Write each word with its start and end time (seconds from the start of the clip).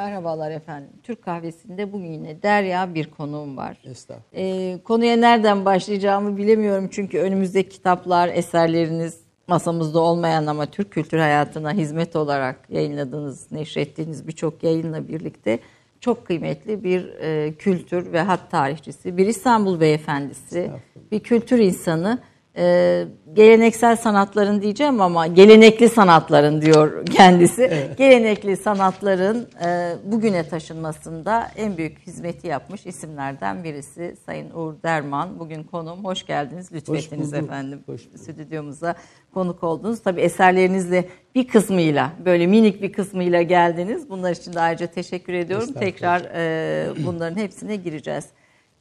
Merhabalar 0.00 0.50
efendim. 0.50 0.90
Türk 1.02 1.22
kahvesinde 1.22 1.92
bugün 1.92 2.12
yine 2.12 2.42
Derya 2.42 2.94
bir 2.94 3.10
konuğum 3.10 3.56
var. 3.56 3.78
Estağfurullah. 3.84 4.26
Ee, 4.34 4.78
konuya 4.84 5.16
nereden 5.16 5.64
başlayacağımı 5.64 6.36
bilemiyorum 6.36 6.88
çünkü 6.92 7.18
önümüzde 7.18 7.68
kitaplar, 7.68 8.28
eserleriniz 8.28 9.20
masamızda 9.48 10.00
olmayan 10.00 10.46
ama 10.46 10.66
Türk 10.66 10.90
kültür 10.90 11.18
hayatına 11.18 11.72
hizmet 11.72 12.16
olarak 12.16 12.56
yayınladığınız, 12.70 13.52
neşrettiğiniz 13.52 14.26
birçok 14.26 14.62
yayınla 14.62 15.08
birlikte 15.08 15.58
çok 16.00 16.26
kıymetli 16.26 16.84
bir 16.84 17.08
e, 17.20 17.54
kültür 17.54 18.12
ve 18.12 18.20
hat 18.20 18.50
tarihçisi, 18.50 19.16
bir 19.16 19.26
İstanbul 19.26 19.80
beyefendisi, 19.80 20.70
bir 21.12 21.20
kültür 21.20 21.58
insanı 21.58 22.18
e, 22.60 23.06
geleneksel 23.32 23.96
sanatların 23.96 24.62
diyeceğim 24.62 25.00
ama 25.00 25.26
gelenekli 25.26 25.88
sanatların 25.88 26.62
diyor 26.62 27.06
kendisi. 27.06 27.62
Evet. 27.62 27.98
Gelenekli 27.98 28.56
sanatların 28.56 29.48
e, 29.64 29.92
bugüne 30.04 30.48
taşınmasında 30.48 31.50
en 31.56 31.76
büyük 31.76 31.98
hizmeti 32.06 32.46
yapmış 32.46 32.86
isimlerden 32.86 33.64
birisi 33.64 34.16
Sayın 34.26 34.50
Uğur 34.50 34.74
Derman. 34.82 35.38
Bugün 35.38 35.62
konuğum. 35.62 36.04
Hoş 36.04 36.26
geldiniz. 36.26 36.72
Lütfettiniz 36.72 37.34
efendim. 37.34 37.80
Hoş 37.86 38.00
Stüdyomuza 38.00 38.94
konuk 39.34 39.64
oldunuz. 39.64 40.02
Tabii 40.02 40.20
eserlerinizle 40.20 41.04
bir 41.34 41.48
kısmıyla 41.48 42.12
böyle 42.24 42.46
minik 42.46 42.82
bir 42.82 42.92
kısmıyla 42.92 43.42
geldiniz. 43.42 44.10
Bunlar 44.10 44.30
için 44.30 44.52
de 44.52 44.60
ayrıca 44.60 44.86
teşekkür 44.86 45.32
ediyorum. 45.32 45.68
Tekrar 45.72 46.20
e, 46.34 47.04
bunların 47.06 47.36
hepsine 47.36 47.76
gireceğiz. 47.76 48.24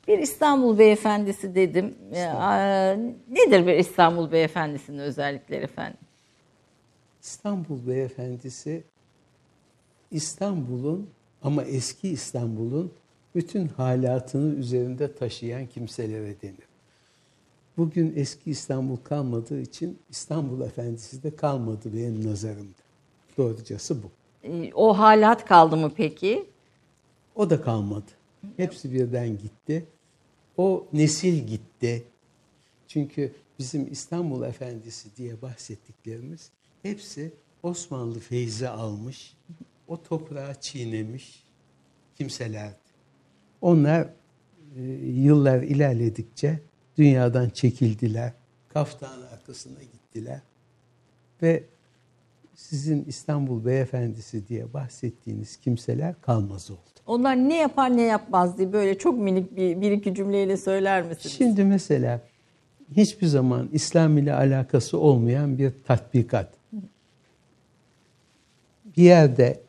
Bir 0.09 0.20
İstanbul 0.20 0.77
beyefendisi 0.77 1.55
dedim. 1.55 1.95
Ya, 2.16 2.94
nedir 3.30 3.67
bir 3.67 3.73
İstanbul 3.73 4.31
beyefendisinin 4.31 4.98
özellikleri 4.98 5.63
efendim? 5.63 6.00
İstanbul 7.22 7.88
beyefendisi 7.88 8.84
İstanbul'un 10.12 11.09
ama 11.44 11.64
eski 11.64 12.09
İstanbul'un 12.09 12.91
bütün 13.36 13.67
halatını 13.67 14.55
üzerinde 14.55 15.16
taşıyan 15.16 15.66
kimselere 15.66 16.42
denir. 16.42 16.70
Bugün 17.78 18.14
eski 18.16 18.52
İstanbul 18.52 18.98
kalmadığı 18.98 19.61
için 19.61 20.00
İstanbul 20.09 20.61
Efendisi 20.61 21.23
de 21.23 21.36
kalmadı 21.36 21.94
benim 21.94 22.31
nazarımda. 22.31 22.80
Doğrucası 23.38 24.03
bu. 24.03 24.08
E, 24.44 24.73
o 24.73 24.98
halat 24.98 25.45
kaldı 25.45 25.78
mı 25.78 25.92
peki? 25.95 26.45
O 27.36 27.50
da 27.50 27.61
kalmadı. 27.61 28.11
Hepsi 28.58 28.94
birden 28.94 29.38
gitti. 29.38 29.86
O 30.59 30.88
nesil 30.93 31.47
gitti. 31.47 32.03
Çünkü 32.88 33.35
bizim 33.59 33.91
İstanbul 33.91 34.43
Efendisi 34.43 35.15
diye 35.15 35.41
bahsettiklerimiz 35.41 36.49
hepsi 36.81 37.33
Osmanlı 37.63 38.19
feyzi 38.19 38.69
almış, 38.69 39.37
o 39.87 40.03
toprağı 40.03 40.61
çiğnemiş 40.61 41.43
kimselerdi. 42.15 42.75
Onlar 43.61 44.09
e, 44.77 44.81
yıllar 45.05 45.61
ilerledikçe 45.61 46.59
dünyadan 46.97 47.49
çekildiler, 47.49 48.33
kaftan 48.67 49.21
arkasına 49.21 49.83
gittiler 49.83 50.41
ve 51.41 51.63
sizin 52.55 53.05
İstanbul 53.05 53.65
Beyefendisi 53.65 54.47
diye 54.47 54.73
bahsettiğiniz 54.73 55.57
kimseler 55.57 56.21
kalmaz 56.21 56.71
oldu. 56.71 56.98
Onlar 57.09 57.35
ne 57.35 57.57
yapar 57.57 57.97
ne 57.97 58.02
yapmaz 58.02 58.57
diye 58.57 58.73
böyle 58.73 58.97
çok 58.97 59.19
minik 59.19 59.55
bir, 59.55 59.81
bir 59.81 59.91
iki 59.91 60.15
cümleyle 60.15 60.57
söyler 60.57 61.02
misiniz? 61.02 61.35
Şimdi 61.38 61.63
mesela 61.63 62.21
hiçbir 62.95 63.27
zaman 63.27 63.69
İslam 63.71 64.17
ile 64.17 64.33
alakası 64.33 64.99
olmayan 64.99 65.57
bir 65.57 65.71
tatbikat. 65.87 66.53
Bir 68.97 69.03
yerde 69.03 69.59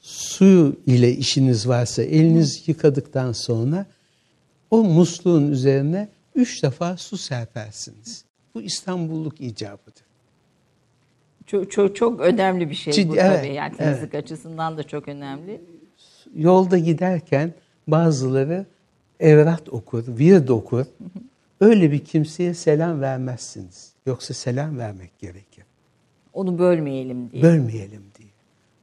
su 0.00 0.76
ile 0.86 1.12
işiniz 1.12 1.68
varsa 1.68 2.02
eliniz 2.02 2.68
yıkadıktan 2.68 3.32
sonra 3.32 3.86
o 4.70 4.84
musluğun 4.84 5.50
üzerine 5.50 6.08
üç 6.34 6.62
defa 6.62 6.96
su 6.96 7.16
serpersiniz. 7.16 8.24
Bu 8.54 8.62
İstanbulluk 8.62 9.40
icabıdır. 9.40 10.04
Çok, 11.46 11.70
çok, 11.70 11.96
çok 11.96 12.20
önemli 12.20 12.70
bir 12.70 12.74
şey 12.74 12.92
Ciddi, 12.92 13.08
bu 13.08 13.14
tabii. 13.14 13.46
Evet, 13.46 13.56
yani 13.56 13.76
temizlik 13.76 14.14
evet. 14.14 14.24
açısından 14.24 14.78
da 14.78 14.82
çok 14.82 15.08
önemli 15.08 15.60
yolda 16.34 16.78
giderken 16.78 17.52
bazıları 17.86 18.66
evrat 19.20 19.68
okur, 19.68 20.04
vird 20.08 20.48
okur. 20.48 20.86
Öyle 21.60 21.92
bir 21.92 22.04
kimseye 22.04 22.54
selam 22.54 23.00
vermezsiniz. 23.00 23.92
Yoksa 24.06 24.34
selam 24.34 24.78
vermek 24.78 25.18
gerekir. 25.18 25.64
Onu 26.32 26.58
bölmeyelim 26.58 27.30
diye. 27.30 27.42
Bölmeyelim 27.42 28.02
diye. 28.18 28.28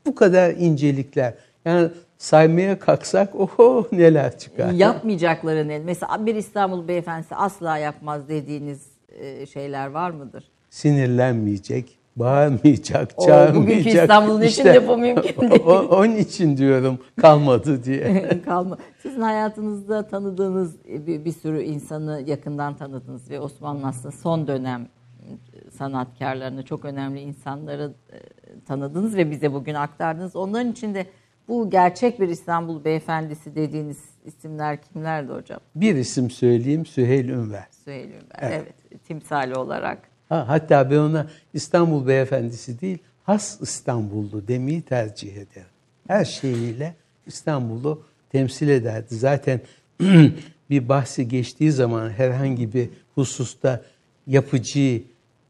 Bu 0.05 0.15
kadar 0.15 0.49
incelikler. 0.51 1.33
Yani 1.65 1.89
saymaya 2.17 2.79
kalksak 2.79 3.35
oho 3.35 3.87
neler 3.91 4.37
çıkar. 4.37 4.71
Yapmayacakları 4.71 5.67
ne? 5.67 5.79
Mesela 5.79 6.25
bir 6.25 6.35
İstanbul 6.35 6.87
beyefendisi 6.87 7.35
asla 7.35 7.77
yapmaz 7.77 8.29
dediğiniz 8.29 8.81
e, 9.19 9.45
şeyler 9.45 9.87
var 9.87 10.11
mıdır? 10.11 10.43
Sinirlenmeyecek, 10.69 11.97
bağırmayacak, 12.15 13.11
o, 13.17 13.25
çağırmayacak. 13.25 13.55
Bugünkü 13.55 13.89
İstanbul'un 13.89 14.41
işte, 14.41 14.61
için 14.61 14.73
de 14.73 14.87
bu 14.87 14.97
mümkün 14.97 15.51
değil. 15.51 15.63
O, 15.65 15.71
onun 15.71 16.15
için 16.15 16.57
diyorum 16.57 16.99
kalmadı 17.21 17.83
diye. 17.83 18.41
Kalma. 18.45 18.77
Sizin 19.01 19.21
hayatınızda 19.21 20.07
tanıdığınız 20.07 20.85
bir, 20.85 21.25
bir 21.25 21.31
sürü 21.31 21.61
insanı 21.61 22.23
yakından 22.25 22.77
tanıdınız 22.77 23.29
ve 23.29 23.39
Osmanlı 23.39 23.87
aslında 23.87 24.11
son 24.11 24.47
dönem 24.47 24.87
sanatkarlarını, 25.77 26.65
çok 26.65 26.85
önemli 26.85 27.19
insanları 27.19 27.93
e, 28.11 28.17
tanıdınız 28.67 29.15
ve 29.15 29.31
bize 29.31 29.53
bugün 29.53 29.73
aktardınız. 29.73 30.35
Onların 30.35 30.71
içinde 30.71 31.05
bu 31.47 31.69
gerçek 31.69 32.19
bir 32.19 32.29
İstanbul 32.29 32.83
beyefendisi 32.83 33.55
dediğiniz 33.55 33.97
isimler 34.25 34.81
kimlerdi 34.81 35.33
hocam? 35.33 35.59
Bir 35.75 35.95
isim 35.95 36.29
söyleyeyim 36.29 36.85
Süheyl 36.85 37.29
Ünver. 37.29 37.67
Süheyl 37.71 38.09
Ünver 38.09 38.39
evet, 38.39 38.63
evet 38.91 39.03
timsali 39.07 39.55
olarak. 39.55 40.14
Ha, 40.29 40.45
hatta 40.47 40.91
ben 40.91 40.97
ona 40.97 41.27
İstanbul 41.53 42.07
beyefendisi 42.07 42.81
değil, 42.81 42.97
has 43.23 43.61
İstanbullu 43.61 44.47
demeyi 44.47 44.81
tercih 44.81 45.31
ederim. 45.31 45.67
Her 46.07 46.25
şeyiyle 46.25 46.95
İstanbul'u 47.27 48.03
temsil 48.31 48.69
ederdi. 48.69 49.15
Zaten 49.15 49.61
bir 50.69 50.89
bahsi 50.89 51.27
geçtiği 51.27 51.71
zaman 51.71 52.09
herhangi 52.09 52.73
bir 52.73 52.89
hususta 53.15 53.81
yapıcı, 54.27 55.03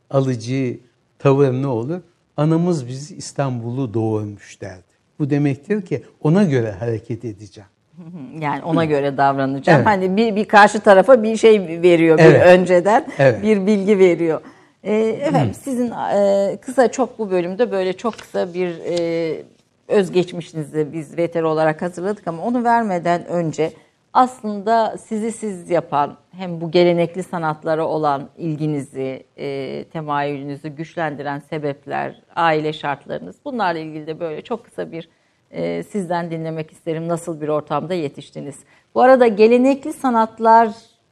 alıcı 0.09 0.77
tavır 1.19 1.51
ne 1.53 1.67
olur? 1.67 2.01
Anamız 2.37 2.87
bizi 2.87 3.15
İstanbul'u 3.15 3.93
doğurmuş 3.93 4.61
derdi. 4.61 4.83
Bu 5.19 5.29
demektir 5.29 5.81
ki 5.81 6.03
ona 6.21 6.43
göre 6.43 6.71
hareket 6.71 7.25
edeceğim. 7.25 7.69
Yani 8.39 8.63
ona 8.63 8.85
göre 8.85 9.17
davranacağım. 9.17 9.77
Evet. 9.77 9.87
Hani 9.87 10.17
bir, 10.17 10.35
bir 10.35 10.45
karşı 10.45 10.79
tarafa 10.79 11.23
bir 11.23 11.37
şey 11.37 11.81
veriyor 11.81 12.19
evet. 12.19 12.35
bir 12.35 12.45
önceden 12.45 13.07
evet. 13.17 13.43
bir 13.43 13.65
bilgi 13.65 13.99
veriyor. 13.99 14.41
E, 14.85 14.95
efendim 14.95 15.53
Hı. 15.53 15.57
sizin 15.57 15.91
e, 15.91 16.57
kısa 16.61 16.91
çok 16.91 17.19
bu 17.19 17.31
bölümde 17.31 17.71
böyle 17.71 17.93
çok 17.93 18.13
kısa 18.13 18.53
bir 18.53 18.79
e, 18.89 19.43
özgeçmişinizi 19.87 20.93
biz 20.93 21.17
veter 21.17 21.43
olarak 21.43 21.81
hazırladık 21.81 22.27
ama 22.27 22.43
onu 22.43 22.63
vermeden 22.63 23.25
önce 23.25 23.71
aslında 24.13 24.97
sizi 24.97 25.31
siz 25.31 25.69
yapan 25.69 26.17
hem 26.31 26.61
bu 26.61 26.71
gelenekli 26.71 27.23
sanatlara 27.23 27.87
olan 27.87 28.29
ilginizi, 28.37 29.23
e, 29.37 29.83
temayülünüzü 29.83 30.69
güçlendiren 30.69 31.39
sebepler, 31.39 32.21
aile 32.35 32.73
şartlarınız 32.73 33.35
bunlarla 33.45 33.79
ilgili 33.79 34.07
de 34.07 34.19
böyle 34.19 34.41
çok 34.41 34.65
kısa 34.65 34.91
bir 34.91 35.09
e, 35.51 35.83
sizden 35.83 36.31
dinlemek 36.31 36.71
isterim. 36.71 37.07
Nasıl 37.07 37.41
bir 37.41 37.47
ortamda 37.47 37.93
yetiştiniz? 37.93 38.55
Bu 38.95 39.01
arada 39.01 39.27
gelenekli 39.27 39.93
sanatlar 39.93 40.69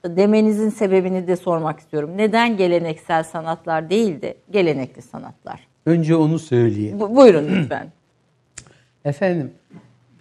demenizin 0.08 0.70
sebebini 0.70 1.28
de 1.28 1.36
sormak 1.36 1.80
istiyorum. 1.80 2.12
Neden 2.16 2.58
geleneksel 2.58 3.24
sanatlar 3.24 3.90
değil 3.90 4.22
de 4.22 4.38
gelenekli 4.52 5.02
sanatlar? 5.02 5.68
Önce 5.86 6.16
onu 6.16 6.40
söyleyeyim. 6.40 7.00
Bu, 7.00 7.16
buyurun 7.16 7.48
lütfen. 7.48 7.92
Efendim 9.06 9.52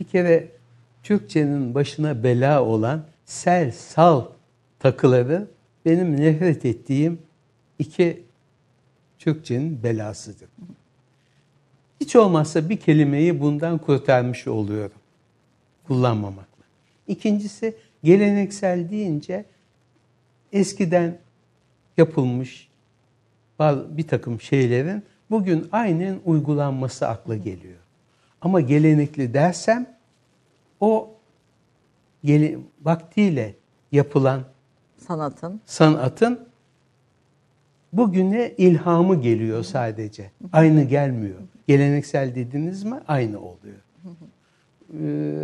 bir 0.00 0.04
kere 0.04 0.48
Türkçenin 1.02 1.74
başına 1.74 2.22
bela 2.22 2.64
olan 2.64 3.02
sel, 3.24 3.72
sal 3.72 4.24
takıları 4.78 5.46
benim 5.84 6.20
nefret 6.20 6.64
ettiğim 6.64 7.18
iki 7.78 8.22
Türkçenin 9.18 9.82
belasıdır. 9.82 10.48
Hiç 12.00 12.16
olmazsa 12.16 12.68
bir 12.68 12.76
kelimeyi 12.76 13.40
bundan 13.40 13.78
kurtarmış 13.78 14.46
oluyorum. 14.46 14.96
Kullanmamakla. 15.86 16.64
İkincisi 17.06 17.74
geleneksel 18.04 18.90
deyince 18.90 19.44
eskiden 20.52 21.18
yapılmış 21.96 22.68
bir 23.88 24.08
takım 24.08 24.40
şeylerin 24.40 25.02
bugün 25.30 25.68
aynen 25.72 26.18
uygulanması 26.24 27.08
akla 27.08 27.36
geliyor. 27.36 27.78
Ama 28.40 28.60
gelenekli 28.60 29.34
dersem 29.34 29.96
o 30.80 31.10
gele, 32.24 32.58
vaktiyle 32.82 33.54
yapılan 33.92 34.42
sanatın 34.98 35.60
sanatın 35.66 36.48
bugüne 37.92 38.54
ilhamı 38.58 39.20
geliyor 39.20 39.62
sadece. 39.62 40.30
Aynı 40.52 40.82
gelmiyor. 40.82 41.38
Geleneksel 41.66 42.34
dediniz 42.34 42.84
mi 42.84 43.00
aynı 43.08 43.40
oluyor. 43.40 43.76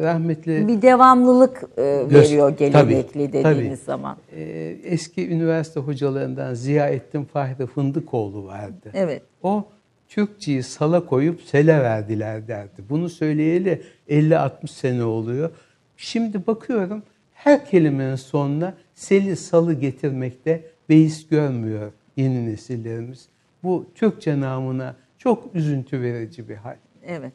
Rahmetli 0.03 0.69
bir 0.69 0.83
devamlılık 0.83 1.63
e, 1.77 1.83
veriyor 2.11 2.51
gelenekli 2.51 3.33
dediğiniz 3.33 3.45
tabii. 3.45 3.77
zaman. 3.77 4.17
E, 4.37 4.43
eski 4.85 5.29
üniversite 5.29 5.81
hocalarından 5.81 6.55
Ziyaettin 6.55 7.25
Fahri 7.25 7.67
Fındıkoğlu 7.67 8.45
vardı. 8.47 8.91
Evet. 8.95 9.23
O 9.43 9.65
Türkçeyi 10.09 10.63
sala 10.63 11.07
koyup 11.07 11.43
sele 11.43 11.83
verdiler 11.83 12.49
derdi. 12.49 12.83
Bunu 12.91 13.09
söyleyeli 13.09 13.83
50-60 14.09 14.69
sene 14.69 15.05
oluyor. 15.05 15.51
Şimdi 15.97 16.47
bakıyorum 16.47 17.03
her 17.35 17.67
kelimenin 17.67 18.17
sonuna 18.17 18.75
seli 18.95 19.37
salı 19.37 19.75
getirmekte 19.75 20.65
beis 20.89 21.29
görmüyor 21.29 21.93
yeni 22.17 22.47
nesillerimiz. 22.47 23.29
Bu 23.63 23.87
Türkçe 23.95 24.41
namına 24.41 24.97
çok 25.19 25.55
üzüntü 25.55 26.03
verici 26.03 26.49
bir 26.49 26.57
hal. 26.57 26.77
Evet. 27.07 27.33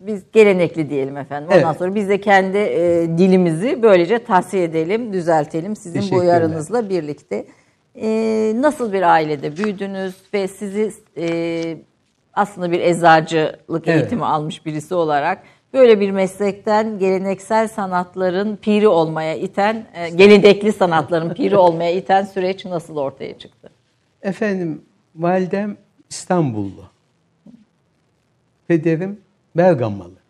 Biz 0.00 0.22
gelenekli 0.32 0.90
diyelim 0.90 1.16
efendim. 1.16 1.48
Ondan 1.52 1.68
evet. 1.68 1.78
sonra 1.78 1.94
biz 1.94 2.08
de 2.08 2.20
kendi 2.20 2.58
e, 2.58 3.08
dilimizi 3.18 3.82
böylece 3.82 4.18
tahsiye 4.18 4.64
edelim, 4.64 5.12
düzeltelim 5.12 5.76
sizin 5.76 6.10
bu 6.10 6.16
uyarınızla 6.16 6.88
birlikte. 6.88 7.46
E, 7.94 8.08
nasıl 8.56 8.92
bir 8.92 9.02
ailede 9.02 9.56
büyüdünüz 9.56 10.14
ve 10.34 10.48
sizi 10.48 10.92
e, 11.16 11.76
aslında 12.34 12.72
bir 12.72 12.80
eczacılık 12.80 13.88
evet. 13.88 13.88
eğitimi 13.88 14.24
almış 14.24 14.66
birisi 14.66 14.94
olarak 14.94 15.42
böyle 15.72 16.00
bir 16.00 16.10
meslekten 16.10 16.98
geleneksel 16.98 17.68
sanatların 17.68 18.56
piri 18.56 18.88
olmaya 18.88 19.34
iten, 19.34 19.86
e, 19.94 20.10
gelenekli 20.10 20.72
sanatların 20.72 21.34
piri 21.34 21.56
olmaya 21.56 21.90
iten 21.90 22.24
süreç 22.24 22.64
nasıl 22.64 22.96
ortaya 22.96 23.38
çıktı? 23.38 23.70
Efendim, 24.22 24.82
validem 25.16 25.76
İstanbullu. 26.10 26.84
Pederim 28.68 29.20
Bergamalı. 29.56 30.24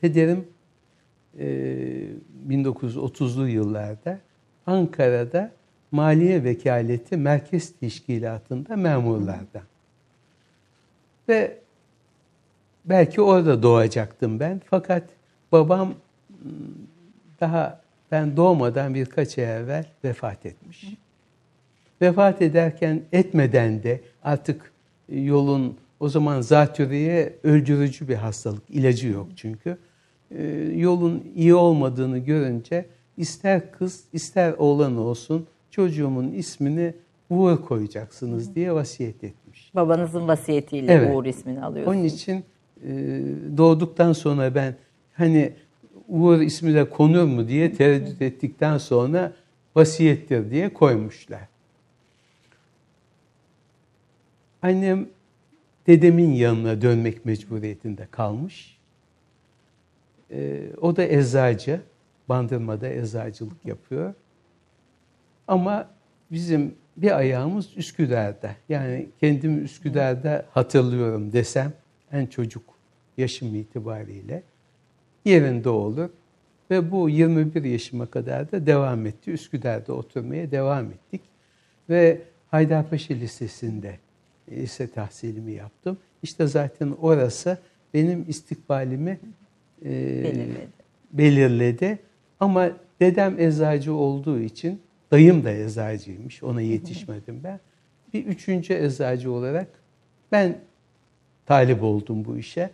Pederim 0.00 0.48
e, 1.38 1.46
1930'lu 2.48 3.48
yıllarda 3.48 4.18
Ankara'da 4.66 5.52
Maliye 5.90 6.44
Vekaleti 6.44 7.16
Merkez 7.16 7.72
Teşkilatı'nda 7.72 8.76
memurlardan. 8.76 9.62
Ve 11.28 11.58
belki 12.84 13.20
orada 13.20 13.62
doğacaktım 13.62 14.40
ben. 14.40 14.60
Fakat 14.70 15.02
babam 15.52 15.88
ıı, 15.88 16.52
daha 17.40 17.80
ben 18.10 18.36
doğmadan 18.36 18.94
birkaç 18.94 19.38
ay 19.38 19.44
evvel 19.44 19.86
vefat 20.04 20.46
etmiş. 20.46 20.84
Vefat 22.02 22.42
ederken 22.42 23.02
etmeden 23.12 23.82
de 23.82 24.00
artık 24.22 24.72
yolun 25.08 25.76
o 26.04 26.08
zaman 26.08 26.40
zatürreye 26.40 27.32
öldürücü 27.42 28.08
bir 28.08 28.14
hastalık, 28.14 28.70
ilacı 28.70 29.08
yok 29.08 29.26
çünkü. 29.36 29.78
Ee, 30.30 30.42
yolun 30.76 31.24
iyi 31.34 31.54
olmadığını 31.54 32.18
görünce 32.18 32.86
ister 33.16 33.72
kız 33.72 34.04
ister 34.12 34.52
oğlan 34.52 34.96
olsun 34.96 35.46
çocuğumun 35.70 36.32
ismini 36.32 36.94
Uğur 37.30 37.56
koyacaksınız 37.56 38.54
diye 38.54 38.72
vasiyet 38.72 39.24
etmiş. 39.24 39.74
Babanızın 39.74 40.28
vasiyetiyle 40.28 40.92
evet. 40.92 41.14
Uğur 41.14 41.24
ismini 41.24 41.62
alıyorsunuz. 41.62 41.96
Onun 41.96 42.04
için 42.04 42.44
e, 42.86 42.92
doğduktan 43.56 44.12
sonra 44.12 44.54
ben 44.54 44.76
hani 45.14 45.52
Uğur 46.08 46.40
ismi 46.40 46.74
de 46.74 46.90
konur 46.90 47.24
mu 47.24 47.48
diye 47.48 47.72
tereddüt 47.72 48.22
ettikten 48.22 48.78
sonra 48.78 49.32
vasiyettir 49.76 50.50
diye 50.50 50.72
koymuşlar. 50.72 51.48
Annem 54.62 55.06
dedemin 55.86 56.32
yanına 56.32 56.82
dönmek 56.82 57.24
mecburiyetinde 57.24 58.08
kalmış. 58.10 58.78
Ee, 60.30 60.62
o 60.80 60.96
da 60.96 61.04
eczacı. 61.04 61.80
Bandırmada 62.28 62.88
eczacılık 62.88 63.64
yapıyor. 63.64 64.14
Ama 65.48 65.90
bizim 66.30 66.74
bir 66.96 67.16
ayağımız 67.16 67.76
Üsküdar'da. 67.76 68.56
Yani 68.68 69.08
kendimi 69.20 69.60
Üsküdar'da 69.60 70.46
hatırlıyorum 70.50 71.32
desem 71.32 71.72
en 72.12 72.26
çocuk 72.26 72.62
yaşım 73.16 73.54
itibariyle 73.54 74.42
yerinde 75.24 75.68
olur. 75.68 76.10
Ve 76.70 76.90
bu 76.90 77.08
21 77.08 77.64
yaşıma 77.64 78.06
kadar 78.06 78.52
da 78.52 78.66
devam 78.66 79.06
etti. 79.06 79.30
Üsküdar'da 79.30 79.92
oturmaya 79.92 80.50
devam 80.50 80.90
ettik. 80.90 81.20
Ve 81.88 82.22
Haydarpaşa 82.50 83.14
Lisesi'nde 83.14 83.98
lise 84.50 84.90
tahsilimi 84.90 85.52
yaptım. 85.52 85.98
İşte 86.22 86.46
zaten 86.46 86.94
orası 87.00 87.58
benim 87.94 88.24
istikbalimi 88.28 89.20
e, 89.84 89.90
belirledi. 90.24 90.68
belirledi. 91.12 91.98
Ama 92.40 92.70
dedem 93.00 93.40
eczacı 93.40 93.94
olduğu 93.94 94.40
için 94.40 94.80
dayım 95.10 95.44
da 95.44 95.50
eczacıymış. 95.50 96.42
Ona 96.42 96.60
yetişmedim 96.60 97.40
ben. 97.44 97.60
Bir 98.14 98.26
üçüncü 98.26 98.74
eczacı 98.74 99.32
olarak 99.32 99.68
ben 100.32 100.58
talip 101.46 101.82
oldum 101.82 102.24
bu 102.24 102.38
işe. 102.38 102.70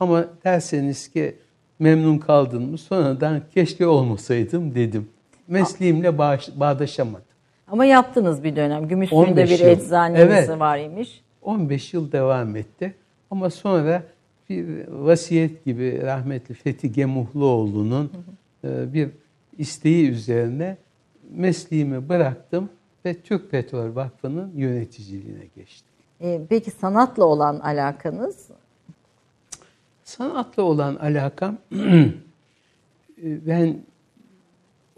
Ama 0.00 0.28
derseniz 0.44 1.08
ki 1.08 1.36
memnun 1.78 2.18
kaldın 2.18 2.62
mı 2.62 2.78
sonradan 2.78 3.42
keşke 3.54 3.86
olmasaydım 3.86 4.74
dedim. 4.74 5.08
Mesleğimle 5.48 6.18
bağdaşamadım. 6.60 7.29
Ama 7.70 7.84
yaptınız 7.84 8.44
bir 8.44 8.56
dönem. 8.56 8.88
Gümüşsuyu'da 8.88 9.44
bir 9.44 9.58
yıl. 9.58 9.66
eczaneniz 9.66 10.20
evet. 10.20 10.60
var 10.60 10.78
imiş. 10.78 11.22
15 11.42 11.94
yıl 11.94 12.12
devam 12.12 12.56
etti. 12.56 12.94
Ama 13.30 13.50
sonra 13.50 14.02
bir 14.48 14.88
vasiyet 14.88 15.64
gibi 15.64 16.02
rahmetli 16.02 16.54
Fethi 16.54 16.92
Gemuhluoğlu'nun 16.92 18.12
e, 18.64 18.92
bir 18.92 19.10
isteği 19.58 20.10
üzerine 20.10 20.76
mesleğimi 21.30 22.08
bıraktım 22.08 22.68
ve 23.04 23.14
Türk 23.14 23.50
Petrol 23.50 23.94
Vakfı'nın 23.94 24.52
yöneticiliğine 24.56 25.44
geçtim. 25.56 25.88
E, 26.20 26.40
peki 26.48 26.70
sanatla 26.70 27.24
olan 27.24 27.60
alakanız? 27.60 28.48
Sanatla 30.04 30.62
olan 30.62 30.96
alakam 30.96 31.58
e, 31.72 32.16
ben 33.22 33.76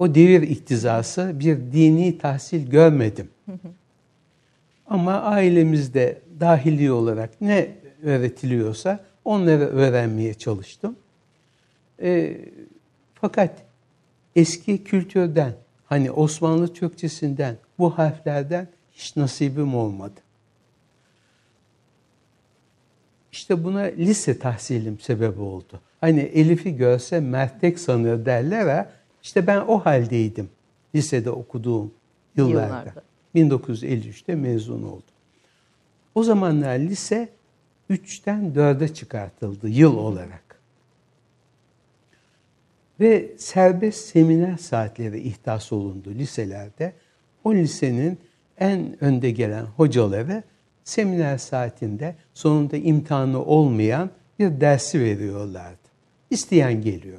o 0.03 0.15
devir 0.15 0.43
iktizası 0.43 1.33
bir 1.35 1.57
dini 1.57 2.19
tahsil 2.19 2.71
görmedim. 2.71 3.29
Ama 4.87 5.21
ailemizde 5.21 6.23
dahili 6.41 6.93
olarak 6.93 7.41
ne 7.41 7.71
öğretiliyorsa 8.03 9.05
onları 9.25 9.67
öğrenmeye 9.67 10.35
çalıştım. 10.35 10.97
E, 12.03 12.39
fakat 13.15 13.51
eski 14.37 14.85
kültürden, 14.85 15.53
hani 15.85 16.11
Osmanlı 16.11 16.73
Türkçesinden, 16.73 17.57
bu 17.79 17.99
harflerden 17.99 18.69
hiç 18.93 19.17
nasibim 19.17 19.75
olmadı. 19.75 20.21
İşte 23.33 23.65
buna 23.65 23.81
lise 23.81 24.39
tahsilim 24.39 24.99
sebep 25.01 25.41
oldu. 25.41 25.81
Hani 26.01 26.21
Elif'i 26.21 26.77
görse 26.77 27.21
mertek 27.21 27.79
sanır 27.79 28.27
derler 28.27 28.67
ha. 28.67 29.02
İşte 29.23 29.47
ben 29.47 29.61
o 29.61 29.79
haldeydim 29.79 30.51
lisede 30.95 31.31
okuduğum 31.31 31.95
yıllarda. 32.37 32.63
yıllarda. 32.63 33.03
1953'te 33.35 34.35
mezun 34.35 34.83
oldum. 34.83 35.03
O 36.15 36.23
zamanlar 36.23 36.79
lise 36.79 37.29
3'ten 37.91 38.53
4'e 38.55 38.95
çıkartıldı 38.95 39.69
yıl 39.69 39.97
olarak. 39.97 40.61
Ve 43.01 43.33
serbest 43.39 44.09
seminer 44.09 44.57
saatleri 44.57 45.21
ihdas 45.21 45.73
olundu 45.73 46.11
liselerde. 46.11 46.93
O 47.45 47.55
lisenin 47.55 48.19
en 48.59 49.05
önde 49.05 49.31
gelen 49.31 49.65
hocaları 49.65 50.43
seminer 50.85 51.39
saatinde 51.39 52.17
sonunda 52.35 52.77
imtihanı 52.77 53.45
olmayan 53.45 54.11
bir 54.39 54.61
dersi 54.61 55.01
veriyorlardı. 55.01 55.77
İsteyen 56.31 56.83
geliyor. 56.83 57.19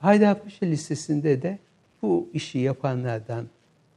Haydarpaşa 0.00 0.66
listesinde 0.66 1.42
de 1.42 1.58
bu 2.02 2.28
işi 2.32 2.58
yapanlardan 2.58 3.46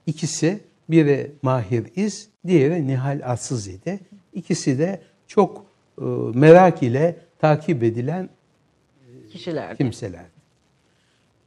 ikisi 0.06 0.60
biri 0.90 1.32
Mahir 1.42 1.86
İz, 1.96 2.30
diğeri 2.48 2.88
Nihal 2.88 3.22
Atsız 3.24 3.68
idi. 3.68 4.00
İkisi 4.34 4.80
de 4.80 5.02
çok 5.28 5.66
e, 6.02 6.04
merak 6.34 6.84
ile 6.84 7.16
takip 7.40 7.84
edilen 7.84 8.30
Kişilerdi. 9.32 9.78
kimseler. 9.78 10.26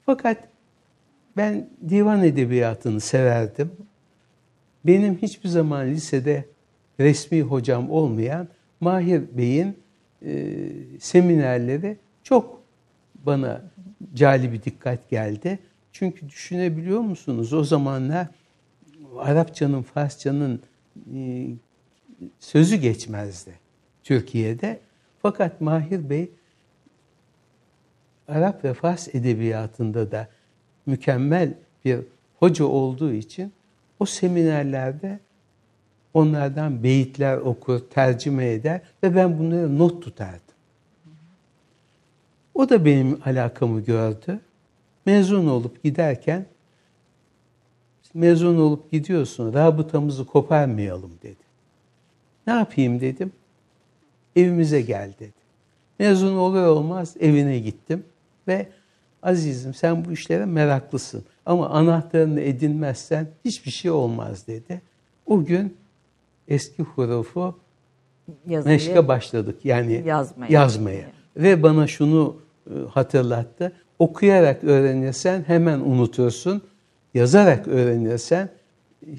Fakat 0.06 0.48
ben 1.36 1.68
divan 1.88 2.24
edebiyatını 2.24 3.00
severdim. 3.00 3.72
Benim 4.86 5.16
hiçbir 5.16 5.48
zaman 5.48 5.86
lisede 5.86 6.44
resmi 7.00 7.42
hocam 7.42 7.90
olmayan 7.90 8.48
Mahir 8.80 9.22
Bey'in 9.32 9.78
e, 10.26 10.58
seminerleri 11.00 11.96
çok 12.22 12.62
bana 13.14 13.62
cali 14.14 14.52
bir 14.52 14.62
dikkat 14.62 15.10
geldi. 15.10 15.58
Çünkü 15.92 16.28
düşünebiliyor 16.28 17.00
musunuz 17.00 17.52
o 17.52 17.64
zamanlar 17.64 18.26
Arapçanın, 19.18 19.82
Farsçanın 19.82 20.62
e, 21.14 21.46
sözü 22.40 22.76
geçmezdi 22.76 23.54
Türkiye'de. 24.02 24.80
Fakat 25.22 25.60
Mahir 25.60 26.10
Bey 26.10 26.30
Arap 28.28 28.64
ve 28.64 28.74
Fars 28.74 29.14
edebiyatında 29.14 30.10
da 30.10 30.28
mükemmel 30.86 31.54
bir 31.84 31.98
hoca 32.38 32.64
olduğu 32.64 33.12
için 33.12 33.52
o 34.00 34.06
seminerlerde 34.06 35.18
onlardan 36.14 36.82
beyitler 36.82 37.36
okur, 37.36 37.80
tercüme 37.80 38.52
eder 38.52 38.80
ve 39.02 39.16
ben 39.16 39.38
bunları 39.38 39.78
not 39.78 40.02
tutardım. 40.02 40.53
O 42.54 42.68
da 42.68 42.84
benim 42.84 43.20
alakamı 43.24 43.80
gördü. 43.80 44.40
Mezun 45.06 45.46
olup 45.46 45.82
giderken 45.82 46.46
mezun 48.14 48.56
olup 48.56 48.90
gidiyorsun, 48.90 49.54
rabıtamızı 49.54 50.26
koparmayalım 50.26 51.10
dedi. 51.22 51.44
Ne 52.46 52.52
yapayım 52.52 53.00
dedim. 53.00 53.32
Evimize 54.36 54.80
gel 54.80 55.12
dedi. 55.20 55.44
Mezun 55.98 56.36
olur 56.36 56.62
olmaz 56.62 57.16
evine 57.20 57.58
gittim 57.58 58.04
ve 58.48 58.68
azizim 59.22 59.74
sen 59.74 60.04
bu 60.04 60.12
işlere 60.12 60.44
meraklısın 60.44 61.24
ama 61.46 61.68
anahtarını 61.68 62.40
edinmezsen 62.40 63.26
hiçbir 63.44 63.70
şey 63.70 63.90
olmaz 63.90 64.46
dedi. 64.46 64.82
O 65.26 65.44
gün 65.44 65.76
eski 66.48 66.82
hurufu 66.82 67.58
Yazıyı 68.46 68.74
meşke 68.74 69.08
başladık 69.08 69.64
yani 69.64 70.02
yazmaya. 70.06 70.52
yazmaya. 70.52 71.23
Ve 71.36 71.62
bana 71.62 71.86
şunu 71.86 72.36
e, 72.66 72.72
hatırlattı. 72.90 73.72
Okuyarak 73.98 74.64
öğrenirsen 74.64 75.44
hemen 75.46 75.80
unutursun. 75.80 76.62
Yazarak 77.14 77.68
öğrenirsen 77.68 78.48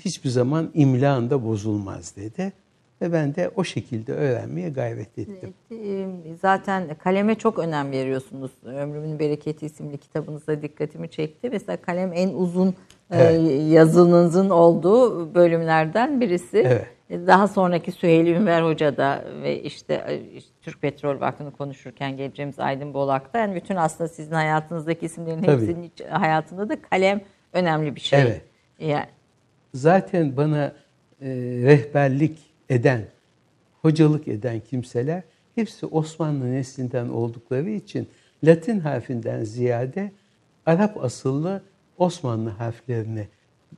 hiçbir 0.05 0.29
zaman 0.29 0.69
imlağında 0.73 1.45
bozulmaz 1.45 2.15
dedi. 2.15 2.53
Ve 3.01 3.13
ben 3.13 3.35
de 3.35 3.51
o 3.55 3.63
şekilde 3.63 4.13
öğrenmeye 4.13 4.69
gayret 4.69 5.19
ettim. 5.19 5.53
Ee, 5.71 6.05
Zaten 6.41 6.83
kaleme 7.03 7.35
çok 7.35 7.59
önem 7.59 7.91
veriyorsunuz. 7.91 8.51
Ömrümün 8.65 9.19
Bereketi 9.19 9.65
isimli 9.65 9.97
kitabınızda 9.97 10.61
dikkatimi 10.61 11.09
çekti. 11.09 11.49
Mesela 11.49 11.77
kalem 11.77 12.11
en 12.13 12.29
uzun 12.33 12.67
e, 12.67 12.73
Evet. 13.11 13.71
yazınızın 13.71 14.49
olduğu 14.49 15.35
bölümlerden 15.35 16.21
birisi. 16.21 16.57
Evet. 16.57 16.87
E, 17.09 17.27
Daha 17.27 17.47
sonraki 17.47 17.91
Süheyl 17.91 18.27
Ünver 18.27 18.61
Hoca 18.61 18.97
da 18.97 19.23
ve 19.41 19.61
işte 19.61 20.05
e, 20.07 20.21
işte 20.37 20.51
Türk 20.61 20.81
Petrol 20.81 21.19
Vakfı'nı 21.19 21.51
konuşurken 21.51 22.17
geleceğimiz 22.17 22.59
Aydın 22.59 22.93
Bolak'ta 22.93 23.39
yani 23.39 23.55
bütün 23.55 23.75
aslında 23.75 24.07
sizin 24.07 24.31
hayatınızdaki 24.35 25.05
isimlerin 25.05 25.43
Tabii. 25.43 25.61
hepsinin 25.61 25.91
hayatında 26.09 26.69
da 26.69 26.81
kalem 26.81 27.21
önemli 27.53 27.95
bir 27.95 28.01
şey. 28.01 28.21
Evet. 28.21 28.41
Yani, 28.79 29.05
Zaten 29.73 30.37
bana 30.37 30.65
e, 31.21 31.27
rehberlik 31.63 32.39
eden, 32.69 33.01
hocalık 33.81 34.27
eden 34.27 34.59
kimseler 34.59 35.23
hepsi 35.55 35.85
Osmanlı 35.85 36.51
neslinden 36.51 37.09
oldukları 37.09 37.69
için 37.69 38.07
Latin 38.43 38.79
harfinden 38.79 39.43
ziyade 39.43 40.11
Arap 40.65 41.03
asıllı 41.03 41.61
Osmanlı 41.97 42.49
harflerini 42.49 43.27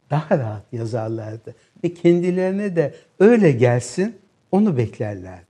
daha 0.09 0.37
rahat 0.37 0.73
yazarlardı. 0.73 1.55
Ve 1.83 1.93
kendilerine 1.93 2.75
de 2.75 2.93
öyle 3.19 3.51
gelsin 3.51 4.15
onu 4.51 4.77
beklerlerdi. 4.77 5.45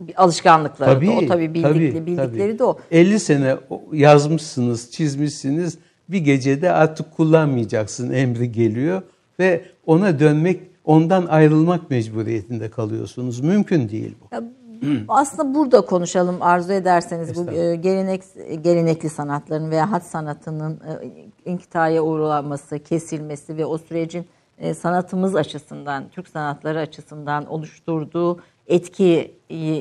bir 0.00 0.22
alışkanlıkları 0.22 1.06
da 1.06 1.12
o 1.12 1.26
tabii 1.26 1.54
bildikleri, 1.54 2.06
bildikleri 2.06 2.36
tabii. 2.36 2.58
de 2.58 2.64
o. 2.64 2.78
50 2.90 3.20
sene 3.20 3.56
yazmışsınız, 3.92 4.90
çizmişsiniz. 4.90 5.78
Bir 6.08 6.18
gecede 6.18 6.72
artık 6.72 7.16
kullanmayacaksın 7.16 8.12
emri 8.12 8.52
geliyor 8.52 9.02
ve 9.38 9.64
ona 9.86 10.20
dönmek, 10.20 10.60
ondan 10.84 11.26
ayrılmak 11.26 11.90
mecburiyetinde 11.90 12.70
kalıyorsunuz. 12.70 13.40
Mümkün 13.40 13.88
değil 13.88 14.14
bu. 14.20 14.34
Ya, 14.34 14.42
Aslında 15.08 15.54
burada 15.54 15.80
konuşalım 15.80 16.36
arzu 16.40 16.72
ederseniz 16.72 17.36
bu 17.36 17.50
e, 17.50 17.76
gelenek 17.76 18.22
gelenekli 18.62 19.10
sanatların 19.10 19.70
veya 19.70 19.90
hat 19.90 20.02
sanatının 20.04 20.74
e, 20.74 21.50
inkitaya 21.50 22.02
uğraması, 22.02 22.78
kesilmesi 22.78 23.56
ve 23.56 23.66
o 23.66 23.78
sürecin 23.78 24.26
e, 24.58 24.74
sanatımız 24.74 25.36
açısından, 25.36 26.04
Türk 26.08 26.28
sanatları 26.28 26.78
açısından 26.78 27.46
oluşturduğu 27.46 28.40
etkiyi 28.66 29.34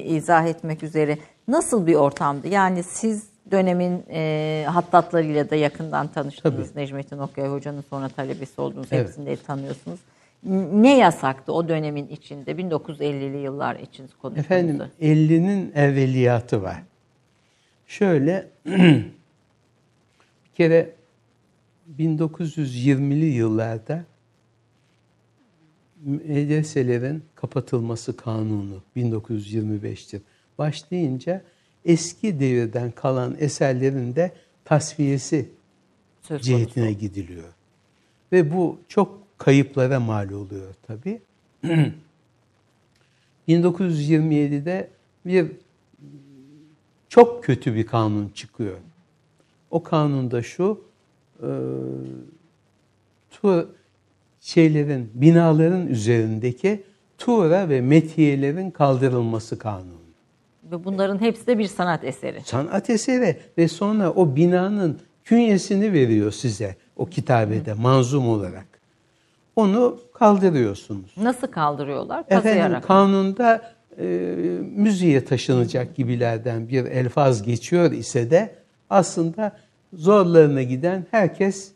izah 0.03 0.45
etmek 0.45 0.83
üzere 0.83 1.17
nasıl 1.47 1.87
bir 1.87 1.95
ortamdı? 1.95 2.47
Yani 2.47 2.83
siz 2.83 3.23
dönemin 3.51 4.03
e, 4.09 4.65
hattatlarıyla 4.67 5.49
da 5.49 5.55
yakından 5.55 6.07
tanıştınız. 6.07 6.69
Tabii. 6.69 6.81
Necmettin 6.81 7.17
Okay 7.17 7.47
Hoca'nın 7.47 7.83
sonra 7.89 8.09
talebesi 8.09 8.61
oldunuz. 8.61 8.87
Evet. 8.91 9.07
Hepsini 9.07 9.25
de 9.25 9.35
tanıyorsunuz. 9.35 9.99
Ne 10.43 10.98
yasaktı 10.98 11.53
o 11.53 11.69
dönemin 11.69 12.08
içinde 12.08 12.51
1950'li 12.51 13.38
yıllar 13.38 13.75
için 13.75 14.10
konuştuğumuzda? 14.22 14.39
Efendim 14.55 14.81
50'nin 15.01 15.72
evveliyatı 15.75 16.62
var. 16.63 16.84
Şöyle 17.88 18.48
bir 18.65 19.05
kere 20.55 20.96
1920'li 22.00 23.25
yıllarda 23.25 24.05
medreselerin 26.05 27.24
kapatılması 27.36 28.17
kanunu 28.17 28.81
1925'tir. 28.98 30.22
Başlayınca 30.58 31.41
eski 31.86 32.39
devirden 32.39 32.91
kalan 32.91 33.36
eserlerin 33.39 34.15
de 34.15 34.31
tasfiyesi 34.65 35.50
Söz 36.22 36.41
cihetine 36.41 36.84
konusu. 36.86 37.00
gidiliyor. 37.00 37.53
Ve 38.31 38.53
bu 38.53 38.79
çok 38.88 39.28
kayıplara 39.39 40.00
mal 40.00 40.29
oluyor 40.29 40.74
tabii. 40.88 41.22
1927'de 43.48 44.89
bir 45.25 45.51
çok 47.10 47.43
kötü 47.43 47.75
bir 47.75 47.86
kanun 47.86 48.29
çıkıyor. 48.29 48.77
O 49.72 49.84
kanunda 49.84 50.43
şu 50.43 50.81
e, 51.43 51.50
tu 53.31 53.75
şeylerin 54.41 55.12
binaların 55.13 55.88
üzerindeki 55.88 56.84
tuğra 57.17 57.69
ve 57.69 57.81
metiyelerin 57.81 58.72
kaldırılması 58.72 59.60
kanunu. 59.60 60.00
Ve 60.72 60.84
bunların 60.84 61.22
hepsi 61.22 61.48
de 61.48 61.58
bir 61.58 61.67
sanat 61.67 62.03
eseri. 62.03 62.41
Sanat 62.46 62.89
eseri 62.89 63.38
ve 63.58 63.67
sonra 63.67 64.12
o 64.12 64.36
binanın 64.36 65.00
künyesini 65.24 65.93
veriyor 65.93 66.31
size 66.31 66.75
o 66.96 67.05
kitabede 67.05 67.74
manzum 67.74 68.29
olarak. 68.29 68.78
Onu 69.59 69.99
kaldırıyorsunuz. 70.13 71.11
Nasıl 71.17 71.47
kaldırıyorlar? 71.47 72.19
Efendim 72.19 72.43
Kazıyarak. 72.43 72.83
kanunda 72.83 73.61
e, 73.97 74.03
müziğe 74.75 75.25
taşınacak 75.25 75.95
gibilerden 75.95 76.69
bir 76.69 76.85
elfaz 76.85 77.43
geçiyor 77.43 77.91
ise 77.91 78.31
de 78.31 78.55
aslında 78.89 79.51
zorlarına 79.93 80.63
giden 80.63 81.05
herkes 81.11 81.71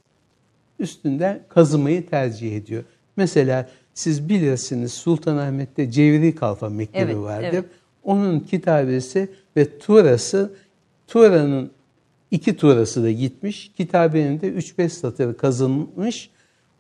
üstünden 0.80 1.40
kazımayı 1.50 2.10
tercih 2.10 2.56
ediyor. 2.58 2.84
Mesela 3.18 3.70
siz 3.94 4.30
bilirsiniz 4.30 4.94
Sultanahmet'te 4.94 5.92
Cevri 5.92 6.36
Kalfa 6.36 6.70
Mektebi 6.70 7.04
Evet, 7.12 7.16
vardır. 7.16 7.48
evet. 7.54 7.66
Onun 8.04 8.40
kitabesi 8.40 9.30
ve 9.58 9.78
Tuğrası, 9.80 10.54
Tuğra'nın 11.08 11.72
iki 12.32 12.58
Tuğrası 12.58 13.04
da 13.04 13.12
gitmiş. 13.12 13.72
Kitabenin 13.78 14.42
de 14.42 14.50
3-5 14.50 14.90
satırı 14.90 15.38
kazınmış. 15.38 16.30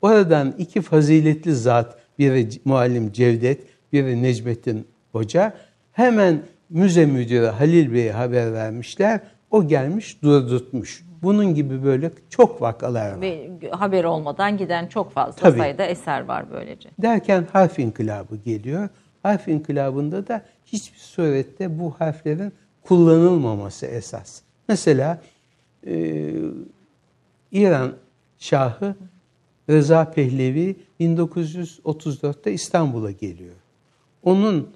Oradan 0.04 0.54
iki 0.58 0.82
faziletli 0.82 1.56
zat, 1.56 1.98
biri 2.20 2.50
muallim 2.66 3.12
Cevdet, 3.12 3.64
biri 3.94 4.24
Necmettin 4.24 4.88
Hoca. 5.12 5.54
Hemen 5.92 6.42
müze 6.70 7.06
müdürü 7.06 7.46
Halil 7.46 7.94
Bey'e 7.94 8.12
haber 8.12 8.54
vermişler. 8.54 9.20
O 9.52 9.68
gelmiş 9.68 10.24
durdurtmuş. 10.24 11.06
Bunun 11.22 11.56
gibi 11.56 11.84
böyle 11.84 12.12
çok 12.30 12.62
vakalar 12.62 13.12
var. 13.12 13.22
Ve 13.22 13.50
haber 13.72 14.04
olmadan 14.04 14.58
giden 14.58 14.88
çok 14.88 15.12
fazla 15.12 15.42
Tabii. 15.42 15.60
sayıda 15.60 15.86
eser 15.86 16.22
var 16.22 16.46
böylece. 16.52 16.90
Derken 17.02 17.48
harf 17.54 17.80
inkılabı 17.80 18.36
geliyor. 18.36 18.90
Harf 19.24 19.48
inkılabında 19.48 20.28
da 20.28 20.42
hiçbir 20.66 21.00
surette 21.00 21.80
bu 21.80 21.96
harflerin 22.00 22.54
kullanılmaması 22.82 23.86
esas. 23.86 24.42
Mesela 24.70 25.22
e, 25.88 26.34
İran 27.52 27.94
Şahı 28.40 28.96
Rıza 29.70 30.12
Pehlevi 30.12 30.76
1934'te 31.00 32.52
İstanbul'a 32.54 33.12
geliyor. 33.12 33.56
Onun 34.24 34.70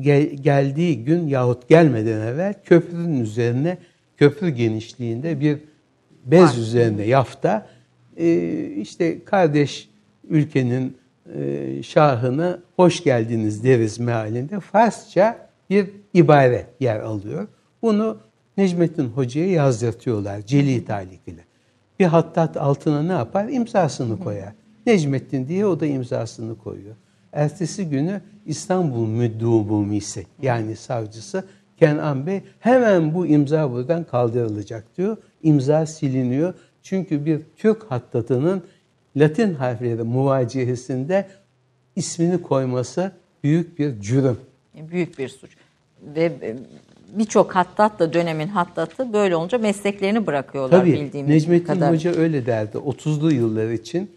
gel- 0.00 0.30
geldiği 0.36 1.04
gün 1.04 1.26
yahut 1.28 1.68
gelmeden 1.68 2.20
evvel 2.20 2.54
köprünün 2.64 3.20
üzerine 3.20 3.78
köprü 4.16 4.48
genişliğinde 4.48 5.40
bir 5.40 5.58
bez 6.24 6.42
Var. 6.42 6.56
üzerinde 6.56 7.02
yafta 7.02 7.66
e, 8.16 8.66
işte 8.76 9.24
kardeş 9.24 9.88
ülkenin 10.28 10.96
e, 11.34 11.82
şahına 11.82 12.58
hoş 12.76 13.04
geldiniz 13.04 13.64
deriz 13.64 13.98
mealinde 13.98 14.60
Farsça 14.60 15.48
bir 15.70 15.90
ibare 16.14 16.66
yer 16.80 17.00
alıyor. 17.00 17.48
Bunu 17.82 18.18
Necmettin 18.56 19.04
Hoca'ya 19.08 19.46
yazdırtıyorlar 19.46 20.40
Celi 20.46 20.84
Talik 20.84 21.20
ile. 21.28 21.44
Bir 22.00 22.04
hattat 22.04 22.56
altına 22.56 23.02
ne 23.02 23.12
yapar? 23.12 23.48
İmzasını 23.48 24.18
koyar. 24.18 24.52
Necmettin 24.86 25.48
diye 25.48 25.66
o 25.66 25.80
da 25.80 25.86
imzasını 25.86 26.58
koyuyor. 26.58 26.96
Ertesi 27.32 27.88
günü 27.88 28.20
İstanbul 28.46 29.06
Müddubumisi 29.06 30.26
yani 30.42 30.76
savcısı 30.76 31.44
Kenan 31.76 32.26
Bey 32.26 32.42
hemen 32.60 33.14
bu 33.14 33.26
imza 33.26 33.72
buradan 33.72 34.04
kaldırılacak 34.04 34.96
diyor. 34.96 35.16
İmza 35.42 35.86
siliniyor. 35.86 36.54
Çünkü 36.82 37.24
bir 37.24 37.40
Türk 37.56 37.82
hattatının 37.90 38.62
Latin 39.16 39.54
harfleri 39.54 40.02
muvacihesinde 40.02 41.28
ismini 41.96 42.42
koyması 42.42 43.12
büyük 43.44 43.78
bir 43.78 44.00
cürüm. 44.00 44.38
Büyük 44.74 45.18
bir 45.18 45.28
suç. 45.28 45.50
Ve 46.02 46.24
e, 46.24 46.56
birçok 47.12 47.56
hattat 47.56 47.98
da 47.98 48.12
dönemin 48.12 48.48
hattatı 48.48 49.12
böyle 49.12 49.36
olunca 49.36 49.58
mesleklerini 49.58 50.26
bırakıyorlar 50.26 50.80
Tabii 50.80 50.92
bildiğimiz 50.92 51.34
Necmettin 51.34 51.66
kadar. 51.66 51.94
Hoca 51.94 52.14
öyle 52.14 52.46
derdi. 52.46 52.76
30'lu 52.76 53.32
yıllar 53.32 53.70
için 53.70 54.10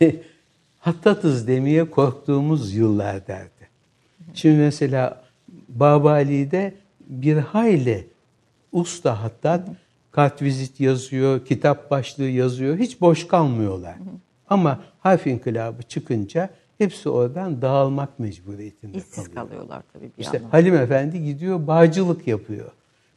hattatız 0.78 1.48
demeye 1.48 1.90
korktuğumuz 1.90 2.74
yıllar 2.74 3.26
derdi. 3.26 3.70
Şimdi 4.34 4.56
mesela 4.56 5.22
Babali'de 5.68 6.74
bir 7.08 7.36
hayli 7.36 8.06
usta 8.72 9.22
hattat 9.22 9.68
kartvizit 10.10 10.80
yazıyor, 10.80 11.46
kitap 11.46 11.90
başlığı 11.90 12.28
yazıyor. 12.28 12.78
Hiç 12.78 13.00
boş 13.00 13.28
kalmıyorlar. 13.28 13.94
Ama 14.48 14.80
harf 15.00 15.26
inkılabı 15.26 15.82
çıkınca 15.82 16.50
hepsi 16.80 17.08
oradan 17.08 17.62
dağılmak 17.62 18.18
mecburiyetinde 18.18 18.98
İşsiz 18.98 19.14
kalıyor. 19.14 19.34
kalıyorlar 19.34 19.82
tabii 19.92 20.04
bir 20.04 20.22
İşte 20.22 20.36
yandan. 20.36 20.50
Halim 20.50 20.74
Efendi 20.74 21.24
gidiyor 21.24 21.66
bağcılık 21.66 22.26
yapıyor. 22.26 22.70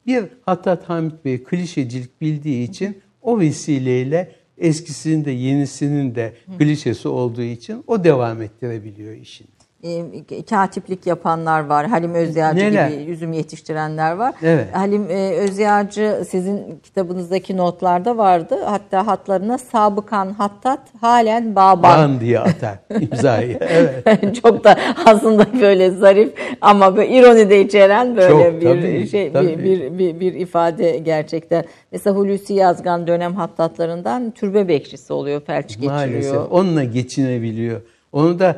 Bir 0.08 0.24
Hattat 0.46 0.90
Hamit 0.90 1.26
Bey 1.26 1.44
klişecilik 1.44 2.22
bildiği 2.22 2.70
için 2.70 3.02
o 3.22 3.40
vesileyle 3.40 4.36
eskisinin 4.58 5.26
de 5.26 5.32
yenisinin 5.32 6.16
de 6.16 6.34
klişesi 6.60 7.08
olduğu 7.08 7.42
için 7.42 7.84
o 7.88 8.04
devam 8.04 8.42
ettirebiliyor 8.42 9.14
işini. 9.16 9.48
E, 9.84 10.44
katiplik 10.50 11.08
yapanlar 11.08 11.66
var. 11.66 11.88
Halim 11.88 12.14
Özyağcı 12.14 12.60
Neler? 12.60 12.90
gibi 12.90 13.12
üzüm 13.12 13.34
yetiştirenler 13.34 14.12
var. 14.12 14.34
Evet. 14.44 14.76
Halim 14.76 15.10
e, 15.10 15.32
Özyağcı 15.32 16.24
sizin 16.30 16.80
kitabınızdaki 16.84 17.58
notlarda 17.58 18.18
vardı. 18.18 18.56
Hatta 18.66 19.08
hatlarına 19.08 19.58
sabıkan 19.58 20.34
hattat 20.34 20.80
halen 21.02 21.56
baban. 21.56 21.84
Ban 21.84 22.20
diye 22.20 22.40
atar 22.40 22.78
imzayı. 23.02 23.58
Evet. 23.62 24.42
Çok 24.44 24.64
da 24.64 24.76
aslında 25.06 25.48
böyle 25.62 25.92
zarif 25.92 26.34
ama 26.62 26.96
böyle 26.98 27.18
ironi 27.18 27.50
de 27.50 27.62
içeren 27.62 28.18
böyle 28.18 28.30
Çok, 28.30 28.62
bir 28.62 28.66
tabii, 28.66 29.08
şey 29.08 29.32
tabii. 29.32 29.48
Bir, 29.48 29.64
bir, 29.64 30.00
bir, 30.00 30.20
bir 30.20 30.34
ifade 30.34 30.98
gerçekten. 30.98 31.66
Mesela 31.92 32.16
Hulusi 32.16 32.54
Yazgan 32.54 33.08
dönem 33.08 33.36
hattatlarından 33.36 34.32
türbe 34.32 34.68
bekçisi 34.68 35.14
oluyor, 35.14 35.42
felç 35.42 35.68
geçiriyor. 35.68 35.92
Maalesef 35.94 36.52
onunla 36.52 36.84
geçinebiliyor. 36.84 37.82
Onu 38.14 38.40
da 38.40 38.56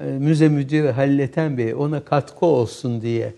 müze 0.00 0.48
müdürü 0.48 0.90
Halil 0.90 1.56
Bey 1.58 1.74
ona 1.74 2.04
katkı 2.04 2.46
olsun 2.46 3.00
diye 3.00 3.34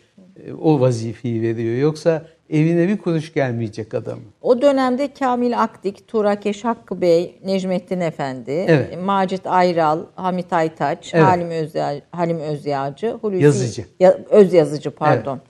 e, 0.46 0.52
o 0.52 0.80
vazifeyi 0.80 1.42
veriyor. 1.42 1.76
Yoksa 1.76 2.22
evine 2.50 2.88
bir 2.88 2.98
kuruş 2.98 3.34
gelmeyecek 3.34 3.94
adam. 3.94 4.18
O 4.42 4.62
dönemde 4.62 5.14
Kamil 5.14 5.62
Akdik, 5.62 6.08
Turakeş 6.08 6.64
Hakkı 6.64 7.00
Bey, 7.00 7.38
Necmettin 7.44 8.00
Efendi, 8.00 8.50
Evet. 8.50 8.98
Macit 9.04 9.46
Ayral, 9.46 9.98
Hamit 10.14 10.52
Aytaç, 10.52 11.14
Evet. 11.14 11.24
Halim 11.24 11.50
Özya 11.50 11.94
Halim 12.10 12.40
Özyağcı, 12.40 13.18
Hulusi 13.20 13.44
Yazıcı. 13.44 13.84
Ya, 14.00 14.18
öz 14.30 14.52
yazıcı 14.52 14.90
pardon. 14.90 15.40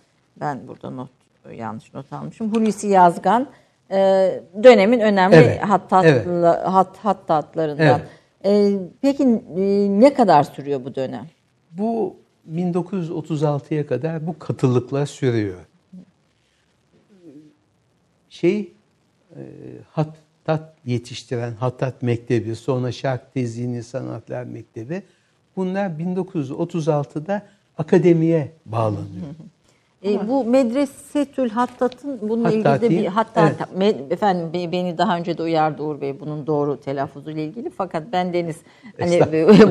Ben 0.41 0.69
burada 0.69 0.91
not 0.91 1.11
yanlış 1.57 1.95
not 1.95 2.13
almışım. 2.13 2.55
Hulusi 2.55 2.87
Yazgan 2.87 3.47
e, 3.91 3.97
dönemin 4.63 5.01
önemli 5.01 5.37
Evet, 5.37 5.61
hattat, 5.63 6.05
evet. 6.05 6.27
hat, 6.65 6.97
hattatlarından. 6.97 8.01
E, 8.45 8.79
peki 9.01 9.23
e, 9.57 9.61
ne 10.01 10.15
kadar 10.15 10.43
sürüyor 10.43 10.85
bu 10.85 10.95
dönem? 10.95 11.27
Bu 11.71 12.17
1936'ya 12.53 13.87
kadar 13.87 14.27
bu 14.27 14.39
katılıkla 14.39 15.07
sürüyor. 15.07 15.61
Şey 18.29 18.73
e, 19.37 19.43
hattat 19.91 20.75
yetiştiren 20.85 21.53
Hattat 21.53 22.03
Mektebi, 22.03 22.57
sonra 22.57 22.93
Şark 22.93 23.35
Tezini 23.35 23.83
Sanatlar 23.83 24.45
Mektebi 24.45 25.03
bunlar 25.57 25.91
1936'da 25.91 27.43
akademiye 27.79 28.53
bağlanıyor. 28.67 29.27
E, 30.05 30.29
bu 30.29 30.45
Medresetül 30.45 31.51
Hattat'ın 31.51 32.19
bununla 32.23 32.49
Hattati, 32.49 32.87
ilgili 32.87 32.99
de 33.01 33.03
bir 33.03 33.07
hatta 33.09 33.41
evet. 33.49 33.61
me- 33.79 34.13
efendim 34.13 34.53
be- 34.53 34.73
beni 34.73 34.99
daha 34.99 35.17
önce 35.17 35.39
de 35.39 35.43
uyardı 35.43 35.83
Uğur 35.83 36.01
Bey 36.01 36.21
bunun 36.21 36.47
doğru 36.47 36.81
telaffuzuyla 36.81 37.43
ilgili 37.43 37.71
fakat 37.71 38.03
ben 38.13 38.33
Deniz 38.33 38.57
hani 39.01 39.21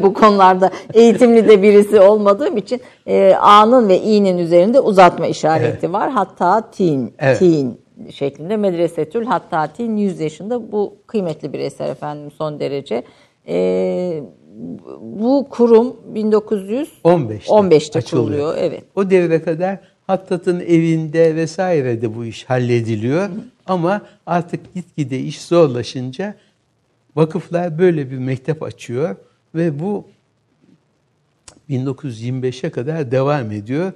bu 0.04 0.14
konularda 0.14 0.72
eğitimli 0.94 1.48
de 1.50 1.62
birisi 1.62 2.00
olmadığım 2.02 2.58
için 2.58 2.82
e, 3.08 3.34
A'nın 3.40 3.90
ve 3.90 4.02
İ'nin 4.02 4.38
üzerinde 4.38 4.80
uzatma 4.80 5.28
işareti 5.28 5.94
var. 5.94 6.10
Hatta 6.12 6.72
tin, 6.72 7.14
Evet. 7.20 7.40
tin 7.40 7.82
şeklinde 8.12 8.58
Medresetül 8.58 9.26
Hattatin 9.26 9.98
100 9.98 10.20
yaşında 10.20 10.72
bu 10.72 10.94
kıymetli 11.08 11.54
bir 11.54 11.60
eser 11.60 11.90
efendim 11.90 12.32
son 12.32 12.60
derece. 12.60 13.04
E, 13.48 14.24
bu 15.02 15.48
kurum 15.50 15.96
1915'te 16.16 17.52
15'te, 17.52 18.02
kuruluyor. 18.02 18.56
Evet. 18.58 18.84
O 18.96 19.10
devre 19.10 19.42
kadar 19.42 19.93
Hattat'ın 20.08 20.60
evinde 20.60 21.36
vesaire 21.36 22.02
de 22.02 22.16
bu 22.16 22.26
iş 22.26 22.44
hallediliyor. 22.46 23.30
Ama 23.66 24.02
artık 24.26 24.74
gitgide 24.74 25.20
iş 25.20 25.42
zorlaşınca 25.42 26.36
vakıflar 27.16 27.80
böyle 27.80 28.12
bir 28.12 28.18
mektep 28.18 28.64
açıyor 28.64 29.16
ve 29.56 29.80
bu 29.80 30.08
1925'e 31.70 32.70
kadar 32.70 33.12
devam 33.12 33.52
ediyor. 33.52 33.92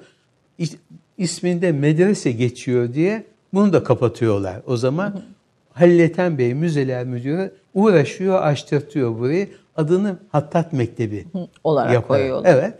İs- 0.59 0.77
İsminde 1.17 1.71
medrese 1.71 2.31
geçiyor 2.31 2.93
diye 2.93 3.23
bunu 3.53 3.73
da 3.73 3.83
kapatıyorlar. 3.83 4.61
O 4.67 4.77
zaman 4.77 5.21
Halil 5.73 5.99
Ethem 5.99 6.37
Bey 6.37 6.53
Müzeler 6.53 7.05
Müdürü 7.05 7.51
uğraşıyor, 7.73 8.41
açtırtıyor 8.41 9.19
burayı. 9.19 9.49
Adını 9.75 10.17
Hattat 10.31 10.73
Mektebi 10.73 11.25
olarak 11.63 11.93
yaparak. 11.93 12.07
koyuyorlar. 12.21 12.53
Evet. 12.53 12.73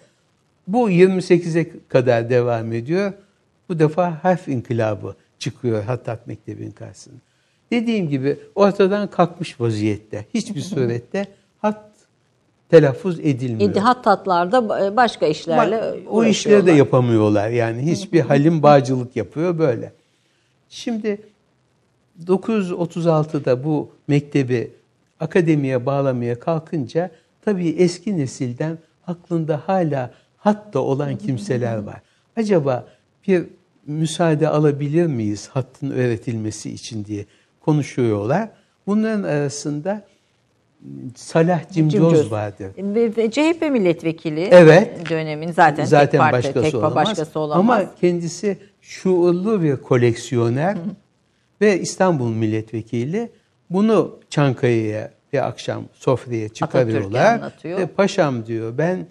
Bu 0.67 0.89
28'e 0.89 1.88
kadar 1.88 2.30
devam 2.30 2.73
ediyor. 2.73 3.13
Bu 3.69 3.80
defa 3.80 4.23
harf 4.23 4.47
inkılabı 4.47 5.15
çıkıyor 5.39 5.84
Hattat 5.84 6.27
Mektebi'nin 6.27 6.71
karşısına. 6.71 7.15
Dediğim 7.71 8.10
gibi 8.10 8.38
ortadan 8.56 9.10
kalkmış 9.10 9.62
vaziyette. 9.62 10.25
Hiçbir 10.34 10.62
surette 10.73 11.25
hat 11.62 11.84
telaffuz 12.69 13.19
edilmiyor. 13.19 13.71
İdi 13.71 13.80
hattatlarda 13.80 14.69
başka 14.95 15.25
işlerle 15.25 15.75
Ba- 15.75 16.08
o 16.08 16.23
işleri 16.25 16.65
de 16.65 16.71
yapamıyorlar 16.71 17.49
yani. 17.49 17.91
Hiçbir 17.91 18.21
halim 18.21 18.63
bağcılık 18.63 19.15
yapıyor 19.15 19.60
böyle. 19.60 19.93
Şimdi 20.69 21.21
936'da 22.25 23.63
bu 23.63 23.91
mektebi 24.08 24.71
akademiye 25.19 25.86
bağlamaya 25.86 26.39
kalkınca 26.39 27.12
tabii 27.45 27.69
eski 27.69 28.17
nesilden 28.17 28.77
aklında 29.08 29.62
hala 29.65 30.12
hatta 30.38 30.80
olan 30.80 31.15
kimseler 31.15 31.78
var. 31.78 32.02
Acaba 32.38 32.88
bir 33.28 33.43
müsaade 33.86 34.50
alabilir 34.50 35.06
miyiz 35.08 35.47
hattın 35.54 35.91
öğretilmesi 35.91 36.71
için 36.73 37.06
diye 37.06 37.26
konuşuyorlar. 37.62 38.50
Bunların 38.88 39.23
arasında 39.23 40.06
Salah 41.15 41.69
Cimcoz 41.71 41.91
Cimcoz. 41.91 42.32
ve 43.17 43.32
CHP 43.32 43.62
milletvekili 43.71 44.47
Evet. 44.52 45.10
dönemin 45.10 45.52
zaten, 45.52 45.86
Zaten 45.86 46.10
tek 46.12 46.19
parti, 46.19 46.34
başkası 46.34 46.62
tek 46.65 46.76
olamaz. 46.76 46.95
başkası 46.95 47.39
olamaz. 47.39 47.60
Ama 47.80 47.95
kendisi 48.02 48.58
şuurlu 48.82 49.62
bir 49.63 49.76
koleksiyoner 49.78 50.78
ve 51.62 51.80
İstanbul 51.80 52.30
milletvekili. 52.30 53.30
Bunu 53.69 54.19
Çankaya'ya 54.30 55.12
bir 55.34 55.47
akşam 55.47 55.84
sofraya 55.93 56.50
çıkarıyorlar. 56.50 57.54
Ve 57.65 57.88
paşam 57.88 58.45
diyor 58.45 58.78
ben 58.78 59.08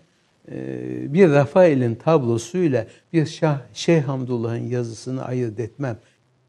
bir 1.12 1.30
Rafael'in 1.30 1.94
tablosuyla 1.94 2.86
bir 3.12 3.26
Şah, 3.26 3.58
Şeyh 3.74 4.02
Hamdullah'ın 4.02 4.68
yazısını 4.68 5.24
ayırt 5.24 5.60
etmem. 5.60 5.96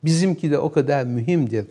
Bizimki 0.04 0.52
de 0.52 0.60
o 0.60 0.72
kadar 0.72 1.06
mühimdir. 1.06 1.66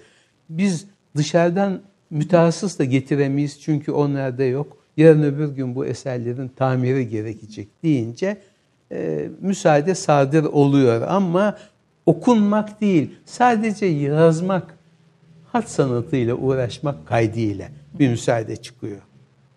Biz 0.49 0.87
dışarıdan 1.17 1.81
mütehassıs 2.11 2.79
da 2.79 2.85
getiremeyiz 2.85 3.61
çünkü 3.61 3.93
onlarda 3.93 4.45
yok. 4.45 4.77
Yarın 4.97 5.23
öbür 5.23 5.49
gün 5.49 5.75
bu 5.75 5.87
eserlerin 5.87 6.49
tamiri 6.49 7.09
gerekecek 7.09 7.69
deyince 7.83 8.37
e, 8.93 9.29
müsaade 9.41 9.95
sadır 9.95 10.45
oluyor 10.45 11.03
ama 11.09 11.59
okunmak 12.07 12.81
değil 12.81 13.11
sadece 13.25 13.87
yazmak 13.87 14.77
hat 15.53 15.71
sanatıyla 15.71 16.35
uğraşmak 16.35 17.07
kaydıyla 17.07 17.69
bir 17.99 18.09
müsaade 18.09 18.57
çıkıyor. 18.57 18.99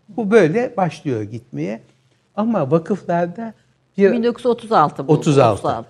Bu 0.10 0.32
böyle 0.32 0.74
başlıyor 0.78 1.22
gitmeye. 1.22 1.82
Ama 2.40 2.72
vakıflarda 2.72 3.54
bir 3.98 4.12
1936 4.12 5.08
bu. 5.08 5.12
36. 5.12 5.86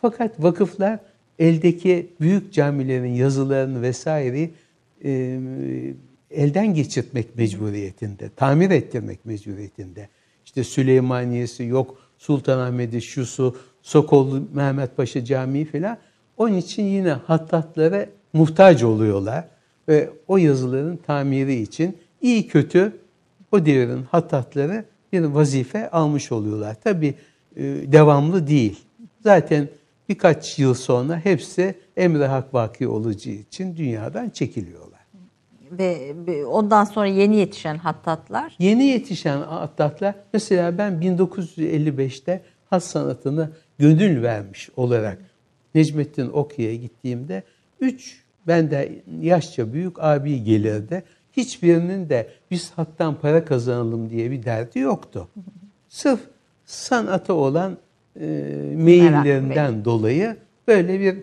Fakat 0.00 0.42
vakıflar 0.42 0.98
eldeki 1.38 2.10
büyük 2.20 2.52
camilerin 2.52 3.14
yazılarını 3.14 3.82
vesaireyi 3.82 4.54
e, 5.04 5.40
elden 6.30 6.74
geçirtmek 6.74 7.36
mecburiyetinde, 7.36 8.30
tamir 8.36 8.70
ettirmek 8.70 9.24
mecburiyetinde. 9.24 10.08
işte 10.44 10.64
Süleymaniyesi 10.64 11.64
yok, 11.64 11.98
Sultanahmet'i, 12.18 13.02
şusu, 13.02 13.56
Sokollu 13.82 14.42
Mehmet 14.54 14.96
Paşa 14.96 15.24
Camii 15.24 15.64
falan. 15.64 15.98
Onun 16.36 16.54
için 16.56 16.82
yine 16.82 17.12
hattatlara 17.12 18.06
muhtaç 18.32 18.82
oluyorlar. 18.82 19.44
Ve 19.88 20.10
o 20.28 20.36
yazıların 20.36 20.96
tamiri 20.96 21.54
için 21.54 21.98
iyi 22.22 22.48
kötü 22.48 22.92
o 23.52 23.66
devrin 23.66 24.02
hattatları 24.02 24.84
bir 25.12 25.22
vazife 25.22 25.90
almış 25.90 26.32
oluyorlar. 26.32 26.74
Tabi 26.74 27.14
e, 27.56 27.62
devamlı 27.92 28.46
değil. 28.46 28.80
Zaten 29.22 29.68
birkaç 30.08 30.58
yıl 30.58 30.74
sonra 30.74 31.20
hepsi 31.24 31.74
emre 31.96 32.26
hak 32.26 32.54
vaki 32.54 32.88
olacağı 32.88 33.34
için 33.34 33.76
dünyadan 33.76 34.30
çekiliyorlar. 34.30 35.00
Ve 35.70 36.14
ondan 36.46 36.84
sonra 36.84 37.06
yeni 37.06 37.36
yetişen 37.36 37.76
hattatlar? 37.76 38.56
Yeni 38.58 38.84
yetişen 38.84 39.40
hattatlar, 39.40 40.14
mesela 40.32 40.78
ben 40.78 40.92
1955'te 40.92 42.42
hat 42.70 42.84
sanatını 42.84 43.50
gönül 43.78 44.22
vermiş 44.22 44.70
olarak 44.76 45.18
Necmettin 45.74 46.28
Oku'ya 46.28 46.74
gittiğimde 46.74 47.42
üç 47.80 48.22
bende 48.46 49.02
yaşça 49.20 49.72
büyük 49.72 50.02
abi 50.02 50.44
gelirdi. 50.44 51.02
Hiçbirinin 51.32 52.08
de 52.08 52.28
biz 52.50 52.70
hattan 52.70 53.14
para 53.14 53.44
kazanalım 53.44 54.10
diye 54.10 54.30
bir 54.30 54.42
derdi 54.42 54.78
yoktu. 54.78 55.28
Sırf 55.88 56.20
sanata 56.66 57.32
olan 57.34 57.76
e, 58.20 58.26
meyillerinden 58.74 59.84
dolayı 59.84 60.36
böyle 60.68 61.00
bir 61.00 61.16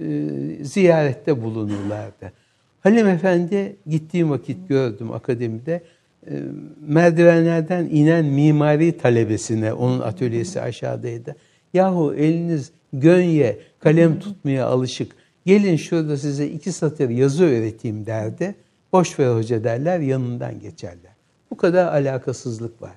e, 0.00 0.64
ziyarette 0.64 1.42
bulunurlardı. 1.42 2.32
Halim 2.80 3.08
Efendi 3.08 3.76
gittiğim 3.86 4.30
vakit 4.30 4.68
gördüm 4.68 5.12
akademide. 5.12 5.82
E, 6.26 6.42
merdivenlerden 6.86 7.84
inen 7.84 8.24
mimari 8.24 8.98
talebesine, 8.98 9.72
onun 9.72 10.00
atölyesi 10.00 10.60
aşağıdaydı. 10.60 11.36
Yahu 11.74 12.14
eliniz 12.14 12.70
gönye, 12.92 13.58
kalem 13.78 14.18
tutmaya 14.18 14.66
alışık. 14.66 15.12
Gelin 15.46 15.76
şurada 15.76 16.16
size 16.16 16.46
iki 16.46 16.72
satır 16.72 17.10
yazı 17.10 17.44
öğreteyim 17.44 18.06
derdi. 18.06 18.54
Boş 18.94 19.18
ver 19.18 19.34
hoca 19.34 19.64
derler, 19.64 20.00
yanından 20.00 20.60
geçerler. 20.60 21.12
Bu 21.50 21.56
kadar 21.56 21.86
alakasızlık 21.86 22.82
var. 22.82 22.92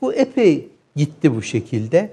Bu 0.00 0.14
epey 0.14 0.68
gitti 0.96 1.34
bu 1.34 1.42
şekilde. 1.42 2.10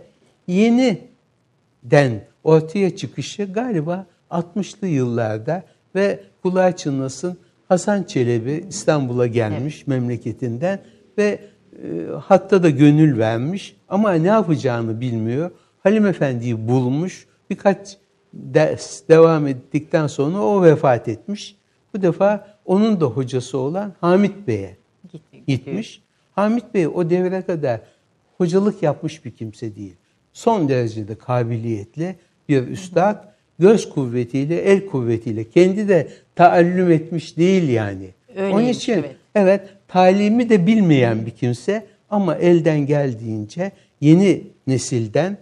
Yeniden 0.47 2.21
ortaya 2.43 2.95
çıkışı 2.95 3.43
galiba 3.43 4.05
60'lı 4.31 4.87
yıllarda 4.87 5.63
ve 5.95 6.23
kulağa 6.43 6.75
çınlasın 6.75 7.37
Hasan 7.67 8.03
Çelebi 8.03 8.65
İstanbul'a 8.69 9.27
gelmiş 9.27 9.75
evet. 9.77 9.87
memleketinden 9.87 10.79
ve 11.17 11.39
e, 11.83 12.05
hatta 12.21 12.63
da 12.63 12.69
gönül 12.69 13.17
vermiş 13.17 13.75
ama 13.89 14.13
ne 14.13 14.27
yapacağını 14.27 15.01
bilmiyor. 15.01 15.51
Halim 15.83 16.05
Efendi'yi 16.05 16.67
bulmuş. 16.67 17.27
Birkaç 17.49 17.97
ders 18.33 19.07
devam 19.09 19.47
ettikten 19.47 20.07
sonra 20.07 20.37
o 20.37 20.63
vefat 20.63 21.07
etmiş. 21.07 21.55
Bu 21.93 22.01
defa 22.01 22.52
onun 22.65 23.01
da 23.01 23.05
hocası 23.05 23.57
olan 23.57 23.93
Hamit 24.01 24.47
Bey'e 24.47 24.77
gitmiş. 25.47 26.01
Hamit 26.31 26.73
Bey 26.73 26.87
o 26.87 27.09
devre 27.09 27.41
kadar 27.41 27.81
hocalık 28.37 28.83
yapmış 28.83 29.25
bir 29.25 29.31
kimse 29.31 29.75
değil. 29.75 29.95
Son 30.33 30.69
derecede 30.69 31.15
kabiliyetli 31.15 32.15
bir 32.49 32.67
üstad, 32.67 33.25
göz 33.59 33.89
kuvvetiyle, 33.89 34.55
el 34.55 34.85
kuvvetiyle 34.85 35.49
kendi 35.49 35.87
de 35.87 36.07
taallüm 36.35 36.91
etmiş 36.91 37.37
değil 37.37 37.69
yani. 37.69 38.09
Öyleymiş, 38.35 38.55
Onun 38.55 38.67
için 38.67 38.93
evet. 38.93 39.15
evet 39.35 39.69
talimi 39.87 40.49
de 40.49 40.67
bilmeyen 40.67 41.25
bir 41.25 41.31
kimse 41.31 41.85
ama 42.09 42.35
elden 42.35 42.85
geldiğince 42.85 43.71
yeni 44.01 44.43
nesilden 44.67 45.37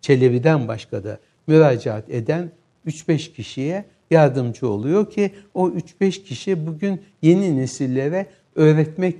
Çelebi'den 0.00 0.68
başka 0.68 1.04
da 1.04 1.18
müracaat 1.46 2.10
eden 2.10 2.50
3-5 2.86 3.32
kişiye 3.32 3.84
yardımcı 4.10 4.68
oluyor 4.68 5.10
ki 5.10 5.34
o 5.54 5.68
3-5 5.68 6.22
kişi 6.22 6.66
bugün 6.66 7.02
yeni 7.22 7.56
nesillere 7.56 8.26
öğretmek 8.54 9.16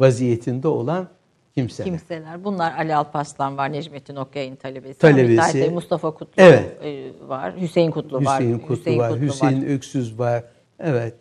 vaziyetinde 0.00 0.68
olan 0.68 1.08
kimseler. 1.54 1.90
Kimseler. 1.90 2.44
Bunlar 2.44 2.76
Ali 2.78 2.94
Alparslan 2.94 3.56
var, 3.56 3.72
Necmettin 3.72 4.16
Okyay'ın 4.16 4.56
talebesi. 4.56 4.98
Talebesi. 4.98 5.70
Mustafa 5.70 6.10
Kutlu 6.10 6.42
evet. 6.42 6.84
E, 6.84 7.10
var, 7.28 7.60
Hüseyin 7.60 7.90
Kutlu 7.90 8.20
Hüseyin 8.20 8.26
var. 8.26 8.40
Hüseyin 8.40 8.58
Kutlu 8.58 8.98
var, 8.98 9.20
Hüseyin 9.20 9.62
var. 9.62 9.74
Öksüz 9.74 10.18
var. 10.18 10.44
Evet. 10.80 11.14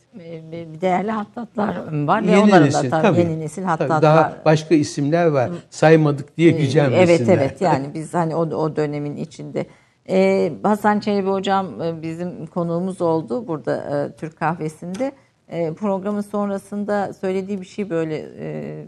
Bir 0.52 0.82
değerli 0.82 1.12
hattatlar 1.12 1.76
var 2.08 2.22
yeni 2.22 2.32
ve 2.32 2.38
onların 2.38 2.68
nesil, 2.68 2.92
da 2.92 3.02
tabii, 3.02 3.20
yeni 3.20 3.40
nesil 3.40 3.64
hattat 3.64 3.88
tabii, 3.88 4.02
daha 4.02 4.38
başka 4.46 4.76
isimler 4.76 5.26
var. 5.26 5.52
Saymadık 5.70 6.38
diye 6.38 6.52
gücenmesinler. 6.52 7.04
Evet 7.04 7.30
evet 7.30 7.62
yani 7.62 7.88
biz 7.94 8.14
hani 8.14 8.36
o, 8.36 8.40
o 8.40 8.76
dönemin 8.76 9.16
içinde. 9.16 9.66
Ee, 10.10 10.54
Hasan 10.64 11.00
Çelebi 11.00 11.30
hocam 11.30 11.82
e, 11.82 12.02
bizim 12.02 12.48
konuğumuz 12.48 13.02
oldu 13.02 13.48
burada 13.48 13.76
e, 13.76 14.16
Türk 14.16 14.38
kahvesinde. 14.38 15.12
E, 15.48 15.74
programın 15.74 16.22
sonrasında 16.22 17.14
söylediği 17.14 17.62
bir 17.62 17.66
şey 17.66 17.90
böyle 17.90 18.26
e, 18.40 18.86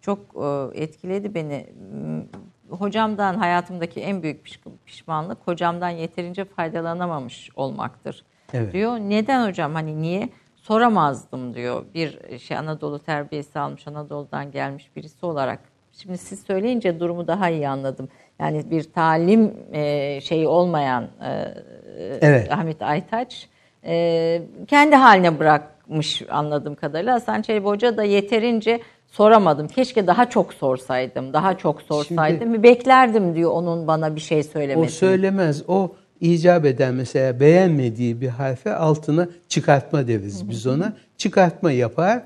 çok 0.00 0.18
e, 0.18 0.80
etkiledi 0.82 1.34
beni. 1.34 1.66
Hocamdan 2.70 3.34
hayatımdaki 3.34 4.00
en 4.00 4.22
büyük 4.22 4.44
pişmanlık 4.86 5.38
hocamdan 5.44 5.88
yeterince 5.88 6.44
faydalanamamış 6.44 7.50
olmaktır 7.56 8.24
evet. 8.52 8.72
diyor. 8.72 8.98
Neden 8.98 9.48
hocam 9.48 9.74
hani 9.74 10.02
niye? 10.02 10.28
Soramazdım 10.56 11.54
diyor. 11.54 11.84
Bir 11.94 12.38
şey 12.38 12.56
Anadolu 12.56 12.98
terbiyesi 12.98 13.58
almış, 13.58 13.88
Anadolu'dan 13.88 14.50
gelmiş 14.50 14.90
birisi 14.96 15.26
olarak. 15.26 15.60
Şimdi 15.92 16.18
siz 16.18 16.40
söyleyince 16.42 17.00
durumu 17.00 17.26
daha 17.26 17.50
iyi 17.50 17.68
anladım. 17.68 18.08
Yani 18.42 18.70
bir 18.70 18.82
talim 18.82 19.52
e, 19.72 20.20
şeyi 20.20 20.46
olmayan 20.48 21.08
e, 21.24 21.54
evet. 22.20 22.52
Ahmet 22.52 22.82
Aytaç 22.82 23.48
e, 23.84 24.42
kendi 24.66 24.96
haline 24.96 25.38
bırakmış 25.38 26.22
anladığım 26.30 26.74
kadarıyla. 26.74 27.14
Hasan 27.14 27.42
Çelebi 27.42 27.66
Hoca 27.66 27.96
da 27.96 28.04
yeterince 28.04 28.80
soramadım. 29.06 29.68
Keşke 29.68 30.06
daha 30.06 30.30
çok 30.30 30.54
sorsaydım, 30.54 31.32
daha 31.32 31.58
çok 31.58 31.82
sorsaydım. 31.82 32.40
Şimdi, 32.42 32.62
beklerdim 32.62 33.34
diyor 33.34 33.50
onun 33.50 33.86
bana 33.86 34.16
bir 34.16 34.20
şey 34.20 34.42
söylemesini. 34.42 34.86
O 34.86 34.88
söylemez. 34.88 35.62
O 35.68 35.92
icap 36.20 36.64
eden 36.64 36.94
mesela 36.94 37.40
beğenmediği 37.40 38.20
bir 38.20 38.28
harfe 38.28 38.74
altına 38.74 39.28
çıkartma 39.48 40.08
deriz 40.08 40.50
biz 40.50 40.66
ona. 40.66 40.92
Çıkartma 41.16 41.72
yapar 41.72 42.22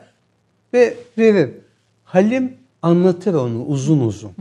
ve 0.74 0.94
verir. 1.18 1.50
Halim 2.04 2.56
anlatır 2.82 3.34
onu 3.34 3.64
uzun 3.64 4.00
uzun. 4.00 4.32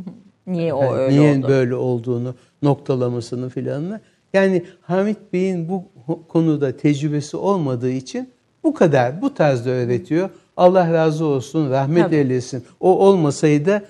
Niye 0.48 0.74
o 0.74 0.84
yani 0.84 0.94
öyle 0.94 1.20
niye 1.20 1.38
oldu? 1.38 1.48
böyle 1.48 1.76
olduğunu, 1.76 2.36
noktalamasını 2.62 3.50
filanını. 3.50 4.02
Yani 4.34 4.66
Hamit 4.82 5.18
Bey'in 5.34 5.70
bu 5.70 5.84
konuda 6.28 6.78
tecrübesi 6.78 7.38
olmadığı 7.38 7.92
için 7.92 8.30
bu 8.64 8.74
kadar, 8.74 9.22
bu 9.22 9.34
tarzda 9.34 9.70
öğretiyor. 9.70 10.30
Allah 10.58 10.94
razı 10.94 11.26
olsun, 11.26 11.72
rahmet 11.72 12.04
Tabii. 12.04 12.16
eylesin. 12.16 12.66
O 12.80 13.00
olmasaydı 13.08 13.86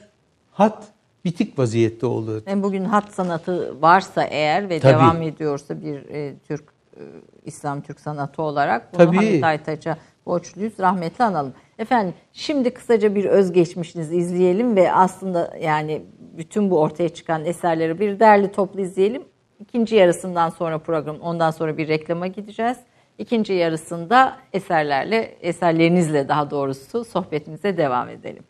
hat 0.52 0.84
bitik 1.26 1.60
vaziyette 1.60 2.06
olurdu. 2.06 2.44
Yani 2.48 2.64
bugün 2.64 2.86
hat 2.86 3.14
sanatı 3.14 3.82
varsa 3.82 4.24
eğer 4.24 4.70
ve 4.70 4.80
Tabii. 4.80 4.94
devam 4.94 5.22
ediyorsa 5.22 5.82
bir 5.82 6.10
e, 6.10 6.36
Türk 6.48 6.64
e, 6.98 7.02
İslam 7.46 7.82
Türk 7.82 8.00
sanatı 8.00 8.42
olarak 8.42 8.94
bunu 8.94 9.06
Tabii. 9.06 9.16
Hamit 9.16 9.44
Aytaç'a 9.44 9.98
borçluyuz. 10.26 10.80
Rahmetli 10.80 11.24
analım. 11.24 11.54
Efendim 11.80 12.14
şimdi 12.34 12.74
kısaca 12.74 13.16
bir 13.16 13.26
özgeçmişinizi 13.26 14.18
izleyelim 14.18 14.76
ve 14.76 14.92
aslında 14.92 15.54
yani 15.62 16.02
bütün 16.38 16.72
bu 16.72 16.80
ortaya 16.80 17.10
çıkan 17.10 17.46
eserleri 17.46 18.00
bir 18.00 18.20
derli 18.20 18.52
toplu 18.52 18.82
izleyelim. 18.82 19.24
İkinci 19.60 19.96
yarısından 19.96 20.50
sonra 20.50 20.78
program, 20.78 21.20
ondan 21.20 21.52
sonra 21.52 21.78
bir 21.78 21.88
reklama 21.88 22.28
gideceğiz. 22.28 22.78
İkinci 23.18 23.54
yarısında 23.54 24.38
eserlerle, 24.54 25.38
eserlerinizle 25.42 26.28
daha 26.28 26.52
doğrusu 26.52 27.06
sohbetimize 27.06 27.78
devam 27.78 28.10
edelim. 28.10 28.44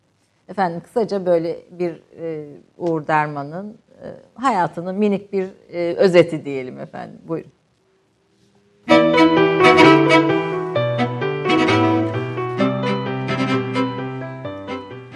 Efendim 0.48 0.80
kısaca 0.80 1.26
böyle 1.26 1.58
bir 1.70 2.02
e, 2.20 2.46
Uğur 2.78 3.06
Derman'ın 3.06 3.78
e, 4.02 4.06
hayatının 4.34 4.94
minik 4.94 5.32
bir 5.32 5.46
e, 5.72 5.94
özeti 5.94 6.44
diyelim 6.44 6.80
efendim. 6.80 7.18
Buyurun. 7.28 7.52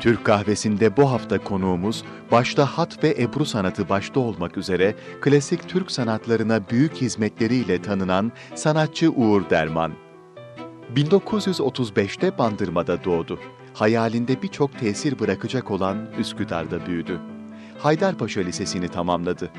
Türk 0.00 0.24
kahvesinde 0.24 0.96
bu 0.96 1.10
hafta 1.10 1.38
konuğumuz 1.38 2.04
başta 2.30 2.66
hat 2.66 3.04
ve 3.04 3.14
ebru 3.18 3.44
sanatı 3.44 3.88
başta 3.88 4.20
olmak 4.20 4.56
üzere 4.56 4.94
klasik 5.20 5.68
Türk 5.68 5.90
sanatlarına 5.90 6.60
büyük 6.70 6.94
hizmetleriyle 6.94 7.82
tanınan 7.82 8.32
sanatçı 8.54 9.10
Uğur 9.10 9.50
Derman. 9.50 9.92
1935'te 10.96 12.38
Bandırma'da 12.38 13.04
doğdu. 13.04 13.38
Hayalinde 13.74 14.42
birçok 14.42 14.78
tesir 14.78 15.18
bırakacak 15.18 15.70
olan 15.70 16.06
Üsküdar'da 16.18 16.86
büyüdü. 16.86 17.20
Haydarpaşa 17.82 18.40
Lisesi'ni 18.40 18.88
tamamladı 18.88 19.50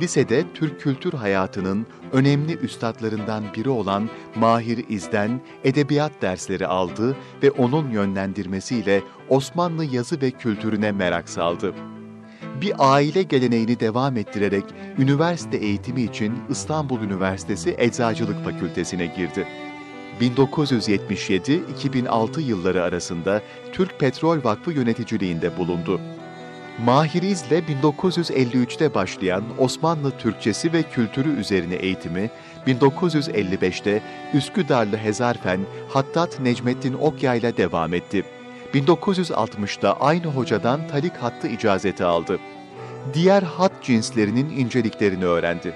lisede 0.00 0.44
Türk 0.54 0.80
kültür 0.80 1.12
hayatının 1.12 1.86
önemli 2.12 2.56
üstadlarından 2.56 3.44
biri 3.56 3.68
olan 3.68 4.08
Mahir 4.34 4.84
İz'den 4.88 5.40
edebiyat 5.64 6.12
dersleri 6.22 6.66
aldı 6.66 7.16
ve 7.42 7.50
onun 7.50 7.90
yönlendirmesiyle 7.90 9.02
Osmanlı 9.28 9.84
yazı 9.84 10.20
ve 10.20 10.30
kültürüne 10.30 10.92
merak 10.92 11.28
saldı. 11.28 11.74
bir 12.60 12.72
aile 12.78 13.22
geleneğini 13.22 13.80
devam 13.80 14.16
ettirerek 14.16 14.64
üniversite 14.98 15.56
eğitimi 15.56 16.02
için 16.02 16.38
İstanbul 16.50 17.00
Üniversitesi 17.00 17.74
Eczacılık 17.78 18.44
Fakültesine 18.44 19.06
girdi. 19.06 19.46
1977-2006 20.20 22.40
yılları 22.40 22.82
arasında 22.82 23.42
Türk 23.72 24.00
Petrol 24.00 24.44
Vakfı 24.44 24.72
yöneticiliğinde 24.72 25.56
bulundu. 25.56 26.00
Mahiriz'le 26.84 27.52
1953'te 27.52 28.94
başlayan 28.94 29.44
Osmanlı 29.58 30.10
Türkçesi 30.18 30.72
ve 30.72 30.82
kültürü 30.82 31.40
üzerine 31.40 31.74
eğitimi 31.74 32.30
1955'te 32.66 34.02
Üsküdarlı 34.34 34.96
Hezarfen 34.96 35.60
Hattat 35.88 36.40
Necmettin 36.40 36.92
Okya 36.92 37.34
ile 37.34 37.56
devam 37.56 37.94
etti. 37.94 38.24
1960'da 38.74 40.00
aynı 40.00 40.26
hocadan 40.26 40.88
talik 40.88 41.16
hattı 41.16 41.48
icazeti 41.48 42.04
aldı. 42.04 42.38
Diğer 43.14 43.42
hat 43.42 43.72
cinslerinin 43.82 44.50
inceliklerini 44.50 45.24
öğrendi. 45.24 45.74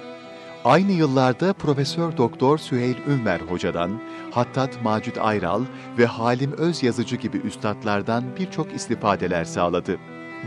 Aynı 0.64 0.92
yıllarda 0.92 1.52
Profesör 1.52 2.16
Doktor 2.16 2.58
Süheyl 2.58 2.96
Ünver 3.08 3.40
hocadan, 3.40 4.00
Hattat 4.30 4.82
Macit 4.82 5.18
Ayral 5.18 5.62
ve 5.98 6.06
Halim 6.06 6.52
Öz 6.52 6.82
yazıcı 6.82 7.16
gibi 7.16 7.36
üstadlardan 7.36 8.24
birçok 8.38 8.74
istifadeler 8.74 9.44
sağladı. 9.44 9.98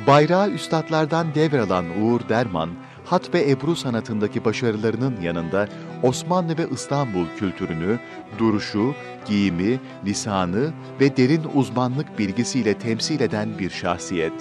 Bayrağı 0.08 0.50
üstadlardan 0.50 1.36
devralan 1.36 1.86
Uğur 2.02 2.30
Derman, 2.30 2.70
hat 3.06 3.34
ve 3.34 3.50
ebru 3.50 3.76
sanatındaki 3.76 4.46
başarılarının 4.46 5.22
yanında 5.22 5.68
Osmanlı 6.04 6.58
ve 6.58 6.68
İstanbul 6.72 7.26
kültürünü, 7.38 8.00
duruşu, 8.38 8.94
giyimi, 9.26 9.80
lisanı 10.06 10.74
ve 11.00 11.18
derin 11.18 11.44
uzmanlık 11.56 12.20
bilgisiyle 12.20 12.74
temsil 12.74 13.20
eden 13.20 13.60
bir 13.60 13.70
şahsiyet. 13.70 14.34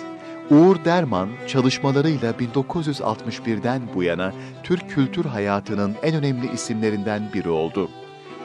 Uğur 0.51 0.85
Derman 0.85 1.29
çalışmalarıyla 1.47 2.33
1961'den 2.33 3.83
bu 3.95 4.03
yana 4.03 4.33
Türk 4.63 4.91
kültür 4.91 5.25
hayatının 5.25 5.95
en 6.03 6.15
önemli 6.15 6.53
isimlerinden 6.53 7.23
biri 7.35 7.49
oldu. 7.49 7.91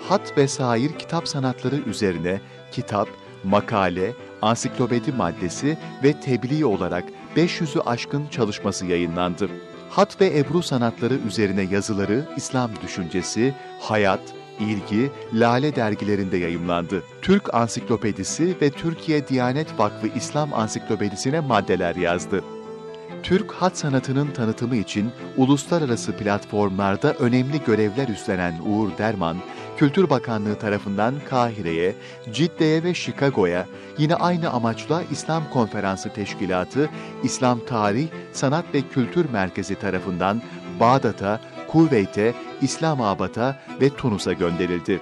Hat 0.10 0.38
ve 0.38 0.48
sair 0.48 0.92
kitap 0.92 1.28
sanatları 1.28 1.76
üzerine 1.76 2.42
kitap, 2.72 3.08
makale, 3.44 4.14
ansiklopedi 4.42 5.12
maddesi 5.12 5.78
ve 6.04 6.14
tebliğ 6.14 6.66
olarak 6.66 7.04
500'ü 7.36 7.82
aşkın 7.82 8.28
çalışması 8.28 8.86
yayınlandı. 8.86 9.50
Hat 9.90 10.22
ve 10.22 10.38
Ebru 10.38 10.64
sanatları 10.64 11.14
üzerine 11.28 11.62
yazıları 11.62 12.26
İslam 12.38 12.72
düşüncesi, 12.84 13.56
hayat, 13.80 14.22
ilgi, 14.60 15.12
Lale 15.34 15.76
dergilerinde 15.76 16.38
yayımlandı. 16.38 17.04
Türk 17.22 17.54
Ansiklopedisi 17.54 18.56
ve 18.62 18.70
Türkiye 18.70 19.28
Diyanet 19.28 19.80
Vakfı 19.80 20.08
İslam 20.08 20.54
Ansiklopedisine 20.54 21.40
maddeler 21.40 21.96
yazdı. 21.96 22.44
Türk 23.24 23.52
hat 23.52 23.78
sanatının 23.78 24.28
tanıtımı 24.32 24.76
için 24.76 25.12
uluslararası 25.38 26.18
platformlarda 26.18 27.14
önemli 27.14 27.64
görevler 27.66 28.08
üstlenen 28.08 28.60
Uğur 28.66 28.98
Derman, 28.98 29.38
Kültür 29.82 30.10
Bakanlığı 30.10 30.60
tarafından 30.60 31.16
Kahire'ye, 31.30 31.96
Cidde'ye 32.34 32.84
ve 32.84 32.94
Chicago'ya 32.94 33.68
yine 33.98 34.16
aynı 34.16 34.50
amaçla 34.50 35.04
İslam 35.12 35.50
Konferansı 35.50 36.14
Teşkilatı, 36.14 36.90
İslam 37.24 37.60
Tarih, 37.66 38.08
Sanat 38.32 38.66
ve 38.74 38.82
Kültür 38.82 39.30
Merkezi 39.30 39.76
tarafından 39.76 40.42
Bağdat'a, 40.80 41.42
Kuveyt'e, 41.68 42.34
İslamabad'a 42.62 43.60
ve 43.82 43.90
Tunus'a 43.90 44.34
gönderildi. 44.34 45.02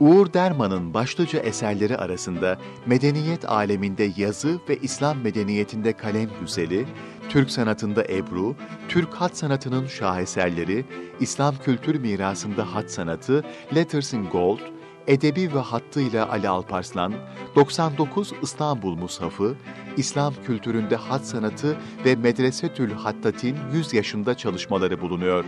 Uğur 0.00 0.32
Derman'ın 0.32 0.94
başlıca 0.94 1.38
eserleri 1.38 1.96
arasında 1.96 2.58
medeniyet 2.86 3.50
aleminde 3.50 4.10
yazı 4.16 4.58
ve 4.68 4.76
İslam 4.76 5.18
medeniyetinde 5.18 5.92
kalem 5.92 6.30
güzeli, 6.40 6.86
Türk 7.28 7.50
sanatında 7.50 8.04
Ebru, 8.04 8.56
Türk 8.88 9.14
hat 9.14 9.36
sanatının 9.36 9.86
şaheserleri, 9.86 10.84
İslam 11.20 11.54
kültür 11.64 12.00
mirasında 12.00 12.74
hat 12.74 12.90
sanatı, 12.90 13.44
Letters 13.74 14.12
in 14.12 14.24
Gold, 14.24 14.58
edebi 15.06 15.54
ve 15.54 15.58
hattıyla 15.58 16.30
Ali 16.30 16.48
Alparslan, 16.48 17.14
99 17.56 18.32
İstanbul 18.42 18.96
Mushafı, 18.96 19.54
İslam 19.96 20.34
kültüründe 20.46 20.96
hat 20.96 21.26
sanatı 21.26 21.76
ve 22.04 22.16
Medresetül 22.16 22.92
Hattatin 22.92 23.56
100 23.72 23.94
yaşında 23.94 24.36
çalışmaları 24.36 25.00
bulunuyor. 25.00 25.44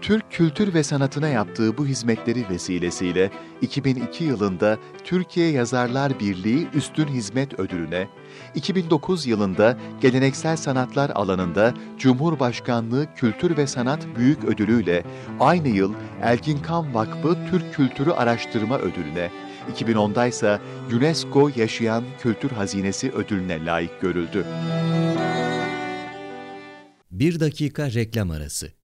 Türk 0.00 0.30
kültür 0.30 0.74
ve 0.74 0.82
sanatına 0.82 1.28
yaptığı 1.28 1.78
bu 1.78 1.86
hizmetleri 1.86 2.48
vesilesiyle 2.50 3.30
2002 3.60 4.24
yılında 4.24 4.78
Türkiye 5.04 5.50
Yazarlar 5.50 6.20
Birliği 6.20 6.68
Üstün 6.74 7.06
Hizmet 7.06 7.60
Ödülüne, 7.60 8.08
2009 8.54 9.26
yılında 9.26 9.78
geleneksel 10.00 10.56
sanatlar 10.56 11.10
alanında 11.10 11.74
Cumhurbaşkanlığı 11.98 13.14
Kültür 13.14 13.56
ve 13.56 13.66
Sanat 13.66 14.06
Büyük 14.16 14.44
Ödülüyle 14.44 15.04
aynı 15.40 15.68
yıl 15.68 15.92
Elkin 16.22 16.58
Kan 16.58 16.94
Vakfı 16.94 17.36
Türk 17.50 17.74
Kültürü 17.74 18.10
Araştırma 18.10 18.78
Ödülüne, 18.78 19.30
2010'da 19.76 20.26
ise 20.26 20.60
UNESCO 20.92 21.50
Yaşayan 21.56 22.04
Kültür 22.20 22.50
Hazinesi 22.50 23.10
ödülüne 23.12 23.64
layık 23.64 24.00
görüldü. 24.00 24.46
Bir 27.10 27.40
dakika 27.40 27.92
reklam 27.92 28.30
arası. 28.30 28.83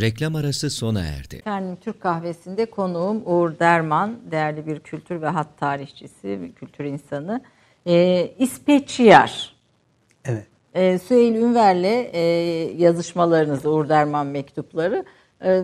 Reklam 0.00 0.36
arası 0.36 0.70
sona 0.70 1.00
erdi. 1.00 1.36
Efendim 1.36 1.76
Türk 1.80 2.00
kahvesinde 2.00 2.66
konuğum 2.66 3.22
Uğur 3.24 3.58
Derman, 3.58 4.18
değerli 4.30 4.66
bir 4.66 4.80
kültür 4.80 5.22
ve 5.22 5.28
hat 5.28 5.58
tarihçisi, 5.58 6.42
bir 6.42 6.52
kültür 6.52 6.84
insanı. 6.84 7.40
Ee, 7.86 8.32
İspeçiyar. 8.38 9.56
Evet. 10.24 10.46
Ee, 10.74 10.98
Süheyl 10.98 11.34
Ünver'le 11.34 12.10
e, 12.12 12.20
yazışmalarınız, 12.76 13.66
Uğur 13.66 13.88
Derman 13.88 14.26
mektupları 14.26 15.04
e, 15.44 15.62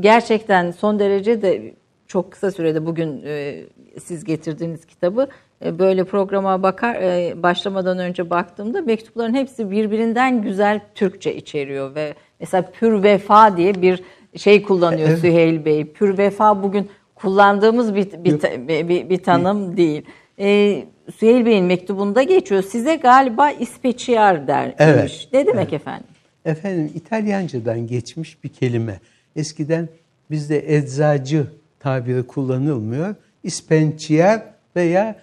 gerçekten 0.00 0.70
son 0.70 0.98
derece 0.98 1.42
de 1.42 1.74
çok 2.06 2.32
kısa 2.32 2.50
sürede 2.50 2.86
bugün 2.86 3.22
e, 3.24 3.64
siz 4.02 4.24
getirdiğiniz 4.24 4.86
kitabı 4.86 5.22
e, 5.22 5.53
böyle 5.62 6.04
programa 6.04 6.62
bakar 6.62 6.94
e, 6.94 7.42
başlamadan 7.42 7.98
önce 7.98 8.30
baktığımda 8.30 8.82
mektupların 8.82 9.34
hepsi 9.34 9.70
birbirinden 9.70 10.42
güzel 10.42 10.80
Türkçe 10.94 11.36
içeriyor 11.36 11.94
ve 11.94 12.14
mesela 12.40 12.70
pür 12.70 13.02
vefa 13.02 13.56
diye 13.56 13.82
bir 13.82 14.02
şey 14.36 14.62
kullanıyor 14.62 15.08
Evet. 15.08 15.18
Süheyl 15.18 15.64
Bey. 15.64 15.84
Pür 15.92 16.18
vefa 16.18 16.62
bugün 16.62 16.90
kullandığımız 17.14 17.94
bir 17.94 18.24
bir, 18.24 18.40
ta- 18.40 18.68
bir, 18.68 19.10
bir 19.10 19.22
tanım 19.22 19.76
değil. 19.76 20.02
E, 20.38 20.84
Süheyl 21.16 21.46
Bey'in 21.46 21.64
mektubunda 21.64 22.22
geçiyor. 22.22 22.62
Size 22.62 22.96
galiba 22.96 23.50
İspeçiyar 23.50 24.46
der. 24.46 24.74
Evet. 24.78 24.98
demiş. 24.98 25.28
Ne 25.32 25.46
demek 25.46 25.72
efendim? 25.72 26.06
Efendim 26.44 26.90
İtalyancadan 26.94 27.86
geçmiş 27.86 28.44
bir 28.44 28.48
kelime. 28.48 29.00
Eskiden 29.36 29.88
bizde 30.30 30.76
eczacı 30.76 31.46
tabiri 31.80 32.22
kullanılmıyor. 32.26 33.14
İspençiyer 33.42 34.42
veya 34.76 35.16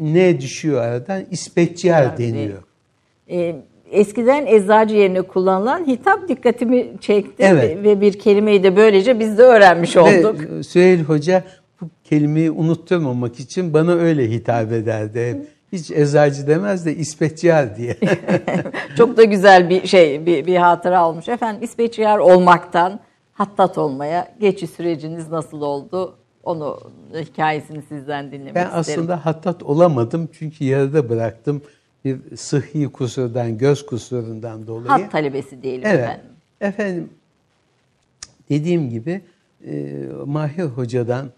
ne 0.00 0.40
düşüyor 0.40 0.82
aradan 0.82 1.22
İspeçiyer 1.30 2.18
deniyor. 2.18 2.62
E, 3.30 3.56
eskiden 3.90 4.46
eczacı 4.46 4.94
yerine 4.94 5.22
kullanılan 5.22 5.86
hitap 5.86 6.28
dikkatimi 6.28 6.86
çekti 7.00 7.42
Evet. 7.42 7.84
ve, 7.84 8.00
bir 8.00 8.18
kelimeyi 8.18 8.62
de 8.62 8.76
böylece 8.76 9.20
biz 9.20 9.38
de 9.38 9.42
öğrenmiş 9.42 9.96
olduk. 9.96 10.40
Ve 10.40 10.62
Süheyl 10.62 11.00
Hoca 11.00 11.44
bu 11.80 11.86
kelimeyi 12.04 12.50
unutturmamak 12.50 13.40
için 13.40 13.74
bana 13.74 13.92
öyle 13.92 14.30
hitap 14.30 14.72
ederdi. 14.72 15.46
Hiç 15.72 15.90
eczacı 15.90 16.46
demez 16.46 16.86
de 16.86 16.96
İspeçiyer 16.96 17.76
diye. 17.76 17.96
Çok 18.96 19.16
da 19.16 19.24
güzel 19.24 19.70
bir 19.70 19.86
şey, 19.86 20.26
bir, 20.26 20.46
bir 20.46 20.56
hatıra 20.56 21.08
olmuş. 21.08 21.28
Efendim 21.28 21.62
İsveçyer 21.62 22.18
olmaktan 22.18 23.00
hattat 23.32 23.78
olmaya 23.78 24.34
geçiş 24.40 24.70
süreciniz 24.70 25.28
nasıl 25.28 25.60
oldu? 25.62 26.16
Onu 26.44 26.78
hikayesini 27.14 27.82
sizden 27.88 28.32
dinlemek 28.32 28.54
Ben 28.54 28.64
isterim. 28.66 28.80
aslında 28.80 29.26
hattat 29.26 29.62
olamadım 29.62 30.28
çünkü 30.32 30.64
yarıda 30.64 31.08
bıraktım 31.08 31.62
bir 32.04 32.36
sıhhi 32.36 32.88
kusurdan, 32.88 33.58
göz 33.58 33.86
kusurundan 33.86 34.66
dolayı. 34.66 34.88
Hat 34.88 35.12
talebesi 35.12 35.62
diyelim 35.62 35.86
Evet. 35.86 36.00
efendim. 36.00 36.26
Efendim 36.60 37.08
dediğim 38.50 38.90
gibi 38.90 39.20
e, 39.66 40.02
Mahir 40.26 40.62
Hoca'dan 40.64 41.30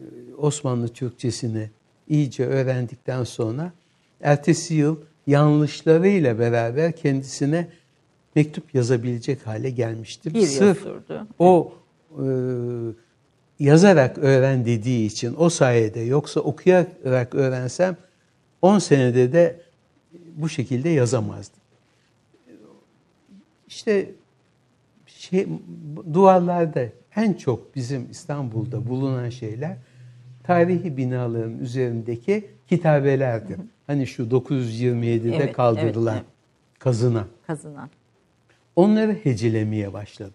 e, 0.00 0.04
Osmanlı 0.38 0.88
Türkçesini 0.88 1.70
iyice 2.08 2.46
öğrendikten 2.46 3.24
sonra 3.24 3.72
ertesi 4.20 4.74
yıl 4.74 4.96
yanlışlarıyla 5.26 6.38
beraber 6.38 6.92
kendisine 6.92 7.68
mektup 8.34 8.74
yazabilecek 8.74 9.46
hale 9.46 9.70
gelmiştim. 9.70 10.34
Bir 10.34 10.40
yıl 10.40 10.46
Sırf 10.46 10.78
sürdü. 10.82 11.20
o 11.38 11.72
e, 12.10 12.24
yazarak 13.58 14.18
öğren 14.18 14.64
dediği 14.64 15.06
için 15.06 15.34
o 15.38 15.48
sayede 15.48 16.00
yoksa 16.00 16.40
okuyarak 16.40 17.34
öğrensem 17.34 17.96
10 18.62 18.78
senede 18.78 19.32
de 19.32 19.60
bu 20.36 20.48
şekilde 20.48 20.88
yazamazdım. 20.88 21.60
İşte 23.68 24.10
şey, 25.06 25.46
duvarlarda 26.14 26.88
en 27.16 27.32
çok 27.32 27.76
bizim 27.76 28.10
İstanbul'da 28.10 28.88
bulunan 28.88 29.28
şeyler 29.28 29.76
tarihi 30.44 30.96
binaların 30.96 31.58
üzerindeki 31.58 32.50
kitabelerdir. 32.68 33.56
Hani 33.86 34.06
şu 34.06 34.22
927'de 34.22 35.36
Evet, 35.36 35.52
kaldırılan 35.52 36.14
evet, 36.14 36.26
kazına. 36.78 37.26
Kazanan. 37.46 37.90
Onları 38.76 39.12
hecelemeye 39.12 39.92
başladım. 39.92 40.32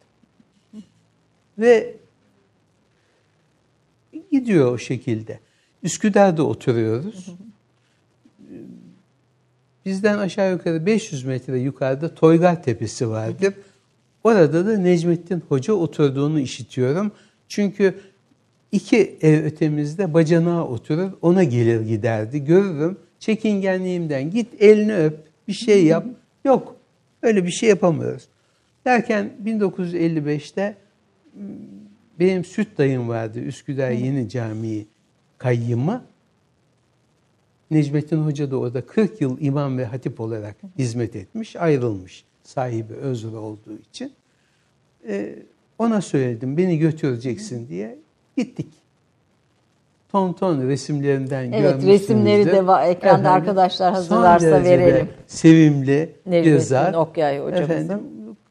Ve 1.58 1.96
gidiyor 4.34 4.74
o 4.74 4.78
şekilde. 4.78 5.40
Üsküdar'da 5.84 6.44
oturuyoruz. 6.44 7.30
Bizden 9.86 10.18
aşağı 10.18 10.52
yukarı 10.52 10.86
500 10.86 11.24
metre 11.24 11.60
yukarıda 11.60 12.16
Toygar 12.16 12.64
Tepesi 12.64 13.10
vardır. 13.10 13.54
Orada 14.24 14.66
da 14.66 14.78
Necmettin 14.78 15.44
Hoca 15.50 15.74
oturduğunu 15.74 16.40
işitiyorum. 16.40 17.12
Çünkü 17.48 18.00
iki 18.72 19.18
ev 19.22 19.44
ötemizde 19.44 20.14
bacanağa 20.14 20.64
oturur, 20.64 21.12
ona 21.22 21.44
gelir 21.44 21.82
giderdi. 21.82 22.46
Görürüm, 22.46 22.98
çekingenliğimden 23.20 24.32
git 24.32 24.62
elini 24.62 24.96
öp, 24.96 25.18
bir 25.48 25.54
şey 25.54 25.86
yap. 25.86 26.06
Yok, 26.46 26.76
öyle 27.22 27.46
bir 27.46 27.52
şey 27.52 27.70
yapamıyoruz. 27.70 28.24
Derken 28.86 29.32
1955'te 29.46 30.76
benim 32.20 32.46
süt 32.46 32.78
dayım 32.78 33.10
vardı 33.10 33.40
Üsküdar 33.40 33.92
Yeni 33.92 34.30
Camii 34.30 34.88
kayyımı. 35.38 36.06
Necmettin 37.72 38.18
Hoca 38.18 38.52
da 38.52 38.58
orada 38.58 38.86
40 38.86 39.22
yıl 39.22 39.38
imam 39.42 39.78
ve 39.78 39.86
hatip 39.86 40.20
olarak 40.20 40.56
hizmet 40.78 41.16
etmiş, 41.16 41.56
ayrılmış 41.56 42.24
sahibi 42.44 42.94
özür 42.94 43.34
olduğu 43.34 43.78
için. 43.90 44.14
Ee, 45.08 45.36
ona 45.80 46.02
söyledim 46.02 46.58
beni 46.58 46.78
götüreceksin 46.78 47.68
diye 47.68 48.00
gittik. 48.38 48.68
Ton 50.12 50.34
ton 50.34 50.62
resimlerinden 50.68 51.44
Evet, 51.52 51.62
görmüşsünüzdür. 51.62 51.88
resimleri 51.94 52.46
de 52.46 52.58
va- 52.58 52.88
ekranda 52.88 53.32
arkadaşlar 53.32 53.94
hazırlarsa 53.94 54.64
verelim. 54.64 55.10
Sevimli 55.28 56.16
Necmettin 56.26 56.58
zat. 56.58 56.96
Okyay 56.96 57.40
hocamızın. 57.40 57.64
Efendim, 57.74 58.00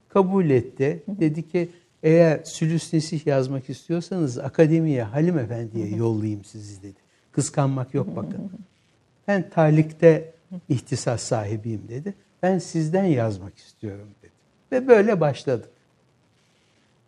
kabul 0.08 0.50
etti. 0.50 1.02
Dedi 1.08 1.48
ki 1.48 1.68
eğer 2.02 2.40
sülüs 2.44 2.92
nesih 2.92 3.26
yazmak 3.26 3.70
istiyorsanız 3.70 4.38
akademiye 4.38 5.02
Halim 5.02 5.38
Efendi'ye 5.38 5.88
yollayayım 5.96 6.44
sizi 6.44 6.82
dedi. 6.82 6.98
Kıskanmak 7.32 7.94
yok 7.94 8.16
bakın. 8.16 8.50
Ben 9.28 9.50
talikte 9.50 10.32
ihtisas 10.68 11.22
sahibiyim 11.22 11.82
dedi. 11.88 12.14
Ben 12.42 12.58
sizden 12.58 13.04
yazmak 13.04 13.58
istiyorum 13.58 14.08
dedi. 14.22 14.32
Ve 14.72 14.88
böyle 14.88 15.20
başladık. 15.20 15.68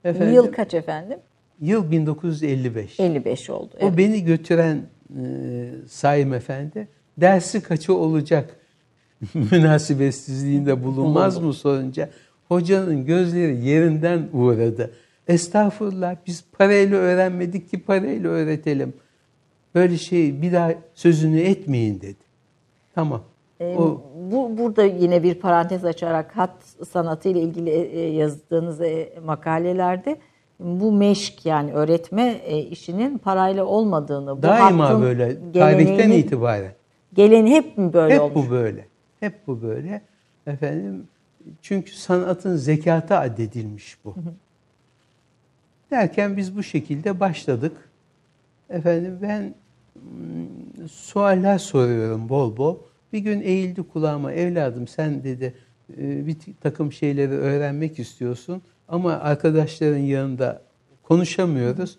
Efendim, 0.04 0.34
Yıl 0.34 0.52
kaç 0.52 0.74
efendim? 0.74 1.18
yıl 1.60 1.90
1955. 1.90 3.00
55 3.00 3.50
oldu. 3.50 3.70
O 3.74 3.86
Evet. 3.86 3.98
beni 3.98 4.24
götüren 4.24 4.82
e, 5.20 5.24
Saim 5.88 6.34
Efendi 6.34 6.88
dersi 7.18 7.60
kaçı 7.62 7.94
olacak 7.94 8.56
münasebetsizliğinde 9.34 10.84
bulunmaz 10.84 11.38
mı 11.38 11.52
sorunca 11.54 12.10
hocanın 12.48 13.04
gözleri 13.04 13.64
yerinden 13.64 14.28
uğradı. 14.32 14.90
Estağfurullah 15.28 16.16
biz 16.26 16.44
parayla 16.58 16.96
öğrenmedik 16.98 17.70
ki 17.70 17.82
parayla 17.82 18.30
öğretelim. 18.30 18.92
Böyle 19.74 19.98
şey 19.98 20.42
bir 20.42 20.52
daha 20.52 20.72
sözünü 20.94 21.40
etmeyin 21.40 22.00
dedi. 22.00 22.24
Tamam. 22.94 23.22
Ee, 23.60 23.76
O 23.76 24.02
Bu 24.30 24.58
burada 24.58 24.84
yine 24.84 25.22
bir 25.22 25.34
parantez 25.34 25.84
açarak 25.84 26.36
hat 26.36 26.64
sanatı 26.90 27.28
ile 27.28 27.40
ilgili 27.40 27.70
e, 27.70 28.00
yazdığınız 28.00 28.80
e, 28.80 29.12
makalelerde 29.24 30.16
bu 30.60 30.92
meşk 30.92 31.46
yani 31.46 31.72
öğretme 31.72 32.40
e, 32.44 32.58
işinin 32.58 33.18
parayla 33.18 33.64
olmadığını, 33.64 34.38
bu 34.38 34.42
daima 34.42 35.02
böyle 35.02 35.52
tarihten 35.52 36.10
itibaren. 36.10 36.72
Geleni 37.14 37.50
hep 37.50 37.78
mi 37.78 37.92
böyle 37.92 38.14
Hep 38.14 38.20
olmuş? 38.22 38.34
bu 38.34 38.50
böyle. 38.50 38.86
Hep 39.20 39.46
bu 39.46 39.62
böyle. 39.62 40.02
Efendim 40.46 41.08
çünkü 41.62 41.92
sanatın 41.92 42.56
zekata 42.56 43.20
addedilmiş 43.20 43.98
bu. 44.04 44.14
Derken 45.90 46.36
biz 46.36 46.56
bu 46.56 46.62
şekilde 46.62 47.20
başladık. 47.20 47.72
Efendim 48.70 49.18
ben 49.22 49.54
mm, 49.94 50.88
sualler 50.88 51.58
soruyorum 51.58 52.28
bol 52.28 52.56
bol. 52.56 52.76
Bir 53.12 53.18
gün 53.18 53.40
eğildi 53.40 53.82
kulağıma 53.82 54.32
evladım 54.32 54.88
sen 54.88 55.24
dedi 55.24 55.54
bir 55.98 56.36
takım 56.60 56.92
şeyleri 56.92 57.32
öğrenmek 57.32 57.98
istiyorsun 57.98 58.62
ama 58.88 59.12
arkadaşların 59.12 59.98
yanında 59.98 60.62
konuşamıyoruz. 61.02 61.98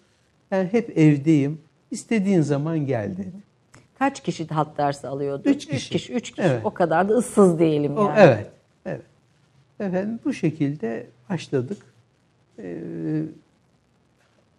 Ben 0.51 0.65
hep 0.65 0.97
evdeyim. 0.97 1.61
İstediğin 1.91 2.41
zaman 2.41 2.85
gel 2.85 3.11
dedi. 3.17 3.31
Kaç 3.99 4.23
kişi 4.23 4.47
hat 4.47 4.77
dersi 4.77 5.07
alıyordu? 5.07 5.49
Üç 5.49 5.65
kişi. 5.65 5.75
Üç 5.75 5.89
kişi. 5.89 6.13
üç 6.13 6.31
kişi. 6.31 6.41
Evet. 6.41 6.61
O 6.65 6.73
kadar 6.73 7.09
da 7.09 7.13
ıssız 7.13 7.59
diyelim 7.59 7.97
O, 7.97 8.03
yani. 8.03 8.19
evet, 8.19 8.37
evet. 8.37 8.51
Efendim 9.79 10.19
bu 10.25 10.33
şekilde 10.33 11.07
başladık. 11.29 11.77
Ee, 12.59 12.77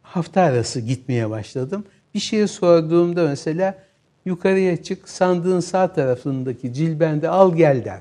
hafta 0.02 0.40
arası 0.40 0.80
gitmeye 0.80 1.30
başladım. 1.30 1.84
Bir 2.14 2.18
şey 2.18 2.46
sorduğumda 2.46 3.28
mesela 3.28 3.74
yukarıya 4.24 4.82
çık 4.82 5.08
sandığın 5.08 5.60
sağ 5.60 5.92
tarafındaki 5.92 6.72
cilbende 6.72 7.28
al 7.28 7.56
gel 7.56 7.84
der. 7.84 8.00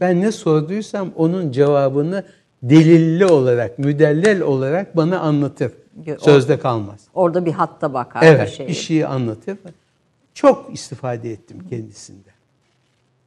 Ben 0.00 0.20
ne 0.20 0.32
sorduysam 0.32 1.10
onun 1.16 1.52
cevabını 1.52 2.24
delilli 2.62 3.26
olarak, 3.26 3.78
müdellel 3.78 4.40
olarak 4.40 4.96
bana 4.96 5.18
anlatır. 5.20 5.72
Sözde 6.18 6.58
kalmaz. 6.58 7.00
Orada 7.14 7.46
bir 7.46 7.52
hatta 7.52 7.94
bakar 7.94 8.22
bir 8.22 8.26
Evet, 8.26 8.50
şey. 8.50 8.68
bir 8.68 8.74
şeyi 8.74 9.06
anlatır. 9.06 9.58
Çok 10.34 10.74
istifade 10.74 11.30
ettim 11.32 11.66
kendisinde. 11.70 12.28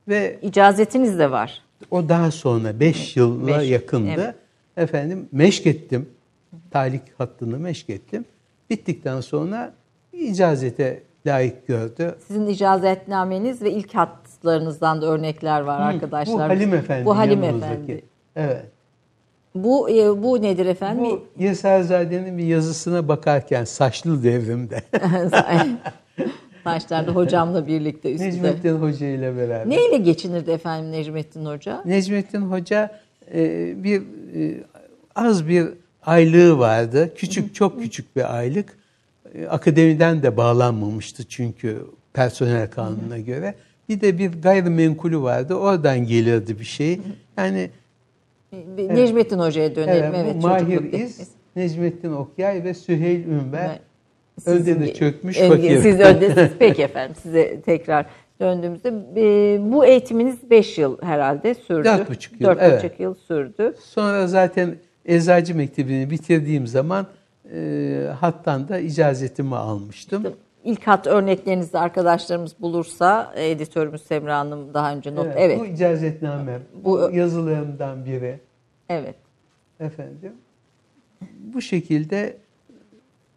Ve 0.08 0.39
İcazetiniz 0.42 1.20
de 1.20 1.32
var. 1.32 1.62
O 1.92 2.10
daha 2.10 2.32
sonra 2.32 2.80
5 2.80 3.18
yıla 3.18 3.60
Beş, 3.60 3.70
yakındı. 3.70 4.10
evet. 4.15 4.36
Efendim 4.78 5.30
meşk 5.32 5.68
ettim. 5.68 6.10
Talik 6.72 7.02
hattını 7.18 7.60
meşk 7.60 7.89
ettim. 7.89 8.26
Bittikten 8.70 9.22
sonra 9.22 9.74
icazete 10.13 11.04
layık 11.26 11.68
gördü. 11.68 12.15
Sizin 12.28 12.48
icazetnameniz 12.48 13.62
ve 13.62 13.72
ilk 13.72 13.96
hatlarınızdan 13.96 15.02
da 15.02 15.06
örnekler 15.06 15.62
var 15.62 15.80
arkadaşlar. 15.82 16.36
Bu 16.36 16.39
Halim 16.42 16.74
Efendi. 16.74 17.06
Bu 17.06 17.18
Halim 17.18 17.44
yanımızdaki. 17.44 17.74
Efendi. 17.84 18.04
Evet. 18.36 18.65
Bu 19.56 19.89
e, 19.89 20.24
bu 20.24 20.42
nedir 20.42 20.65
efendim? 20.65 21.06
Bu 21.06 21.44
Yeserzade'nin 21.44 22.38
bir 22.38 22.44
yazısına 22.44 23.08
bakarken 23.08 23.63
saçlı 23.63 24.24
devrimde 24.24 24.82
Taşlarda 26.64 27.12
hocamla 27.12 27.68
birlikte 27.68 28.12
üstünde. 28.14 28.30
Necmettin 28.32 28.76
Hoca 28.76 29.08
ile 29.08 29.38
beraber. 29.38 29.70
Neyle 29.70 29.98
geçinirdi 29.98 30.52
efendim 30.52 30.92
Necmettin 30.92 31.46
Hoca? 31.46 31.82
Necmettin 31.86 32.42
Hoca 32.42 33.00
e, 33.34 33.74
bir 33.84 34.02
e, 34.36 34.64
az 35.16 35.48
bir 35.48 35.68
aylığı 36.06 36.60
vardı. 36.60 37.14
Küçük, 37.16 37.56
çok 37.56 37.82
küçük 37.82 38.16
bir 38.16 38.38
aylık. 38.38 38.78
E, 39.36 39.48
akademiden 39.48 40.24
de 40.24 40.38
bağlanmamıştı 40.38 41.24
çünkü 41.24 41.86
personel 42.14 42.70
kanununa 42.70 43.20
göre. 43.20 43.56
Bir 43.90 44.02
de 44.02 44.18
bir 44.18 44.42
gayrimenkulü 44.42 45.22
vardı. 45.22 45.56
Oradan 45.56 46.06
gelirdi 46.06 46.60
bir 46.60 46.66
şey. 46.66 47.00
Yani 47.38 47.70
Necmettin 48.78 49.40
Hoca'ya 49.40 49.76
dönelim. 49.76 50.04
evet, 50.04 50.26
Evet, 50.34 50.44
Mahir 50.44 50.94
İz, 50.94 51.28
Necmettin 51.56 52.12
Okyay 52.12 52.64
ve 52.64 52.74
Süheyl 52.74 53.28
Ünver. 53.28 53.70
Evet. 53.70 53.82
De 54.46 54.94
çökmüş 54.94 55.40
Önde- 55.40 55.56
fakir. 55.56 55.81
Siz 55.81 56.00
öndesiniz. 56.00 56.50
Peki 56.60 56.83
efendim 56.83 57.15
size 57.21 57.62
tekrar 57.62 58.06
döndüğümüzde 58.40 58.90
e, 59.15 59.71
bu 59.71 59.85
eğitiminiz 59.85 60.50
5 60.50 60.77
yıl 60.77 61.02
herhalde 61.02 61.54
sürdü. 61.54 61.83
Dört 61.85 62.10
buçuk 62.10 62.42
yıl, 62.42 62.50
Dört 62.50 62.60
evet. 62.62 62.83
buçuk 62.83 63.00
yıl 63.00 63.13
sürdü. 63.15 63.73
Sonra 63.83 64.27
zaten 64.27 64.75
Eczacı 65.06 65.56
Mektebi'ni 65.56 66.10
bitirdiğim 66.10 66.67
zaman 66.67 67.08
e, 67.56 68.08
hattan 68.19 68.67
da 68.69 68.79
icazetimi 68.79 69.56
almıştım. 69.56 70.23
İlk 70.63 70.87
hat 70.87 71.08
örneklerinizi 71.08 71.77
arkadaşlarımız 71.79 72.56
bulursa 72.62 73.33
editörümüz 73.35 74.02
Semra 74.04 74.37
Hanım 74.40 74.73
daha 74.73 74.94
önce 74.94 75.15
not. 75.15 75.25
Evet, 75.25 75.35
Evet. 75.40 75.60
Bu 75.60 75.65
icazetname, 75.65 76.60
Bu- 76.83 77.10
yazılarımdan 77.13 78.06
biri. 78.06 78.40
Evet. 78.90 79.15
Efendim. 79.79 80.33
Bu 81.54 81.62
şekilde 81.62 82.37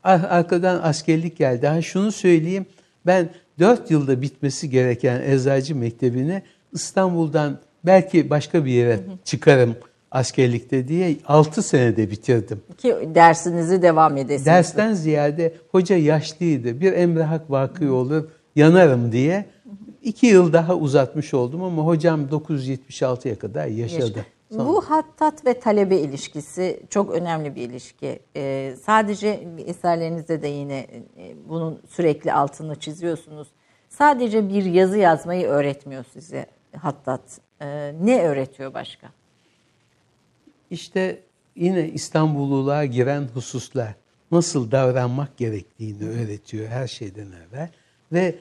arkadan 0.05 0.81
askerlik 0.83 1.37
geldi. 1.37 1.67
Ha 1.67 1.83
şunu 1.83 2.13
söyleyeyim. 2.13 2.67
Ben 3.07 3.29
4 3.59 3.91
yılda 3.91 4.23
bitmesi 4.23 4.71
gereken 4.71 5.21
eczacı 5.21 5.77
mektebini 5.77 6.43
İstanbul'dan 6.73 7.59
belki 7.85 8.31
başka 8.31 8.65
bir 8.65 8.71
yere 8.71 9.01
çıkarım 9.25 9.77
askerlikte 10.11 10.89
diye 10.89 11.17
6 11.27 11.63
senede 11.63 12.11
bitirdim. 12.11 12.63
Ki 12.79 12.97
dersinizi 13.15 13.83
devam 13.83 14.17
edesiniz. 14.17 14.47
Dersten 14.47 14.95
ziyade 14.95 15.55
hoca 15.71 15.97
yaşlıydı. 15.97 16.81
Bir 16.81 16.93
emre 16.93 17.23
hak 17.23 17.51
vakı 17.51 17.95
olur 17.95 18.25
yanarım 18.57 19.13
diye 19.13 19.47
iki 20.03 20.27
yıl 20.27 20.53
daha 20.53 20.75
uzatmış 20.75 21.35
oldum 21.35 21.63
ama 21.63 21.83
hocam 21.83 22.27
976'ya 22.27 23.39
kadar 23.39 23.67
yaşadı. 23.67 24.27
Sonra- 24.53 24.69
Bu 24.69 24.81
hattat 24.91 25.47
ve 25.47 25.61
talebe 25.61 25.97
ilişkisi 25.97 26.81
çok 26.91 27.11
önemli 27.11 27.55
bir 27.55 27.63
ilişki. 27.63 28.21
Ee, 28.37 28.75
sadece 28.83 29.49
eserlerinizde 29.67 30.43
de 30.43 30.49
yine 30.49 30.79
e, 31.17 31.35
bunun 31.49 31.81
sürekli 31.89 32.33
altını 32.33 32.81
çiziyorsunuz. 32.81 33.49
Sadece 33.89 34.49
bir 34.49 34.65
yazı 34.65 34.99
yazmayı 34.99 35.47
öğretmiyor 35.47 36.05
size 36.13 36.47
hattat. 36.77 37.41
Ee, 37.61 37.95
ne 38.03 38.23
öğretiyor 38.23 38.75
başka? 38.75 39.09
İşte 40.71 41.23
yine 41.57 41.89
İstanbulluluğa 41.89 42.85
giren 42.85 43.29
hususlar 43.35 43.95
nasıl 44.31 44.71
davranmak 44.71 45.37
gerektiğini 45.37 46.09
öğretiyor 46.09 46.69
her 46.69 46.87
şeyden 46.89 47.27
evvel. 47.27 47.71
Ve 48.13 48.35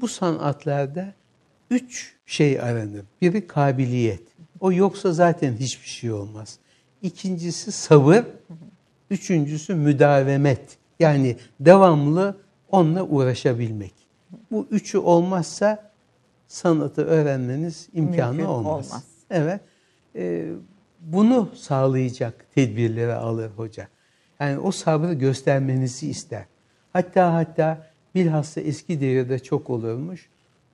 bu 0.00 0.08
sanatlarda 0.08 1.14
üç 1.70 2.16
şey 2.26 2.60
aranır. 2.60 3.04
Biri 3.22 3.46
kabiliyet. 3.46 4.22
O 4.60 4.72
yoksa 4.72 5.12
zaten 5.12 5.56
hiçbir 5.56 5.88
şey 5.88 6.12
olmaz. 6.12 6.58
İkincisi 7.02 7.72
sabır. 7.72 8.24
Üçüncüsü 9.10 9.74
müdavemet. 9.74 10.60
Yani 11.00 11.36
devamlı 11.60 12.36
onunla 12.70 13.02
uğraşabilmek. 13.02 13.94
Bu 14.50 14.66
üçü 14.70 14.98
olmazsa 14.98 15.90
sanatı 16.48 17.04
öğrenmeniz 17.04 17.88
imkanı 17.94 18.32
Mümkün 18.34 18.44
olmaz. 18.44 18.86
olmaz. 18.86 19.04
Evet. 19.30 19.60
Ee, 20.16 20.48
bunu 21.00 21.48
sağlayacak 21.54 22.46
tedbirleri 22.54 23.12
alır 23.12 23.50
hoca. 23.56 23.88
Yani 24.40 24.58
o 24.58 24.70
sabrı 24.70 25.14
göstermenizi 25.14 26.10
ister. 26.10 26.44
Hatta 26.92 27.34
hatta 27.34 27.86
bilhassa 28.14 28.60
eski 28.60 29.00
devirde 29.00 29.38
çok 29.38 29.70
olurmuş. 29.70 30.28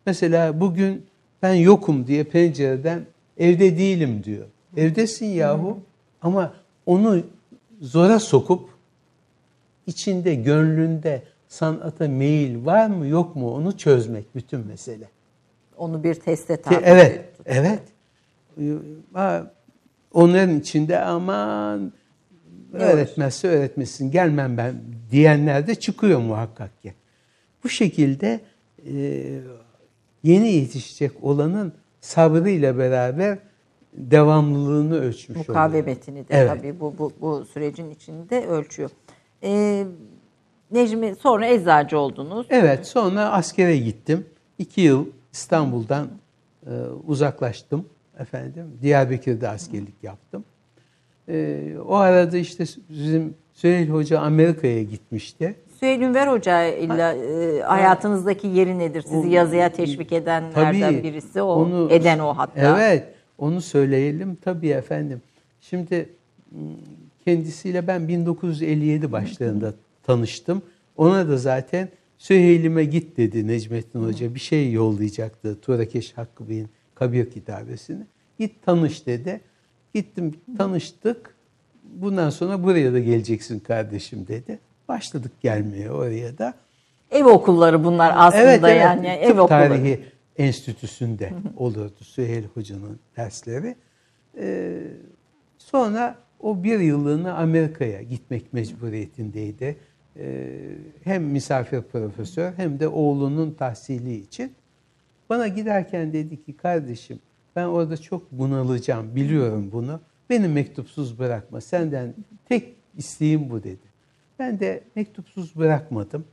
Mesela 0.07 0.61
bugün 0.61 1.07
ben 1.43 1.55
yokum 1.55 2.07
diye 2.07 2.24
pencereden 2.24 3.07
evde 3.39 3.78
değilim 3.78 4.24
diyor. 4.24 4.47
Evdesin 4.76 5.26
yahu 5.26 5.80
ama 6.22 6.55
onu 6.87 7.22
zora 7.80 8.20
sokup 8.20 8.70
içinde, 9.87 10.34
gönlünde 10.34 11.22
sanata 11.49 12.09
meyil 12.09 12.66
var 12.66 12.87
mı 12.87 13.07
yok 13.07 13.37
mu 13.37 13.55
onu 13.55 13.76
çözmek 13.78 14.34
bütün 14.34 14.66
mesele. 14.66 15.09
Onu 15.76 16.05
bir 16.05 16.14
teste 16.14 16.57
Te- 16.57 16.62
tabi 16.62 16.84
Evet, 16.84 17.24
evet. 17.47 17.82
Ha, 19.12 19.53
Onların 20.12 20.61
içinde 20.61 21.01
aman 21.01 21.93
öğretmezse 22.72 23.49
öğretmesin 23.49 24.11
gelmem 24.11 24.57
ben 24.57 24.74
diyenler 25.11 25.66
de 25.66 25.74
çıkıyor 25.74 26.20
muhakkak 26.20 26.82
ki. 26.82 26.95
Bu 27.64 27.68
şekilde 27.68 28.41
e, 28.93 28.95
yeni 30.22 30.49
yetişecek 30.53 31.12
olanın 31.22 31.72
sabrıyla 32.07 32.79
beraber 32.79 33.39
devamlılığını 33.93 34.95
ölçmüş 35.01 35.37
oluyor. 35.37 35.49
mukavemetini 35.49 36.19
de 36.19 36.27
Evet. 36.31 36.49
tabii 36.49 36.81
bu, 36.81 36.95
bu, 36.99 37.13
bu 37.21 37.45
sürecin 37.45 37.91
içinde 37.91 38.47
ölçüyor. 38.47 38.91
Ee, 39.43 39.87
Necmi 40.71 41.15
sonra 41.15 41.47
eczacı 41.47 41.99
oldunuz. 41.99 42.47
Evet 42.51 42.87
sonra 42.87 43.33
askere 43.33 43.77
gittim. 43.77 44.27
İki 44.59 44.81
yıl 44.81 45.07
İstanbul'dan 45.33 46.09
e, 46.67 46.71
uzaklaştım 47.07 47.85
efendim. 48.19 48.67
Diyarbakır'da 48.83 49.51
askerlik 49.51 49.95
yaptım. 50.03 50.45
E, 51.29 51.65
o 51.89 51.95
arada 51.95 52.37
işte 52.37 52.65
bizim 52.89 53.35
Süheyl 53.53 53.89
Hoca 53.91 54.21
Amerika'ya 54.21 54.83
gitmişti. 54.83 55.57
Süheyl 55.81 56.01
Ünver 56.01 56.27
Hoca 56.29 56.64
ile 56.66 57.03
e, 57.03 57.61
hayatınızdaki 57.62 58.47
yeri 58.47 58.79
nedir? 58.79 59.03
Sizi 59.03 59.29
yazıya 59.29 59.72
teşvik 59.72 60.12
edenlerden 60.12 60.81
Tabii, 60.93 61.03
birisi 61.03 61.43
o, 61.43 61.53
onu- 61.55 61.89
eden 61.93 62.18
o 62.18 62.29
hatta. 62.37 62.79
Evet, 62.81 63.05
onu 63.39 63.61
söyleyelim 63.61 64.35
tabii 64.45 64.68
efendim. 64.68 65.22
Şimdi 65.61 66.09
m, 66.53 66.59
kendisiyle 67.24 67.87
ben 67.87 68.09
1957 68.09 69.12
başlarında 69.12 69.74
tanıştım. 70.03 70.62
Ona 70.97 71.29
da 71.29 71.37
zaten 71.37 71.89
Süheyl'ime 72.18 72.85
git 72.85 73.16
dedi 73.16 73.47
Necmettin 73.47 74.05
Hoca. 74.05 74.35
Bir 74.35 74.41
şey 74.41 74.72
yollayacaktı 74.72 75.61
Turakeş 75.61 76.12
Hakkı 76.18 76.49
Bey'in 76.49 76.68
Kabir 76.95 77.31
kitabesini. 77.31 78.03
Git 78.39 78.62
tanış 78.66 79.07
dedi. 79.07 79.41
Gittim 79.95 80.35
tanıştık. 80.59 81.35
Bundan 81.85 82.31
sonra 82.31 82.62
buraya 82.62 82.93
da 82.93 82.99
geleceksin 82.99 83.59
kardeşim 83.59 84.27
dedi. 84.29 84.59
Başladık 84.89 85.32
gelmeye 85.41 85.91
oraya 85.91 86.39
da. 86.39 86.55
Ev 87.11 87.24
okulları 87.24 87.84
bunlar 87.84 88.12
aslında 88.16 88.68
yani. 88.68 89.07
Ev 89.07 89.28
Tıp 89.28 89.41
okulları. 89.41 89.68
Tarihi 89.68 90.05
Enstitüsü'nde 90.37 91.32
olurdu 91.57 92.05
Süheyl 92.05 92.45
Hoca'nın 92.55 93.01
dersleri. 93.16 93.76
Ee, 94.39 94.82
sonra 95.59 96.16
o 96.41 96.62
bir 96.62 96.78
yıllığına 96.78 97.34
Amerika'ya 97.34 98.03
gitmek 98.03 98.53
mecburiyetindeydi. 98.53 99.76
Ee, 100.16 100.59
hem 101.05 101.24
misafir 101.24 101.82
profesör 101.82 102.53
hem 102.57 102.80
de 102.80 102.89
oğlunun 102.89 103.51
tahsili 103.51 104.14
için. 104.14 104.53
Bana 105.30 105.49
giderken 105.49 106.12
dedi 106.12 106.45
ki 106.45 106.57
kardeşim 106.57 107.20
ben 107.57 107.64
orada 107.64 107.97
çok 107.97 108.32
bunalacağım 108.32 109.16
biliyorum 109.16 109.72
bunu. 109.72 110.01
Beni 110.30 110.49
mektupsuz 110.49 111.18
bırakma 111.18 111.61
senden 111.61 112.14
tek 112.49 112.76
isteğim 112.97 113.51
bu 113.51 113.62
dedi. 113.62 113.86
Ben 114.39 114.61
de 114.61 114.80
mektupsuz 114.97 115.57
bırakmadım. 115.57 116.24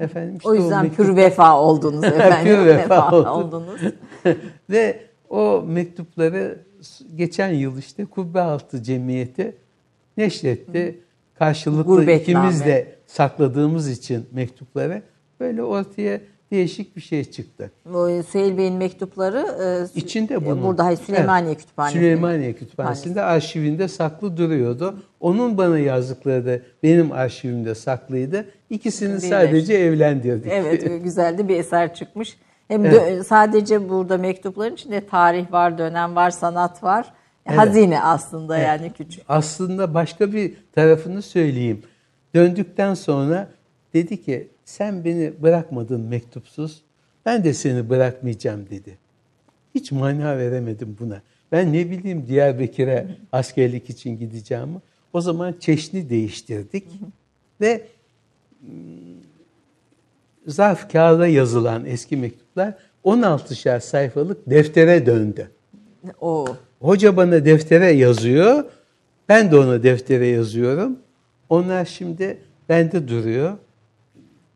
Efendim 0.00 0.36
işte 0.36 0.48
O 0.48 0.54
yüzden 0.54 0.84
mektup- 0.86 0.96
pür 0.96 1.16
vefa 1.16 1.60
oldunuz 1.60 2.04
efendim. 2.04 2.44
Pür 2.56 2.66
vefa 2.66 3.10
oldunuz. 3.34 3.80
Ve 4.70 5.00
o 5.30 5.64
mektupları 5.66 6.58
geçen 7.14 7.48
yıl 7.52 7.78
işte 7.78 8.04
Kubbealtı 8.04 8.82
Cemiyeti 8.82 9.56
neşretti. 10.16 11.00
Karşılıklı 11.38 11.84
Gurbetname. 11.84 12.16
ikimiz 12.48 12.64
de 12.64 12.94
sakladığımız 13.06 13.90
için 13.90 14.26
mektupları 14.32 15.02
böyle 15.40 15.62
ortaya 15.62 16.20
değişik 16.54 16.96
bir 16.96 17.00
şey 17.00 17.24
çıktı. 17.24 17.70
Bu 17.84 18.22
Süheyl 18.30 18.58
Bey'in 18.58 18.74
mektupları 18.74 19.46
e, 19.94 19.98
İçinde 20.00 20.46
bunun. 20.46 20.62
Burada 20.62 20.84
hayır, 20.84 20.98
Süleymaniye 20.98 21.50
Evet. 21.52 21.60
Kütüphanesi. 21.62 21.98
Süleymaniye 21.98 22.52
Kütüphanesi'nde 22.52 23.22
arşivinde 23.22 23.88
saklı 23.88 24.36
duruyordu. 24.36 24.98
Onun 25.20 25.58
bana 25.58 25.78
yazdıkları 25.78 26.46
da 26.46 26.58
benim 26.82 27.12
arşivimde 27.12 27.74
saklıydı. 27.74 28.44
İkisini 28.70 29.08
Birleşti. 29.08 29.28
sadece 29.28 29.74
evlendirdik. 29.74 30.52
Evet 30.52 31.02
güzel 31.04 31.38
de 31.38 31.48
bir 31.48 31.56
eser 31.56 31.94
çıkmış. 31.94 32.36
Hem 32.68 32.84
Evet. 32.86 32.94
dö- 32.94 33.24
sadece 33.24 33.88
burada 33.88 34.18
mektupların 34.18 34.74
içinde 34.74 35.06
tarih 35.06 35.52
var, 35.52 35.78
dönem 35.78 36.16
var, 36.16 36.30
sanat 36.30 36.82
var. 36.82 37.12
Evet. 37.46 37.58
Hazine 37.58 38.02
aslında 38.02 38.58
yani 38.58 38.92
küçük. 38.92 39.22
Aslında 39.28 39.94
başka 39.94 40.32
bir 40.32 40.54
tarafını 40.74 41.22
söyleyeyim. 41.22 41.82
Döndükten 42.34 42.94
sonra 42.94 43.48
dedi 43.94 44.22
ki 44.24 44.48
sen 44.64 45.04
beni 45.04 45.42
bırakmadın 45.42 46.00
mektupsuz. 46.00 46.82
Ben 47.26 47.44
de 47.44 47.54
seni 47.54 47.90
bırakmayacağım 47.90 48.70
dedi. 48.70 48.98
Hiç 49.74 49.92
mana 49.92 50.38
veremedim 50.38 50.96
buna. 51.00 51.22
Ben 51.52 51.72
ne 51.72 51.90
bileyim 51.90 52.26
Diyarbakır'a 52.26 53.06
askerlik 53.32 53.90
için 53.90 54.18
gideceğimi. 54.18 54.78
O 55.12 55.20
zaman 55.20 55.54
çeşni 55.60 56.10
değiştirdik. 56.10 56.84
Ve 57.60 57.86
mm, 58.60 58.68
zarf 60.46 60.92
kağıda 60.92 61.26
yazılan 61.26 61.86
eski 61.86 62.16
mektuplar 62.16 62.74
16'şer 63.04 63.80
sayfalık 63.80 64.50
deftere 64.50 65.06
döndü. 65.06 65.50
O 66.20 66.46
Hoca 66.80 67.16
bana 67.16 67.44
deftere 67.44 67.90
yazıyor. 67.90 68.64
Ben 69.28 69.50
de 69.50 69.56
ona 69.56 69.82
deftere 69.82 70.26
yazıyorum. 70.26 70.98
Onlar 71.48 71.84
şimdi 71.84 72.38
bende 72.68 73.08
duruyor. 73.08 73.52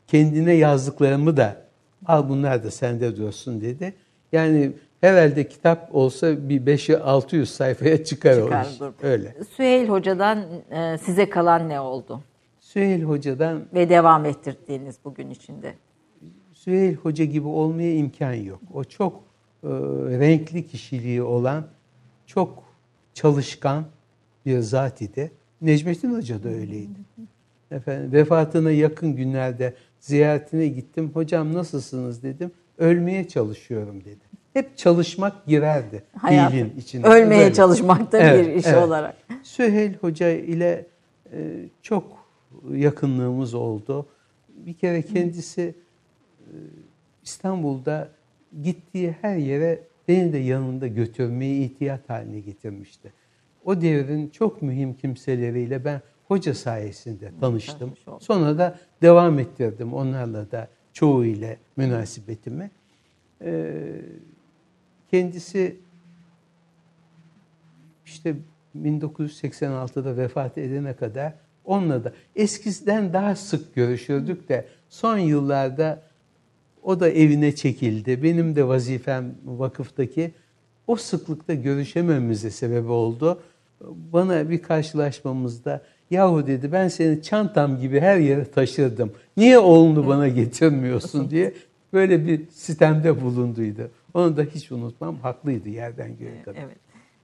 Kendine 0.09 0.53
yazdıklarımı 0.53 1.37
da 1.37 1.57
al 2.05 2.29
bunlar 2.29 2.63
da 2.63 2.71
sende 2.71 3.17
dursun 3.17 3.61
dedi. 3.61 3.93
Yani 4.31 4.71
herhalde 5.01 5.47
kitap 5.47 5.95
olsa 5.95 6.49
bir 6.49 6.61
5'e 6.61 6.97
600 6.97 7.49
sayfaya 7.49 8.03
çıkar, 8.03 8.37
o 8.37 8.43
çıkar 8.43 8.65
iş. 8.65 8.79
dur. 8.79 8.93
Öyle. 9.03 9.35
Süheyl 9.55 9.87
Hoca'dan 9.87 10.45
e, 10.71 10.97
size 10.97 11.29
kalan 11.29 11.69
ne 11.69 11.79
oldu? 11.79 12.21
Süheyl 12.59 13.03
Hoca'dan 13.03 13.61
Ve 13.73 13.89
devam 13.89 14.25
ettirdiğiniz 14.25 14.95
bugün 15.05 15.29
içinde. 15.29 15.73
Süheyl 16.53 16.95
Hoca 16.95 17.25
gibi 17.25 17.47
olmaya 17.47 17.95
imkan 17.95 18.33
yok. 18.33 18.59
O 18.73 18.83
çok 18.83 19.23
e, 19.63 19.67
renkli 20.19 20.67
kişiliği 20.67 21.21
olan, 21.21 21.67
çok 22.25 22.63
çalışkan 23.13 23.85
bir 24.45 24.59
zat 24.59 25.01
idi. 25.01 25.31
Necmettin 25.61 26.15
Hoca 26.15 26.43
da 26.43 26.49
öyleydi. 26.49 26.99
Efendim, 27.71 28.11
vefatına 28.11 28.71
yakın 28.71 29.15
günlerde 29.15 29.73
ziyaretine 29.99 30.67
gittim. 30.67 31.11
Hocam 31.13 31.53
nasılsınız 31.53 32.23
dedim. 32.23 32.51
Ölmeye 32.77 33.27
çalışıyorum 33.27 34.01
dedi. 34.05 34.29
Hep 34.53 34.77
çalışmak 34.77 35.45
girerdi 35.45 36.03
Hayat, 36.17 36.51
fiilin 36.51 36.73
içine. 36.77 37.05
ölmeye 37.05 37.41
Böyle. 37.41 37.53
çalışmakta 37.53 38.17
Evet, 38.17 38.47
bir 38.47 38.53
iş 38.53 38.65
evet. 38.67 38.77
olarak. 38.77 39.15
Süheyl 39.43 39.93
Hoca 39.93 40.29
ile 40.29 40.85
e, 41.33 41.65
çok 41.81 42.25
yakınlığımız 42.73 43.53
oldu. 43.53 44.05
Bir 44.49 44.73
kere 44.73 45.01
kendisi 45.01 45.75
e, 46.39 46.53
İstanbul'da 47.23 48.09
gittiği 48.63 49.15
her 49.21 49.37
yere 49.37 49.79
beni 50.07 50.33
de 50.33 50.37
yanında 50.37 50.87
götürmeyi 50.87 51.65
ihtiyat 51.65 52.09
haline 52.09 52.39
getirmişti. 52.39 53.13
O 53.65 53.81
devrin 53.81 54.29
çok 54.29 54.61
mühim 54.61 54.93
kimseleriyle 54.93 55.85
ben 55.85 56.01
hoca 56.29 56.53
sayesinde 56.53 57.31
tanıştım. 57.39 57.93
Sonra 58.19 58.57
da 58.57 58.79
devam 59.01 59.39
ettirdim 59.39 59.93
onlarla 59.93 60.51
da 60.51 60.67
çoğu 60.93 61.25
ile 61.25 61.57
münasebetimi. 61.77 62.71
E, 63.41 63.73
kendisi 65.11 65.75
işte 68.05 68.35
1986'da 68.75 70.17
vefat 70.17 70.57
edene 70.57 70.95
kadar 70.95 71.33
onunla 71.65 72.03
da 72.03 72.13
eskiden 72.35 73.13
daha 73.13 73.35
sık 73.35 73.75
görüşürdük 73.75 74.49
de 74.49 74.67
son 74.89 75.17
yıllarda 75.17 76.01
o 76.83 76.99
da 76.99 77.09
evine 77.09 77.55
çekildi. 77.55 78.23
Benim 78.23 78.55
de 78.55 78.67
vazifem 78.67 79.35
vakıftaki 79.45 80.31
o 80.87 80.95
sıklıkta 80.95 81.53
görüşememize 81.53 82.51
sebep 82.51 82.89
oldu. 82.89 83.41
Bana 84.13 84.49
bir 84.49 84.61
karşılaşmamızda 84.61 85.81
yahu 86.11 86.47
dedi 86.47 86.71
ben 86.71 86.87
seni 86.87 87.21
çantam 87.23 87.79
gibi 87.79 87.99
her 87.99 88.17
yere 88.17 88.45
taşırdım. 88.45 89.11
Niye 89.37 89.59
oğlunu 89.59 90.07
bana 90.07 90.27
getirmiyorsun 90.27 91.29
diye 91.29 91.53
böyle 91.93 92.25
bir 92.27 92.41
sitemde 92.49 93.21
bulunduydu. 93.21 93.91
Onu 94.13 94.37
da 94.37 94.43
hiç 94.43 94.71
unutmam. 94.71 95.15
Haklıydı 95.15 95.69
yerden 95.69 96.17
göğe 96.17 96.41
kadar. 96.43 96.59
Evet. 96.65 96.77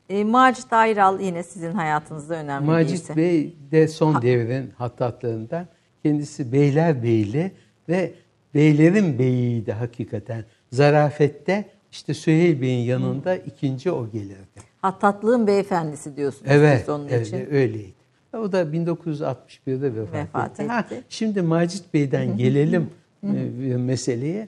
E, 0.10 0.24
Macit 0.24 0.74
Ayral 0.74 1.20
yine 1.20 1.44
sizin 1.44 1.72
hayatınızda 1.72 2.36
önemli 2.36 2.66
Macit 2.66 2.94
isim. 2.96 3.16
Bey 3.16 3.56
de 3.72 3.88
son 3.88 4.22
devrin 4.22 4.72
hattatlarından. 4.78 5.68
Kendisi 6.04 6.52
beyler 6.52 7.04
beyli 7.04 7.52
ve 7.90 8.12
beylerin 8.54 9.20
beyiydi 9.20 9.72
hakikaten. 9.72 10.46
Zarafette 10.72 11.66
işte 11.92 12.14
Süheyl 12.14 12.62
Bey'in 12.62 12.86
yanında 12.86 13.36
ikinci 13.36 13.92
o 13.92 14.10
gelirdi. 14.12 14.62
Hattatlığın 14.82 15.48
beyefendisi 15.48 16.18
diyorsunuz 16.18 16.52
Evet, 16.52 16.80
siz 16.80 16.90
onun 16.90 17.08
evet 17.08 17.28
için. 17.28 17.48
öyleydi. 17.54 17.95
O 18.38 18.52
da 18.52 18.64
1961'de 18.64 19.96
vefat, 19.96 20.14
Vefat 20.14 20.60
etti. 20.60 20.68
Ha, 20.68 20.80
etti. 20.80 21.04
şimdi 21.10 21.42
Macit 21.42 21.94
Bey'den 21.94 22.38
gelelim 22.38 22.90
e, 23.24 23.78
meseleye. 23.78 24.48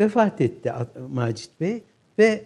Vefat 0.00 0.40
etti 0.40 0.72
Macit 1.12 1.60
Bey 1.60 1.82
ve 2.18 2.44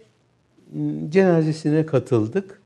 cenazesine 1.08 1.86
katıldık. 1.86 2.60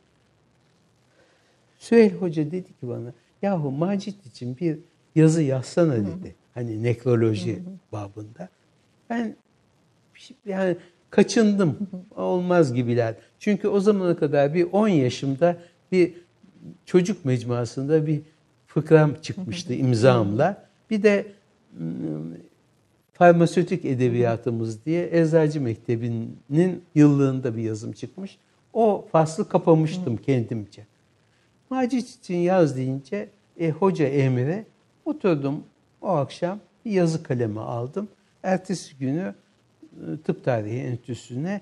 Süheyl 1.79 2.15
Hoca 2.15 2.47
dedi 2.47 2.65
ki 2.67 2.89
bana, 2.89 3.13
yahu 3.43 3.71
Macit 3.71 4.27
için 4.27 4.57
bir 4.57 4.79
yazı 5.15 5.43
yazsana 5.43 5.97
dedi. 5.97 6.35
Hani 6.55 6.83
nekroloji 6.83 7.63
babında. 7.93 8.49
Ben 9.11 9.37
yani 10.47 10.77
kaçındım. 11.11 11.79
Olmaz 12.17 12.75
gibiler. 12.75 13.15
Çünkü 13.39 13.69
o 13.69 13.81
zamana 13.81 14.17
kadar 14.17 14.55
bir 14.55 14.69
10 14.73 14.89
yaşımda 14.89 15.57
bir 15.93 16.15
çocuk 16.87 17.25
mecmuasında 17.25 18.07
bir 18.07 18.21
fıkram 18.67 19.15
çıkmıştı 19.15 19.75
imzamla. 19.75 20.69
Bir 20.91 21.03
de 21.03 21.27
mm, 21.79 21.87
farmasötik 23.13 23.85
edebiyatımız 23.85 24.85
diye 24.85 25.09
Eczacı 25.13 25.61
Mektebi'nin 25.61 26.83
yıllığında 26.95 27.57
bir 27.57 27.63
yazım 27.63 27.93
çıkmış. 27.93 28.39
O 28.73 29.09
faslı 29.13 29.49
kapamıştım 29.49 30.17
kendimce. 30.17 30.87
Macit 31.71 32.19
için 32.19 32.37
yaz 32.37 32.77
deyince 32.77 33.29
e, 33.61 33.71
hoca 33.71 34.07
emre 34.07 34.65
oturdum 35.05 35.65
o 36.01 36.09
akşam 36.09 36.61
bir 36.85 36.91
yazı 36.91 37.23
kalemi 37.23 37.61
aldım. 37.61 38.09
Ertesi 38.43 38.99
günü 38.99 39.35
e, 39.93 40.17
tıp 40.25 40.45
tarihi 40.45 40.79
enstitüsüne 40.79 41.61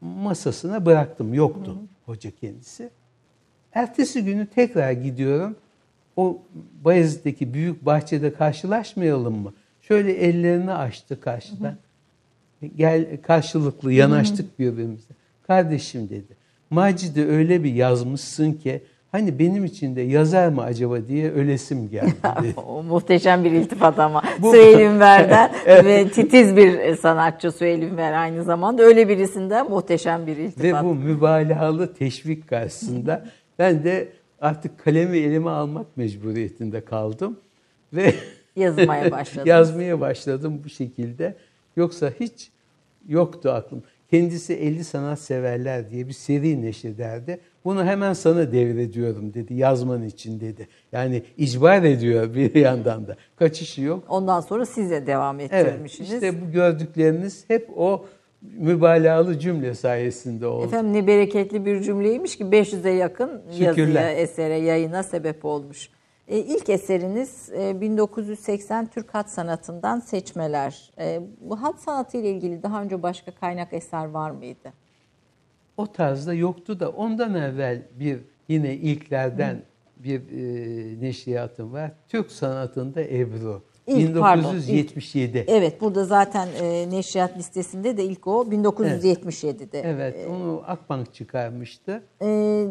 masasına 0.00 0.86
bıraktım. 0.86 1.34
Yoktu 1.34 1.76
hoca 2.06 2.30
kendisi. 2.30 2.90
Ertesi 3.74 4.24
günü 4.24 4.46
tekrar 4.46 4.92
gidiyorum. 4.92 5.56
O 6.16 6.38
Bayezid'deki 6.84 7.54
büyük 7.54 7.86
bahçede 7.86 8.32
karşılaşmayalım 8.34 9.34
mı? 9.42 9.52
Şöyle 9.80 10.12
ellerini 10.12 10.72
açtı 10.72 11.20
karşıdan. 11.20 11.74
Gel 12.76 13.06
karşılıklı 13.22 13.92
yanaştık 13.92 14.58
birbirimize. 14.58 15.14
Kardeşim 15.46 16.08
dedi. 16.08 16.36
Macide 16.70 17.26
öyle 17.26 17.64
bir 17.64 17.72
yazmışsın 17.74 18.52
ki 18.52 18.82
hani 19.12 19.38
benim 19.38 19.64
için 19.64 19.96
de 19.96 20.00
yazar 20.00 20.48
mı 20.48 20.62
acaba 20.62 21.06
diye 21.08 21.30
ölesim 21.30 21.90
geldi. 21.90 22.14
O 22.66 22.82
muhteşem 22.82 23.44
bir 23.44 23.52
iltifat 23.52 23.98
ama. 23.98 24.22
Bu- 24.38 24.50
Süheyl 24.52 24.78
Ünver'den 24.80 25.50
ve 25.84 26.08
titiz 26.08 26.56
bir 26.56 26.94
sanatçı 26.96 27.52
Süheyl 27.52 27.82
Ünver 27.82 28.12
aynı 28.12 28.44
zamanda. 28.44 28.82
Öyle 28.82 29.08
birisinden 29.08 29.70
muhteşem 29.70 30.26
bir 30.26 30.36
Ve 30.36 30.42
iltifat. 30.44 30.84
bu 30.84 30.94
mübalağalı 30.94 31.94
teşvik 31.94 32.48
karşısında 32.48 33.24
ben 33.58 33.84
de 33.84 34.08
artık 34.40 34.78
kalemi 34.78 35.18
elime 35.18 35.50
almak 35.50 35.96
mecburiyetinde 35.96 36.80
kaldım. 36.84 37.40
Ve 37.92 38.14
Yazmaya 38.56 39.10
başladınız. 39.10 39.46
yazmaya 39.48 40.00
başladım 40.00 40.60
bu 40.64 40.68
şekilde. 40.68 41.34
Yoksa 41.76 42.12
hiç 42.20 42.50
yoktu 43.08 43.50
aklım. 43.50 43.82
Kendisi 44.10 44.54
50 44.54 44.84
sanat 44.84 45.18
severler 45.20 45.90
diye 45.90 46.08
bir 46.08 46.12
seri 46.12 46.62
neşrederdi. 46.62 47.40
Bunu 47.64 47.84
hemen 47.84 48.12
sana 48.12 48.52
devrediyorum 48.52 49.34
dedi. 49.34 49.54
Yazman 49.54 50.02
için 50.02 50.40
dedi. 50.40 50.68
Yani 50.92 51.22
icbar 51.36 51.82
ediyor 51.82 52.34
bir 52.34 52.54
yandan 52.54 53.06
da. 53.06 53.16
Kaçışı 53.36 53.80
yok. 53.82 54.04
Ondan 54.08 54.40
sonra 54.40 54.66
size 54.66 55.06
devam 55.06 55.40
Evet. 55.40 55.52
ettirmişsiniz. 55.52 56.12
işte 56.12 56.40
bu 56.42 56.50
gördükleriniz 56.52 57.44
hep 57.48 57.70
o 57.76 58.06
mübalağalı 58.42 59.38
cümle 59.38 59.74
sayesinde 59.74 60.46
oldu. 60.46 60.64
Efendim 60.64 60.92
ne 60.92 61.06
bereketli 61.06 61.66
bir 61.66 61.82
cümleymiş 61.82 62.36
ki 62.36 62.44
500'e 62.44 62.90
yakın 62.90 63.42
yazıya, 63.48 63.74
Şükürler. 63.74 64.16
esere, 64.16 64.54
yayına 64.54 65.02
sebep 65.02 65.44
olmuş. 65.44 65.90
E, 66.28 66.38
ilk 66.38 66.68
eseriniz 66.68 67.50
e, 67.58 67.80
1980 67.80 68.86
Türk 68.86 69.14
Hat 69.14 69.30
Sanatı'ndan 69.30 70.00
seçmeler. 70.00 70.90
E, 70.98 71.20
bu 71.40 71.62
hat 71.62 71.80
sanatı 71.80 72.16
ile 72.16 72.30
ilgili 72.30 72.62
daha 72.62 72.82
önce 72.82 73.02
başka 73.02 73.30
kaynak 73.30 73.72
eser 73.72 74.04
var 74.04 74.30
mıydı? 74.30 74.72
O 75.76 75.86
tarzda 75.86 76.34
yoktu 76.34 76.80
da 76.80 76.90
ondan 76.90 77.34
evvel 77.34 77.82
bir 78.00 78.20
yine 78.48 78.74
ilklerden 78.74 79.62
bir 79.96 80.20
e, 80.20 81.00
neşriyatım 81.00 81.72
var. 81.72 81.92
Türk 82.08 82.32
sanatında 82.32 83.00
Ebru. 83.02 83.62
İlk, 83.88 84.18
pardon, 84.20 84.52
1977. 84.52 85.44
Evet 85.48 85.80
burada 85.80 86.04
zaten 86.04 86.48
e, 86.62 86.90
neşriyat 86.90 87.38
listesinde 87.38 87.96
de 87.96 88.04
ilk 88.04 88.26
o 88.26 88.44
1977'de. 88.44 89.80
Evet, 89.80 90.16
onu 90.30 90.62
Akbank 90.66 91.14
çıkarmıştı. 91.14 92.02
E, 92.22 92.66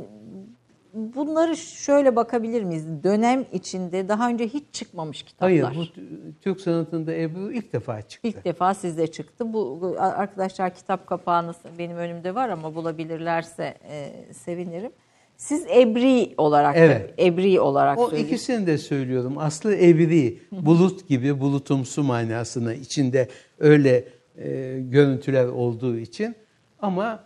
bunları 0.93 1.57
şöyle 1.57 2.15
bakabilir 2.15 2.63
miyiz? 2.63 3.03
Dönem 3.03 3.45
içinde 3.53 4.09
daha 4.09 4.29
önce 4.29 4.47
hiç 4.47 4.63
çıkmamış 4.71 5.23
kitaplar. 5.23 5.49
Hayır, 5.49 5.65
bu 5.75 6.01
Türk 6.41 6.61
sanatında 6.61 7.13
Ebru 7.13 7.51
ilk 7.51 7.73
defa 7.73 8.01
çıktı. 8.01 8.27
İlk 8.27 8.45
defa 8.45 8.73
sizde 8.73 9.07
çıktı. 9.07 9.53
Bu 9.53 9.77
bu 9.81 9.95
arkadaşlar 9.99 10.75
kitap 10.75 11.07
kapağını 11.07 11.53
benim 11.77 11.97
önümde 11.97 12.35
var 12.35 12.49
ama 12.49 12.75
bulabilirlerse 12.75 13.77
e, 13.89 14.13
sevinirim. 14.33 14.91
Siz 15.37 15.65
Ebri 15.65 16.33
olarak 16.37 16.75
Evet. 16.77 17.13
Ebri 17.19 17.59
olarak 17.59 17.97
O 17.97 18.01
söylüyorsunuz. 18.01 18.31
ikisini 18.31 18.67
de 18.67 18.77
söylüyorum. 18.77 19.37
Aslı 19.37 19.75
evri, 19.75 20.39
bulut 20.51 21.07
gibi 21.07 21.39
bulutumsu 21.39 22.03
manasına 22.03 22.73
içinde 22.73 23.27
öyle 23.59 24.03
e, 24.37 24.79
görüntüler 24.89 25.45
olduğu 25.45 25.97
için. 25.97 26.35
Ama 26.79 27.23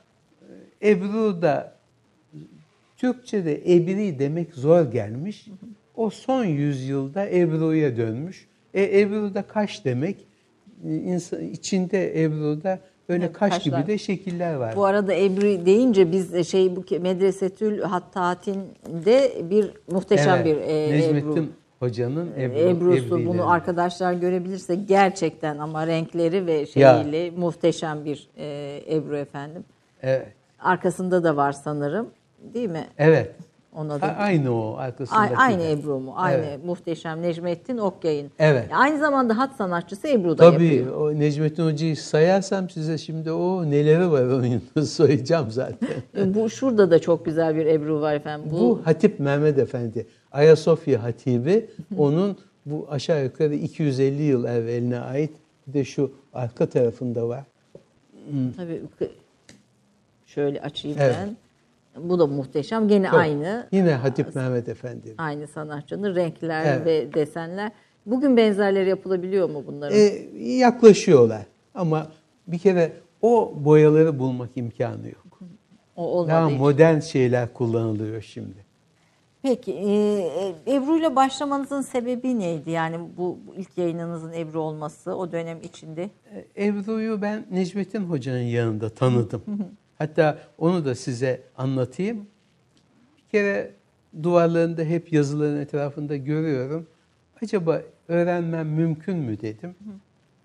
e, 0.81 0.89
Ebru 0.89 1.41
da 1.41 1.75
Türkçe'de 2.97 3.75
ebri 3.75 4.19
demek 4.19 4.53
zor 4.53 4.91
gelmiş. 4.91 5.47
O 5.95 6.09
son 6.09 6.45
yüzyılda 6.45 7.29
Ebru'ya 7.29 7.97
dönmüş. 7.97 8.47
E, 8.73 8.99
Ebru 8.99 9.33
da 9.35 9.41
kaş 9.41 9.85
demek. 9.85 10.25
İnsan, 10.83 11.43
içinde 11.43 12.23
Ebru'da 12.23 12.79
böyle 13.09 13.25
Evet, 13.25 13.33
kaş 13.33 13.49
kaşlar. 13.53 13.79
gibi 13.79 13.87
de 13.87 13.97
şekiller 13.97 14.55
var. 14.55 14.75
Bu 14.75 14.85
arada 14.85 15.13
Ebri 15.13 15.65
deyince 15.65 16.11
biz 16.11 16.33
de 16.33 16.43
şey 16.43 16.75
bu 16.75 16.83
Medresetül 17.01 17.81
Hattatin'de 17.81 19.31
bir 19.49 19.71
muhteşem 19.91 20.35
Evet, 20.35 20.45
bir 20.45 20.57
e, 20.57 20.91
Necmettin 20.97 21.31
Ebru. 21.31 21.45
hocanın 21.79 22.29
Ebru, 22.39 22.59
Ebru'su 22.59 23.05
Ebru'leri. 23.07 23.27
bunu 23.27 23.49
arkadaşlar 23.51 24.13
görebilirse 24.13 24.75
gerçekten 24.75 25.57
ama 25.57 25.87
renkleri 25.87 26.45
ve 26.47 26.65
şeyiyle 26.65 27.31
muhteşem 27.31 28.05
bir 28.05 28.29
e, 28.37 28.81
Ebru 28.95 29.17
efendim. 29.17 29.63
Evet. 30.03 30.27
Arkasında 30.59 31.23
da 31.23 31.35
var 31.37 31.51
sanırım. 31.51 32.09
Değil 32.53 32.69
mi? 32.69 32.87
Evet. 32.97 33.31
Ona 33.75 33.93
A- 33.93 34.01
da 34.01 34.05
aynı 34.15 34.55
o 34.55 34.73
A- 34.75 34.77
arkasındaki. 34.79 35.37
aynı 35.37 35.59
de. 35.61 35.71
Ebru 35.71 35.99
mu? 35.99 36.13
Aynı 36.15 36.45
Evet. 36.45 36.65
muhteşem 36.65 37.21
Necmettin 37.21 37.77
Okyay'ın. 37.77 38.31
Evet. 38.39 38.69
Aynı 38.73 38.99
zamanda 38.99 39.37
hat 39.37 39.55
sanatçısı 39.55 40.07
Ebru 40.07 40.37
da 40.37 40.51
Tabii 40.51 40.65
yapıyor. 40.75 40.95
o 40.95 41.19
Necmettin 41.19 41.65
Hoca'yı 41.65 41.97
sayarsam 41.97 42.69
size 42.69 42.97
şimdi 42.97 43.31
o 43.31 43.65
neleri 43.71 44.11
var 44.11 44.23
onun 44.23 44.81
sayacağım 44.85 45.51
zaten. 45.51 45.89
E, 46.17 46.33
Bu 46.33 46.49
şurada 46.49 46.91
da 46.91 46.99
çok 46.99 47.25
güzel 47.25 47.55
bir 47.55 47.65
Ebru 47.65 48.01
var 48.01 48.13
efendim. 48.15 48.49
Bu, 48.51 48.59
Bu 48.59 48.81
Hatip 48.85 49.19
Mehmet 49.19 49.57
Efendi, 49.59 50.07
Ayasofya 50.31 51.03
Hatibi 51.03 51.69
onun 51.97 52.37
bu 52.65 52.87
aşağı 52.91 53.23
yukarı 53.23 53.55
250 53.55 54.21
yıl 54.23 54.45
evveline 54.45 54.99
ait 54.99 55.31
bir 55.67 55.73
de 55.73 55.83
şu 55.85 56.11
arka 56.33 56.65
tarafında 56.65 57.27
var. 57.27 57.43
tabii 58.57 58.81
kı- 58.99 59.09
şöyle 60.25 60.61
açayım 60.61 60.97
Evet. 61.01 61.15
ben. 61.21 61.35
Bu 61.97 62.19
da 62.19 62.27
muhteşem. 62.27 62.87
Gene 62.87 63.05
Çok. 63.05 63.19
aynı. 63.19 63.67
Yine 63.71 63.93
Hatip 63.93 64.35
Mehmet 64.35 64.69
Efendi. 64.69 65.15
Aynı 65.17 65.47
sanatçının 65.47 66.15
renkler 66.15 66.65
Evet. 66.65 66.85
ve 66.85 67.13
desenler. 67.13 67.71
Bugün 68.05 68.37
benzerleri 68.37 68.89
yapılabiliyor 68.89 69.49
mu 69.49 69.63
bunların? 69.67 69.97
E, 69.97 70.03
yaklaşıyorlar 70.43 71.41
ama 71.75 72.07
bir 72.47 72.57
kere 72.59 72.91
o 73.21 73.53
boyaları 73.57 74.19
bulmak 74.19 74.49
imkanı 74.55 75.07
yok. 75.07 75.39
o 75.95 76.03
olmadığı 76.03 76.31
Daha 76.31 76.47
için. 76.49 76.59
modern 76.59 76.99
şeyler 76.99 77.53
kullanılıyor 77.53 78.21
şimdi. 78.21 78.71
Peki 79.43 79.73
e, 79.73 80.75
Ebru 80.75 80.97
ile 80.97 81.15
başlamanızın 81.15 81.81
sebebi 81.81 82.39
neydi? 82.39 82.71
Yani 82.71 82.97
bu, 83.17 83.37
bu 83.47 83.55
ilk 83.55 83.77
yayınınızın 83.77 84.33
Ebru 84.33 84.59
olması 84.61 85.15
o 85.15 85.31
dönem 85.31 85.57
içinde. 85.63 86.09
E, 86.55 86.65
Ebru'yu 86.67 87.21
ben 87.21 87.45
Necmettin 87.51 88.01
Hoca'nın 88.03 88.39
yanında 88.41 88.89
tanıdım. 88.89 89.41
Hatta 90.01 90.37
onu 90.57 90.85
da 90.85 90.95
size 90.95 91.41
anlatayım. 91.57 92.27
Bir 93.17 93.23
kere 93.31 93.71
duvarlarında 94.23 94.83
hep 94.83 95.13
yazıların 95.13 95.59
etrafında 95.59 96.15
görüyorum. 96.15 96.87
Acaba 97.43 97.81
öğrenmem 98.07 98.67
mümkün 98.67 99.17
mü 99.17 99.41
dedim. 99.41 99.75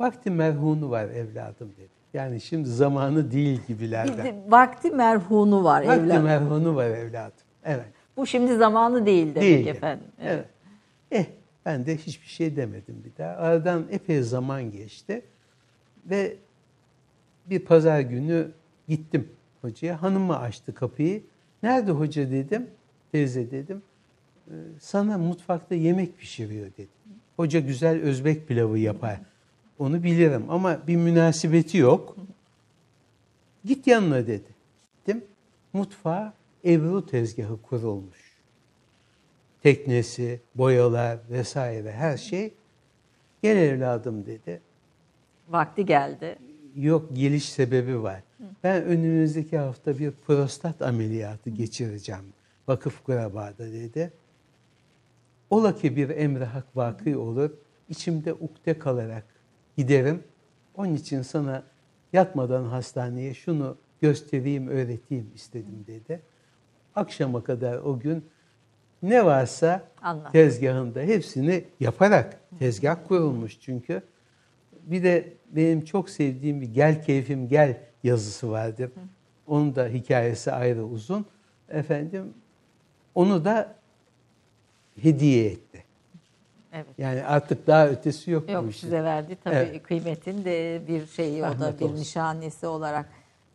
Vakti 0.01 0.31
merhunu 0.31 0.91
var 0.91 1.05
evladım 1.05 1.73
dedi. 1.79 1.89
Yani 2.15 2.41
şimdi 2.41 2.69
zamanı 2.69 3.31
değil 3.31 3.61
gibilerden. 3.69 4.25
de 4.25 4.35
vakti 4.49 4.91
merhunu 4.91 5.65
var 5.65 5.87
Vakti 5.87 6.03
evlat. 6.05 6.25
merhunu 6.25 6.77
var 6.77 6.87
evladım. 6.91 7.33
Evet. 7.65 7.87
Bu 8.17 8.27
şimdi 8.27 8.57
zamanı 8.57 9.07
değil 9.07 9.27
demek 9.27 9.43
Değil. 9.43 9.67
efendim. 9.67 10.07
Evet. 10.23 10.47
Eh 11.11 11.25
ben 11.67 11.87
de 11.87 11.97
hiçbir 11.97 12.27
şey 12.29 12.57
demedim 12.57 13.03
bir 13.05 13.13
daha. 13.19 13.31
Aradan 13.31 13.85
epey 13.91 14.23
zaman 14.23 14.71
geçti. 14.71 15.23
Ve 16.07 16.37
bir 17.47 17.59
pazar 17.65 18.01
günü 18.01 18.51
gittim 18.89 19.29
hocaya. 19.61 20.03
Hanımı 20.03 20.39
açtı 20.39 20.75
kapıyı. 20.75 21.23
Nerede 21.63 21.91
hoca 21.91 22.31
dedim. 22.31 22.67
Teyze 23.13 23.51
dedim. 23.51 23.83
"Ee, 24.51 24.53
Sana 24.81 25.19
mutfakta 25.19 25.75
yemek 25.75 26.19
pişiriyor 26.19 26.67
dedi. 26.67 26.89
Hoca 27.37 27.61
güzel 27.61 28.01
Özbek 28.03 28.49
pilavı 28.49 28.79
yapar. 28.79 29.21
Onu 29.79 30.03
bilirim 30.03 30.45
ama 30.49 30.87
bir 30.87 30.97
münasebeti 30.97 31.79
yok. 31.79 32.17
Git 33.65 33.87
yanına 33.87 34.27
dedi. 34.27 34.49
Gittim. 34.97 35.25
Mutfağa 35.73 36.33
Ebru 36.65 37.07
tezgahı 37.07 37.63
kurulmuş. 37.63 38.37
Teknesi, 39.63 40.41
boyalar 40.55 41.19
vesaire 41.31 41.93
her 41.93 42.17
şey. 42.17 42.55
Gel 43.43 43.57
evladım 43.57 44.27
dedi. 44.27 44.61
Vakti 45.49 45.87
geldi. 45.87 46.39
Yok 46.77 47.17
geliş 47.17 47.49
sebebi 47.49 48.03
var. 48.03 48.23
Ben 48.65 48.83
önümüzdeki 48.83 49.59
hafta 49.59 49.99
bir 49.99 50.11
prostat 50.11 50.83
ameliyatı 50.83 51.51
geçireceğim. 51.51 52.25
Vakıf 52.69 53.05
Kuraba'da 53.05 53.73
dedi. 53.73 54.13
Ola 55.51 55.77
ki 55.77 55.97
bir 55.97 56.11
emre 56.11 56.45
hak 56.45 56.77
vakı 56.77 57.21
olur. 57.21 57.51
içimde 57.89 58.33
ukde 58.33 58.79
kalarak 58.79 59.25
giderim. 59.77 60.23
Onun 60.75 60.95
için 60.95 61.23
sana 61.23 61.63
yatmadan 62.13 62.65
hastaneye 62.65 63.35
şunu 63.35 63.77
göstereyim, 64.01 64.69
öğreteyim 64.69 65.31
istedim 65.35 65.85
dedi. 65.87 66.23
Akşama 66.95 67.45
kadar 67.45 67.79
o 67.79 67.99
gün 67.99 68.25
ne 69.03 69.25
varsa 69.25 69.83
Anlat. 70.03 70.33
tezgahında 70.33 71.01
hepsini 71.01 71.65
yaparak 71.81 72.41
tezgah 72.59 72.97
kurulmuş 73.09 73.61
çünkü. 73.61 74.03
Bir 74.87 75.03
de 75.03 75.33
benim 75.51 75.85
çok 75.85 76.11
sevdiğim 76.11 76.61
bir 76.61 76.75
gel 76.75 77.03
keyfim 77.05 77.49
gel 77.49 77.77
yazısı 78.05 78.51
vardır. 78.51 78.91
Onun 79.47 79.75
da 79.77 79.87
hikayesi 79.87 80.53
ayrı 80.53 80.85
uzun. 80.85 81.27
Efendim 81.69 82.35
onu 83.15 83.45
da 83.45 83.75
hediye 85.03 85.47
etti. 85.47 85.85
Evet. 86.73 86.87
Yani 86.99 87.25
artık 87.25 87.67
daha 87.67 87.89
ötesi 87.89 88.31
yok, 88.31 88.51
Yok 88.51 88.65
bu 88.65 88.69
işin. 88.69 88.81
size 88.81 89.05
verdi 89.05 89.37
tabii 89.45 89.55
Evet. 89.55 89.83
kıymetin 89.83 90.45
de 90.45 90.83
bir 90.89 91.07
şeyi 91.07 91.45
o 91.45 91.61
da 91.61 91.75
bir 91.81 91.85
olsun. 91.85 91.97
nişanesi 91.97 92.67
olarak. 92.67 93.09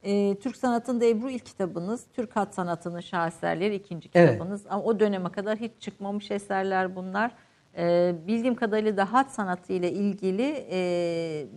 Ee, 0.03 0.35
Türk 0.43 0.57
Sanatı'nda 0.57 1.05
Ebru 1.05 1.29
ilk 1.29 1.45
kitabınız, 1.45 2.05
Türk 2.13 2.35
Hat 2.35 2.53
Sanatı'nın 2.55 2.99
şaheserleri 2.99 3.75
ikinci 3.75 4.09
Evet. 4.13 4.31
kitabınız. 4.31 4.61
Ama 4.69 4.83
o 4.83 4.99
döneme 4.99 5.31
kadar 5.31 5.57
hiç 5.57 5.71
çıkmamış 5.79 6.31
eserler 6.31 6.95
bunlar. 6.95 7.31
Ee, 7.77 8.15
bildiğim 8.27 8.55
kadarıyla 8.55 8.97
da 8.97 9.13
hat 9.13 9.31
sanatı 9.31 9.73
ile 9.73 9.91
ilgili 9.91 10.65
e, 10.71 10.79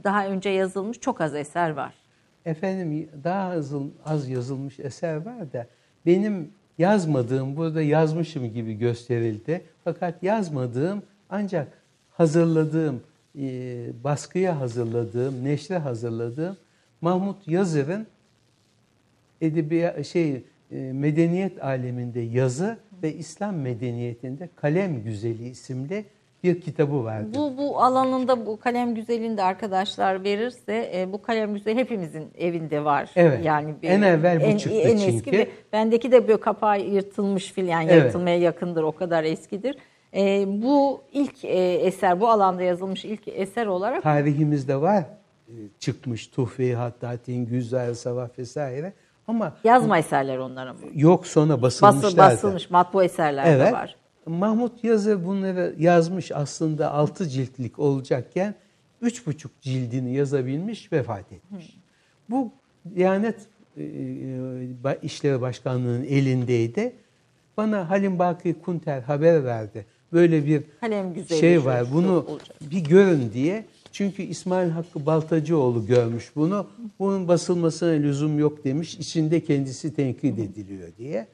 daha 0.04 0.26
önce 0.26 0.48
yazılmış 0.48 1.00
çok 1.00 1.20
az 1.20 1.34
eser 1.34 1.70
var. 1.70 1.94
Efendim 2.44 3.08
daha 3.24 3.50
az, 3.50 3.72
az 4.04 4.28
yazılmış 4.28 4.80
eser 4.80 5.16
var 5.16 5.52
da 5.52 5.66
benim 6.06 6.50
yazmadığım 6.78 7.56
burada 7.56 7.82
yazmışım 7.82 8.52
gibi 8.52 8.74
gösterildi. 8.74 9.64
Fakat 9.84 10.22
yazmadığım 10.22 11.02
ancak 11.30 11.68
hazırladığım, 12.10 13.02
e, 13.38 13.44
baskıya 14.04 14.60
hazırladığım, 14.60 15.44
neşre 15.44 15.78
hazırladığım 15.78 16.56
Mahmut 17.00 17.48
Yazır'ın 17.48 18.06
edebi 19.40 20.04
şey 20.04 20.44
e, 20.70 20.92
medeniyet 20.92 21.64
aleminde 21.64 22.20
yazı 22.20 22.78
ve 23.04 23.14
İslam 23.14 23.56
medeniyetinde 23.56 24.48
kalem 24.56 25.02
güzeli 25.04 25.48
isimli 25.48 26.04
bir 26.44 26.60
kitabı 26.60 27.04
vardı. 27.04 27.28
Bu 27.34 27.56
bu 27.58 27.82
alanında 27.82 28.46
bu 28.46 28.60
kalem 28.60 28.94
güzelinde 28.94 29.42
arkadaşlar 29.42 30.24
verirse 30.24 30.90
e, 30.94 31.12
bu 31.12 31.22
kalem 31.22 31.54
güzeli 31.54 31.76
hepimizin 31.76 32.24
evinde 32.38 32.84
var. 32.84 33.10
Evet. 33.16 33.44
Yani 33.44 33.74
En 33.82 34.02
evvel 34.02 34.54
bu 34.54 34.58
çıktı 34.58 34.78
en 34.78 34.96
eski 34.96 35.12
çünkü. 35.24 35.38
ve 35.38 35.48
bendeki 35.72 36.12
de 36.12 36.28
böyle 36.28 36.40
kapağı 36.40 36.80
yırtılmış 36.80 37.52
filan 37.52 37.68
yani 37.80 37.90
Evet. 37.92 38.04
yırtılmaya 38.04 38.38
yakındır 38.38 38.82
o 38.82 38.92
kadar 38.92 39.24
eskidir. 39.24 39.76
E, 40.16 40.44
bu 40.62 41.00
ilk 41.12 41.44
e, 41.44 41.74
eser 41.74 42.20
bu 42.20 42.28
alanda 42.28 42.62
yazılmış 42.62 43.04
ilk 43.04 43.28
eser 43.28 43.66
olarak 43.66 44.02
tarihimizde 44.02 44.80
var 44.80 45.04
e, 45.48 45.54
çıkmış 45.78 46.26
Tuhfe-i 46.26 46.74
Hattatin, 46.74 47.46
Güzel 47.46 47.94
Savaf 47.94 48.38
vesaire 48.38 48.92
ama 49.28 49.56
yazma 49.64 49.98
eserler 49.98 50.38
onlar 50.38 50.66
ama. 50.66 50.78
yok 50.94 51.26
sonra 51.26 51.62
Bası, 51.62 51.82
basılmışlardı. 51.82 52.34
basılmış 52.34 52.70
matbu 52.70 53.02
eserler 53.02 53.46
de 53.46 53.50
Evet. 53.50 53.72
var. 53.72 53.96
Mahmut 54.26 54.84
Yazır 54.84 55.24
bunları 55.24 55.74
yazmış 55.78 56.32
aslında 56.32 56.92
altı 56.92 57.28
ciltlik 57.28 57.78
olacakken 57.78 58.54
üç 59.00 59.26
buçuk 59.26 59.60
cildini 59.60 60.14
yazabilmiş 60.14 60.92
vefat 60.92 61.32
etmiş. 61.32 61.76
Bu 62.30 62.50
Diyanet 62.94 63.36
e, 63.76 63.82
e, 63.82 64.98
İşleri 65.02 65.40
Başkanlığı'nın 65.40 66.04
elindeydi. 66.04 66.92
Bana 67.56 67.90
Halim 67.90 68.18
Baki 68.18 68.54
Kunter 68.54 69.00
haber 69.02 69.44
verdi. 69.44 69.86
Böyle 70.12 70.46
bir 70.46 70.62
Kalem 70.80 71.14
şey 71.28 71.64
var. 71.64 71.84
Bunu 71.92 72.12
olacak. 72.28 72.56
bir 72.60 72.84
görün 72.84 73.30
diye. 73.32 73.64
Çünkü 73.94 74.22
İsmail 74.22 74.70
Hakkı 74.70 75.06
Baltacıoğlu 75.06 75.86
görmüş 75.86 76.32
bunu. 76.36 76.66
Bunun 76.98 77.28
basılmasına 77.28 77.90
lüzum 77.90 78.38
yok 78.38 78.64
demiş. 78.64 78.94
İçinde 78.94 79.44
kendisi 79.44 79.94
tenkit 79.94 80.38
ediliyor 80.38 80.88
diye. 80.98 81.26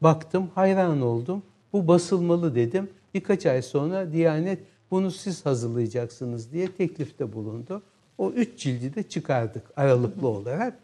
Baktım, 0.00 0.50
hayran 0.54 1.02
oldum. 1.02 1.42
Bu 1.72 1.88
basılmalı 1.88 2.54
dedim. 2.54 2.90
Birkaç 3.14 3.46
ay 3.46 3.62
sonra 3.62 4.12
Diyanet 4.12 4.58
bunu 4.90 5.10
siz 5.10 5.46
hazırlayacaksınız 5.46 6.52
diye 6.52 6.72
teklifte 6.72 7.32
bulundu. 7.32 7.82
O 8.18 8.30
üç 8.30 8.58
cildi 8.58 8.94
de 8.94 9.02
çıkardık 9.02 9.62
aralıklı 9.76 10.28
olarak. 10.28 10.78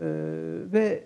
Ee, 0.00 0.04
ve 0.72 1.04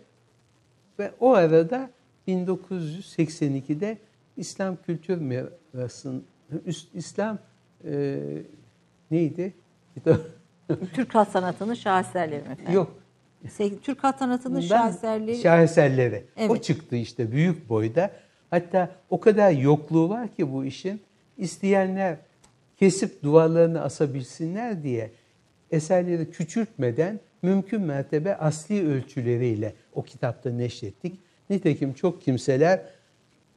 ve 0.98 1.12
o 1.20 1.32
arada 1.32 1.90
1982'de 2.28 3.98
İslam 4.36 4.76
Kültür 4.86 5.18
Mirası'nın 5.18 6.24
İslam 6.94 7.38
e, 7.84 8.18
neydi? 9.12 9.52
Türk 10.92 11.14
hat 11.14 11.28
sanatının 11.28 11.74
şaheserleri 11.74 12.42
mi 12.42 12.52
efendim? 12.52 12.72
Yok. 12.74 13.02
Türk 13.82 14.04
hat 14.04 14.18
sanatının 14.18 14.60
şaheserleri 14.60 15.36
Şaheserleri. 15.36 16.24
O 16.36 16.40
Evet. 16.42 16.64
çıktı 16.64 16.96
işte 16.96 17.32
büyük 17.32 17.68
boyda. 17.68 18.10
Hatta 18.50 18.90
o 19.10 19.20
kadar 19.20 19.50
yokluğu 19.50 20.08
var 20.08 20.28
ki 20.28 20.52
bu 20.52 20.64
işin. 20.64 21.00
isteyenler 21.38 22.16
kesip 22.76 23.22
duvarlarını 23.22 23.82
asabilsinler 23.82 24.82
diye 24.82 25.10
eserleri 25.70 26.30
küçültmeden 26.30 27.20
mümkün 27.42 27.82
mertebe 27.82 28.36
asli 28.36 28.88
ölçüleriyle 28.88 29.74
o 29.92 30.02
kitapta 30.02 30.50
neşrettik. 30.50 31.20
Nitekim 31.50 31.92
çok 31.92 32.22
kimseler 32.22 32.80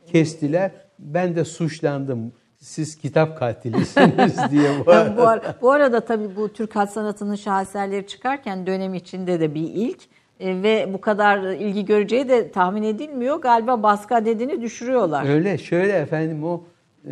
kestiler. 0.05 0.71
Ben 0.99 1.35
de 1.35 1.45
suçlandım. 1.45 2.33
Siz 2.65 2.95
kitap 2.95 3.39
katilisiniz 3.39 4.37
diye 4.51 4.69
bu 4.85 4.91
Yani 4.91 5.17
bu, 5.17 5.27
ara- 5.27 5.55
bu 5.61 5.71
arada 5.71 5.99
tabii 5.99 6.35
bu 6.35 6.53
Türk 6.53 6.75
Halk 6.75 6.89
Sanatı'nın 6.89 7.35
şaheserleri 7.35 8.07
çıkarken 8.07 8.67
dönem 8.67 8.93
içinde 8.93 9.39
de 9.39 9.55
bir 9.55 9.61
ilk 9.73 10.01
E, 10.39 10.63
ve 10.63 10.93
bu 10.93 11.01
kadar 11.01 11.39
ilgi 11.39 11.85
göreceği 11.85 12.29
de 12.29 12.51
tahmin 12.51 12.83
edilmiyor. 12.83 13.41
Galiba 13.41 13.83
baskı 13.83 14.15
adedini 14.15 14.61
düşürüyorlar. 14.61 15.29
Öyle 15.29 15.57
şöyle 15.57 15.93
efendim 15.93 16.43
o 16.43 16.63
e, 17.05 17.11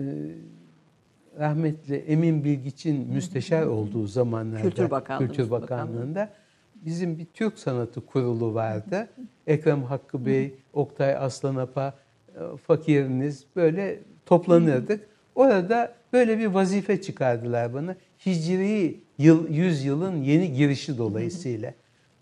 rahmetli 1.40 1.96
Emin 1.96 2.44
Bilgiç'in 2.44 3.08
müsteşar 3.14 3.66
olduğu 3.66 4.08
zamanlarda 4.08 4.62
Kültür 4.62 4.92
Bakanlığı, 4.92 5.28
Kültür 5.28 5.52
Bakanlığı'nda 5.52 6.30
bizim 6.76 7.18
bir 7.18 7.26
Türk 7.26 7.60
Sanatı 7.60 8.06
Kurulu 8.06 8.54
vardı. 8.54 9.08
Ekrem 9.48 9.84
Hakkı 9.84 10.26
Bey, 10.26 10.56
Oktay 10.74 11.16
Aslanapa, 11.16 11.94
e, 12.36 12.58
fakiriniz 12.58 13.46
böyle 13.56 14.00
toplanırdık. 14.26 15.13
Orada 15.36 15.94
böyle 16.14 16.40
bir 16.40 16.46
vazife 16.46 17.02
çıkardılar 17.02 17.74
bana. 17.74 17.96
Hicri 18.26 19.00
yıl, 19.18 19.50
yüzyılın 19.50 20.22
yeni 20.22 20.54
girişi 20.54 20.98
dolayısıyla. 20.98 21.74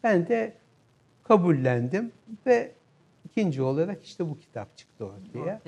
Ben 0.04 0.28
de 0.28 0.54
kabullendim 1.24 2.12
ve 2.46 2.72
ikinci 3.26 3.62
olarak 3.62 4.04
işte 4.04 4.30
bu 4.30 4.40
kitap 4.40 4.78
çıktı 4.78 5.06
ortaya. 5.06 5.62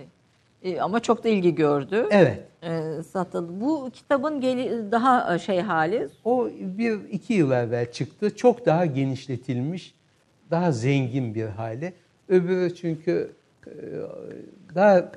E, 0.63 0.79
ama 0.79 0.99
çok 0.99 1.23
da 1.23 1.29
ilgi 1.29 1.55
gördü. 1.55 2.07
Evet. 2.11 2.39
E, 2.63 3.03
satıldı. 3.03 3.61
Bu 3.61 3.89
kitabın 3.93 4.41
geli, 4.41 4.91
daha 4.91 5.39
şey 5.39 5.61
hali 5.61 6.07
O 6.25 6.49
bir 6.59 7.09
iki 7.11 7.33
yıl 7.33 7.51
evvel 7.51 7.91
çıktı. 7.91 8.35
Çok 8.35 8.65
daha 8.65 8.85
genişletilmiş, 8.85 9.95
daha 10.51 10.71
zengin 10.71 11.35
bir 11.35 11.45
hale. 11.45 11.93
Öbürü 12.27 12.75
çünkü 12.75 13.11
e, 13.11 13.42
daha 14.75 15.11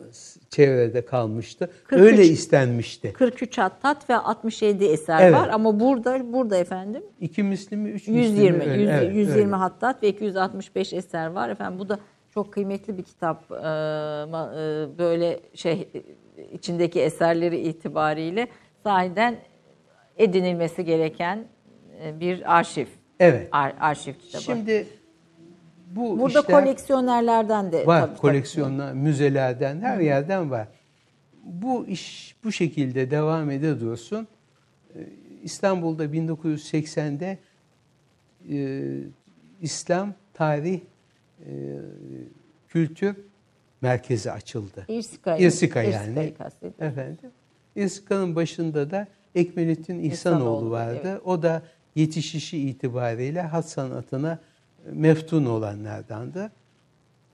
çevrede 0.51 1.05
kalmıştı. 1.05 1.71
43 1.87 2.01
Öyle 2.07 2.25
istenmişti. 2.25 3.13
43 3.13 3.59
hattat 3.59 4.11
ve 4.11 4.17
67 4.17 4.85
eser 4.85 5.21
Evet. 5.23 5.35
var 5.35 5.49
ama 5.53 5.81
burada 5.81 6.33
burada 6.33 6.57
efendim 6.57 7.03
İki 7.21 7.43
mislimi, 7.43 7.89
üç 7.91 8.09
mislimi 8.09 8.27
120 8.47 8.63
öyle. 8.63 8.83
yüz- 8.83 8.91
Evet, 8.91 9.15
120 9.15 9.45
öyle. 9.45 9.57
hattat 9.57 10.03
ve 10.03 10.09
265 10.09 10.93
eser 10.93 11.27
var 11.27 11.49
efendim. 11.49 11.79
Bu 11.79 11.89
da 11.89 11.99
çok 12.35 12.53
kıymetli 12.53 12.99
bir 12.99 13.03
kitap. 13.03 13.45
Ee, 13.51 13.55
ma- 13.55 14.85
e, 14.95 14.99
böyle 14.99 15.41
şey 15.55 15.89
e, 15.95 16.43
içindeki 16.53 17.01
eserleri 17.01 17.59
itibariyle 17.59 18.49
sahiden 18.83 19.37
edinilmesi 20.17 20.85
gereken 20.85 21.45
e, 22.05 22.21
bir 22.21 22.57
arşiv. 22.59 22.87
Evet. 23.21 23.49
Ar- 23.53 23.75
arşiv 23.81 24.13
kitabı. 24.13 24.43
Şimdi 24.43 24.87
bu 25.87 26.19
Burada 26.19 26.41
işler 26.41 26.61
koleksiyonerlerden 26.61 27.73
de 27.73 27.87
var. 27.87 28.01
tabii, 28.01 28.11
tabii. 28.11 28.21
koleksiyonlar, 28.21 28.93
müzelerden, 28.93 29.81
her 29.81 29.99
yerden 30.01 30.51
var. 30.51 30.69
Bu 31.45 31.87
iş 31.87 32.37
bu 32.45 32.53
şekilde 32.53 33.11
devam 33.11 33.51
ede 33.51 33.81
dursun. 33.81 34.29
Ee, 34.95 34.99
İstanbul'da 35.43 36.05
1980'de 36.05 37.39
e, 38.51 38.89
İslam 39.61 40.15
Tarih 40.35 40.81
e, 41.41 41.51
Kültür 42.69 43.17
Merkezi 43.81 44.33
açıldı. 44.33 44.85
İrsika, 44.89 45.37
İrsika 45.37 45.83
İrsika'yı 45.83 45.91
yani. 45.91 46.35
kastediyorum. 46.39 46.85
Efendim. 46.87 47.31
İrsika'nın 47.77 48.37
başında 48.37 48.91
da 48.91 49.07
Ekmelettin 49.35 49.99
İhsanoğlu 49.99 50.11
İhsanoğlu, 50.41 50.71
vardı. 50.71 51.01
evet. 51.05 51.21
O 51.25 51.43
da 51.43 51.63
yetişişi 51.95 52.59
itibariyle 52.69 53.43
hat 53.43 53.69
sanatına 53.69 54.39
meftun 54.93 55.45
olanlardandı. 55.45 56.53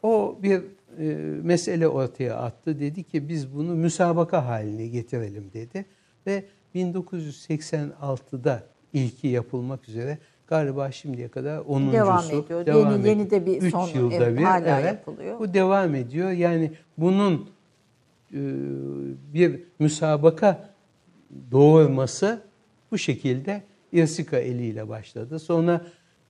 O 0.03 0.38
bir 0.42 0.62
e, 0.98 1.05
mesele 1.42 1.88
ortaya 1.88 2.36
attı. 2.36 2.80
Dedi 2.80 3.05
ki 3.05 3.28
biz 3.28 3.55
bunu 3.55 3.74
müsabaka 3.74 4.46
haline 4.46 4.86
getirelim 4.86 5.50
dedi. 5.55 5.84
Ve 6.26 6.44
1986'da 6.74 8.62
ilki 8.92 9.28
yapılmak 9.28 9.88
üzere 9.88 10.18
galiba 10.46 10.90
şimdiye 10.90 11.28
kadar 11.28 11.59
10. 11.59 11.92
Devam 11.92 12.24
ediyor. 12.24 12.66
Yeni- 12.66 13.09
yeni 13.09 13.30
de 13.30 13.46
bir 13.46 13.62
Üç 13.62 13.72
son- 13.72 13.88
yılda 13.88 14.14
evet, 14.14 14.38
bir. 14.38 14.44
hala 14.44 14.80
evet. 14.80 14.92
yapılıyor. 14.92 15.38
Bu 15.38 15.55
devam 15.55 15.94
ediyor. 15.94 16.30
Yani 16.30 16.72
bunun 16.98 17.50
e, 18.32 18.40
bir 19.34 19.62
müsabaka 19.78 20.68
doğurması 21.50 22.42
bu 22.90 22.98
şekilde 22.98 23.62
İrsika 23.92 24.38
eliyle 24.38 24.88
başladı. 24.88 25.38
Sonra 25.38 25.80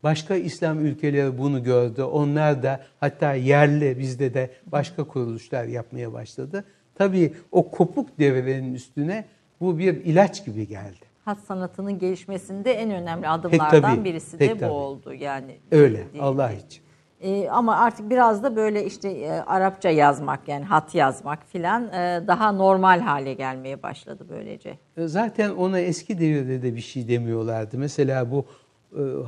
başka 0.03 0.34
İslam 0.34 0.86
ülkeleri 0.86 1.38
bunu 1.38 1.62
gördü. 1.62 2.03
Onlar 2.03 2.62
da 2.62 2.80
hatta 3.00 3.32
yerli 3.34 3.98
bizde 3.98 4.34
de 4.34 4.50
başka 4.66 5.05
kuruluşlar 5.05 5.64
yapmaya 5.64 6.12
başladı. 6.12 6.64
Tabii 6.94 7.32
o 7.53 7.70
kopuk 7.70 8.18
devrenin 8.18 8.74
üstüne 8.74 9.24
bu 9.61 9.78
bir 9.78 9.94
ilaç 9.94 10.44
gibi 10.44 10.68
geldi. 10.68 11.12
Hat 11.24 11.38
sanatının 11.38 11.98
gelişmesinde 11.98 12.72
en 12.72 12.90
önemli 12.90 13.28
adımlardan 13.28 13.80
tabii, 13.96 14.05
birisi 14.05 14.38
de 14.38 14.55
bu 14.55 14.59
tabii. 14.59 14.70
oldu 14.70 15.14
yani. 15.14 15.57
Öyle 15.70 15.96
Değil- 16.12 16.24
Allah 16.24 16.48
değil. 16.48 16.61
için. 16.66 16.82
Ee, 17.20 17.48
ama 17.48 17.76
artık 17.76 18.11
biraz 18.11 18.42
da 18.42 18.57
böyle 18.57 18.84
işte 18.86 19.09
e, 19.11 19.30
Arapça 19.30 19.88
yazmak 19.90 20.48
yani 20.48 20.64
hat 20.64 20.94
yazmak 20.94 21.46
filan 21.46 21.82
e, 21.92 22.22
daha 22.26 22.53
normal 22.53 23.00
hale 23.00 23.34
gelmeye 23.34 23.82
başladı 23.82 24.26
böylece. 24.30 24.78
E, 24.96 25.07
Zaten 25.07 25.50
ona 25.50 25.78
eski 25.80 26.18
devirde 26.18 26.62
de 26.62 26.74
bir 26.76 26.80
şey 26.80 27.09
demiyorlardı. 27.09 27.78
Mesela 27.78 28.30
bu 28.30 28.44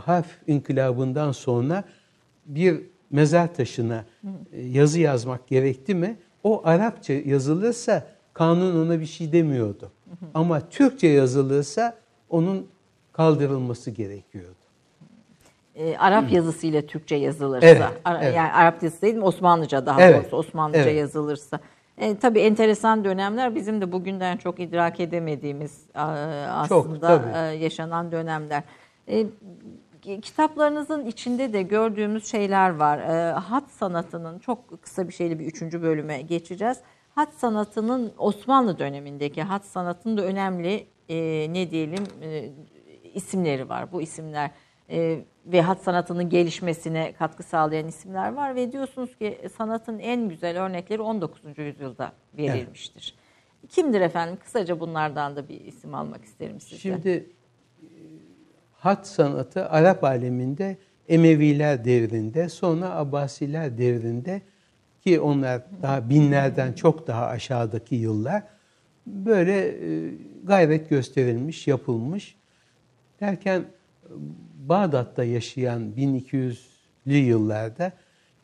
harf 0.05 0.27
inkılabından 0.47 1.33
sonra 1.33 1.85
bir 2.47 2.81
mezar 3.11 3.55
taşına 3.55 4.05
e, 4.53 4.61
yazı 4.63 5.01
yazmak 5.01 5.47
gerekti 5.49 5.95
mi? 5.95 6.17
O 6.45 6.63
Arapça 6.65 7.13
yazılırsa 7.13 8.07
kanun 8.33 8.87
ona 8.87 9.01
bir 9.01 9.07
şey 9.07 9.33
demiyordu. 9.33 9.91
Ama 10.35 10.69
Türkçe 10.69 11.07
yazılırsa 11.07 11.97
onun 12.31 12.67
kaldırılması 13.13 13.91
gerekiyordu. 13.91 14.55
Ee, 15.77 15.97
Arap 15.97 16.33
yazısıyla 16.33 16.83
Türkçe 16.83 17.17
yazılırsa, 17.17 17.67
Evet, 17.67 17.83
Ara- 18.05 18.25
evet. 18.25 18.37
yani 18.37 18.53
Arap 18.53 18.83
yazısı 18.83 19.03
değil 19.03 19.15
mi? 19.15 19.25
Osmanlıca 19.25 19.87
daha 19.87 20.03
Evet, 20.03 20.23
doğrusu 20.23 20.37
Osmanlıca 20.37 20.81
evet. 20.83 20.97
yazılırsa. 20.99 21.61
E, 21.99 22.17
tabii 22.19 22.41
enteresan 22.41 23.05
dönemler 23.05 23.55
bizim 23.55 23.81
de 23.81 23.93
bugünden 23.93 24.37
çok 24.37 24.61
idrak 24.61 25.01
edemediğimiz 25.01 25.83
e, 25.89 25.93
Çok, 26.69 26.87
aslında 26.87 27.07
tabii. 27.07 27.37
e, 27.37 27.65
yaşanan 27.65 28.13
dönemler. 28.13 28.63
E, 29.09 29.27
kitaplarınızın 30.23 31.07
içinde 31.07 31.53
de 31.53 31.63
gördüğümüz 31.63 32.27
şeyler 32.27 32.71
var. 32.71 32.99
E, 32.99 33.33
hat 33.33 33.71
sanatının 33.71 34.39
çok 34.39 34.83
kısa 34.83 35.09
bir 35.09 35.13
şeyle 35.13 35.39
bir 35.39 35.47
üçüncü 35.47 35.83
bölüme 35.83 36.23
geçeceğiz. 36.23 36.79
Hat 37.15 37.35
sanatının 37.35 38.13
Osmanlı 38.19 38.79
dönemindeki 38.79 39.43
hat 39.43 39.65
sanatının 39.65 40.17
da 40.17 40.23
önemli 40.23 40.87
e, 41.09 41.47
ne 41.53 41.71
diyelim 41.71 42.05
e, 42.23 42.51
isimleri 43.15 43.69
var. 43.69 43.93
Bu 43.93 44.03
isimler 44.03 44.51
e, 44.91 45.25
ve 45.47 45.63
hat 45.63 45.83
sanatının 45.83 46.29
gelişmesine 46.29 47.13
katkı 47.13 47.43
sağlayan 47.43 47.89
isimler 47.89 48.33
var 48.33 48.55
ve 48.55 48.73
diyorsunuz 48.73 49.17
ki 49.17 49.39
sanatın 49.57 49.99
en 49.99 50.29
güzel 50.29 50.63
örnekleri 50.63 51.03
19. 51.03 51.59
yüzyılda 51.59 52.13
verilmiştir. 52.39 53.15
Kimdir 53.69 54.01
efendim? 54.01 54.39
Kısaca 54.45 54.81
bunlardan 54.81 55.37
da 55.37 55.49
bir 55.49 55.61
isim 55.61 55.95
almak 55.95 56.25
isterim 56.25 56.61
sizden. 56.61 56.79
Şimdi 56.79 57.31
hat 58.85 59.07
sanatı 59.07 59.69
Arap 59.69 60.05
aleminde 60.05 60.77
Emeviler 61.09 61.85
devrinde 61.85 62.49
sonra 62.49 62.91
Abbasiler 62.91 63.79
devrinde 63.79 64.43
ki 65.01 65.21
onlar 65.21 65.63
daha 65.83 66.11
binlerden 66.11 66.73
çok 66.73 67.07
daha 67.07 67.27
aşağıdaki 67.27 67.95
yıllar 67.95 68.43
böyle 69.07 69.69
e, 69.69 70.11
gayret 70.45 70.91
gösterilmiş, 70.91 71.67
yapılmış. 71.67 72.37
Derken 73.21 73.65
Bağdat'ta 74.69 75.25
yaşayan 75.25 75.83
1200'lü 75.97 77.15
yıllarda 77.15 77.93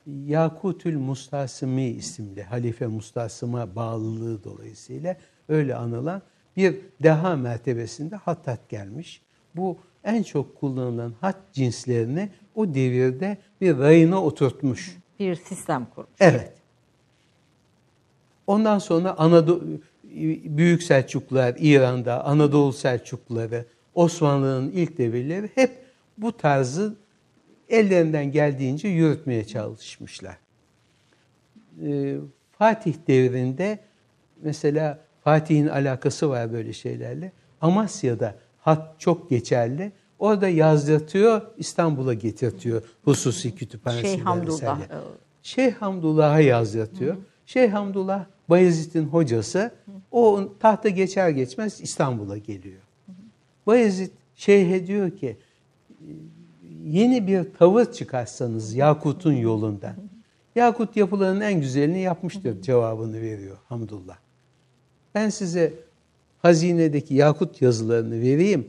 Yakutül 0.06 0.98
Mustasimi 0.98 1.84
isimli 1.84 2.42
Halife 2.42 2.86
Mustasım'a 2.86 3.76
bağlılığı 3.76 4.44
dolayısıyla 4.44 5.16
öyle 5.48 5.74
anılan 5.74 6.22
bir 6.56 6.76
deha 7.02 7.36
mertebesinde 7.36 8.16
hattat 8.16 8.68
gelmiş. 8.68 9.22
Bu 9.56 9.78
en 10.04 10.22
çok 10.22 10.60
kullanılan 10.60 11.14
hat 11.20 11.36
cinslerini 11.52 12.28
o 12.54 12.74
devirde 12.74 13.38
bir 13.60 13.78
rayına 13.78 14.24
oturtmuş. 14.24 14.96
bir 15.18 15.34
sistem 15.34 15.86
kurmuş. 15.94 16.10
Evet. 16.20 16.52
Ondan 18.46 18.78
sonra 18.78 19.14
Anadolu 19.18 19.62
Büyük 20.44 20.82
Selçuklular 20.82 21.56
İran'da, 21.58 22.24
Anadolu 22.24 22.72
Selçukluları, 22.72 23.66
Osmanlı'nın 23.94 24.70
ilk 24.70 24.98
devirleri 24.98 25.50
hep 25.54 25.70
bu 26.18 26.36
tarzı 26.36 26.96
ellerinden 27.68 28.32
geldiğince 28.32 28.88
yürütmeye 28.88 29.46
çalışmışlar. 29.46 30.36
Ee, 31.82 32.16
Fatih 32.58 32.94
devrinde 33.06 33.78
mesela 34.42 34.98
Fatih'in 35.24 35.66
alakası 35.66 36.30
var 36.30 36.52
böyle 36.52 36.72
şeylerle. 36.72 37.32
Amasya'da 37.60 38.34
hat 38.60 39.00
çok 39.00 39.30
geçerli. 39.30 39.92
Orada 40.18 40.48
yazdırtıyor, 40.48 41.42
İstanbul'a 41.58 42.14
getirtiyor 42.14 42.82
hususi 43.04 43.54
kütüphanesi. 43.54 44.06
Şeyh 44.06 44.24
Hamdullah. 44.24 44.80
Şeyh 45.42 45.74
Hamdullah'a 45.74 46.40
yazdırtıyor. 46.40 47.16
Şeyh 47.46 47.72
Hamdullah 47.72 48.24
Bayezid'in 48.48 49.04
hocası. 49.04 49.70
O 50.10 50.48
tahta 50.60 50.88
geçer 50.88 51.28
geçmez 51.28 51.80
İstanbul'a 51.80 52.36
geliyor. 52.38 52.80
Bayezid 53.66 54.10
şeyhe 54.36 54.86
diyor 54.86 55.10
ki 55.10 55.36
yeni 56.84 57.26
bir 57.26 57.54
tavır 57.58 57.92
çıkarsanız 57.92 58.74
Yakut'un 58.74 59.32
yolundan. 59.32 59.94
Yakut 60.54 60.96
yapılarının 60.96 61.40
en 61.40 61.60
güzelini 61.60 62.00
yapmıştır 62.00 62.62
cevabını 62.62 63.20
veriyor 63.20 63.56
Hamdullah. 63.68 64.16
Ben 65.14 65.28
size 65.28 65.74
hazinedeki 66.42 67.14
Yakut 67.14 67.62
yazılarını 67.62 68.20
vereyim. 68.20 68.68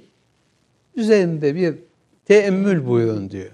Üzerinde 0.95 1.55
bir 1.55 1.75
teemmül 2.25 2.87
buyurun 2.87 3.29
diyor. 3.29 3.51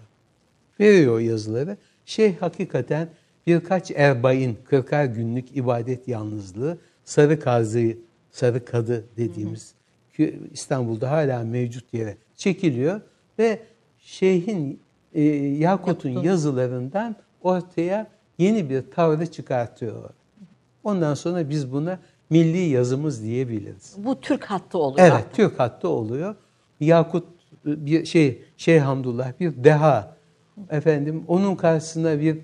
Veriyor 0.79 1.15
o 1.15 1.19
yazıları. 1.19 1.77
Şeyh 2.05 2.37
hakikaten 2.37 3.09
birkaç 3.47 3.91
erbain, 3.91 4.57
kırkar 4.65 5.05
günlük 5.05 5.57
ibadet 5.57 6.07
yalnızlığı, 6.07 6.77
sarı 7.03 7.39
kazı, 7.39 7.97
sarı 8.31 8.65
kadı 8.65 9.05
dediğimiz 9.17 9.73
ki 10.17 10.39
İstanbul'da 10.51 11.11
hala 11.11 11.43
mevcut 11.43 11.93
yere 11.93 12.17
çekiliyor 12.35 13.01
ve 13.39 13.59
şeyhin 13.99 14.79
e, 15.13 15.21
Yakut'un 15.23 16.09
yazılarından 16.09 17.15
ortaya 17.41 18.07
yeni 18.37 18.69
bir 18.69 18.91
tavrı 18.91 19.31
çıkartıyor. 19.31 20.09
Ondan 20.83 21.13
sonra 21.13 21.49
biz 21.49 21.71
buna 21.71 21.99
milli 22.29 22.57
yazımız 22.57 23.23
diyebiliriz. 23.23 23.95
Bu 23.97 24.21
Türk 24.21 24.45
hattı 24.45 24.77
oluyor. 24.77 25.07
Evet, 25.07 25.13
artık. 25.13 25.33
Türk 25.33 25.59
hattı 25.59 25.89
oluyor. 25.89 26.35
Yakut 26.79 27.23
bir 27.65 28.05
şey 28.05 28.41
Şeyh 28.57 28.81
Hamdullah 28.81 29.31
bir 29.39 29.63
deha. 29.63 30.17
Efendim 30.69 31.23
onun 31.27 31.55
karşısına 31.55 32.19
bir 32.19 32.37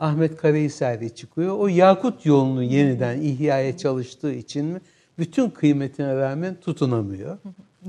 Ahmet 0.00 0.36
Karahisari 0.36 1.14
çıkıyor. 1.14 1.58
O 1.58 1.68
Yakut 1.68 2.26
yolunu 2.26 2.62
yeniden 2.62 3.20
ihyaya 3.20 3.76
çalıştığı 3.76 4.32
için 4.32 4.64
mi 4.64 4.80
bütün 5.18 5.50
kıymetine 5.50 6.16
rağmen 6.16 6.56
tutunamıyor. 6.60 7.38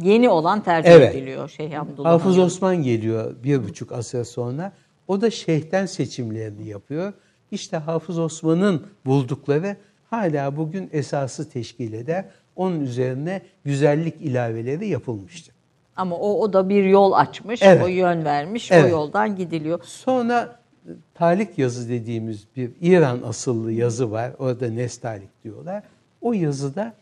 Yeni 0.02 0.30
olan 0.30 0.64
tercih 0.64 0.92
Evet. 0.92 1.16
ediliyor 1.16 1.50
Şeyh 1.50 1.82
Abdullah. 1.82 2.10
Hafız 2.12 2.38
Osman 2.38 2.84
geliyor 2.84 3.36
bir 3.44 3.64
buçuk 3.64 3.92
asır 3.92 4.24
sonra. 4.26 4.72
O 5.08 5.22
da 5.22 5.32
şeyhten 5.32 5.86
seçimlerini 5.86 6.68
yapıyor. 6.68 7.14
İşte 7.52 7.78
Hafız 7.78 8.20
Osman'ın 8.20 8.84
buldukları 9.06 9.78
hala 10.18 10.58
bugün 10.58 10.90
esası 10.94 11.50
teşkil 11.50 11.94
eder. 11.94 12.26
Onun 12.56 12.80
üzerine 12.80 13.42
güzellik 13.64 14.22
ilaveleri 14.22 14.88
yapılmıştır. 14.88 15.56
Ama 15.96 16.16
o, 16.16 16.42
o 16.42 16.54
da 16.54 16.70
bir 16.70 16.84
yol 16.84 17.12
açmış, 17.12 17.62
Evet. 17.62 17.84
o 17.84 17.88
yön 17.88 18.26
vermiş, 18.26 18.72
o 18.72 18.76
Evet. 18.76 18.92
yoldan 18.92 19.36
gidiliyor. 19.36 19.80
Sonra 19.84 20.60
e, 20.88 20.92
Talik 21.14 21.58
yazı 21.58 21.90
dediğimiz 21.90 22.48
bir 22.56 22.72
İran 22.82 23.22
asıllı 23.22 23.72
yazı 23.72 24.12
var. 24.12 24.32
Orada 24.40 24.70
Nestalik 24.70 25.44
diyorlar. 25.44 25.84
O 26.22 26.34
yazıda 26.34 26.94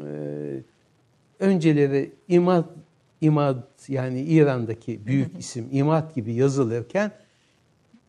e, 0.00 0.06
önceleri 1.38 2.12
imad, 2.28 2.64
imad 3.20 3.62
yani 3.88 4.20
İran'daki 4.20 5.06
büyük 5.06 5.38
isim 5.38 5.68
imad 5.72 6.14
gibi 6.14 6.34
yazılırken 6.34 7.10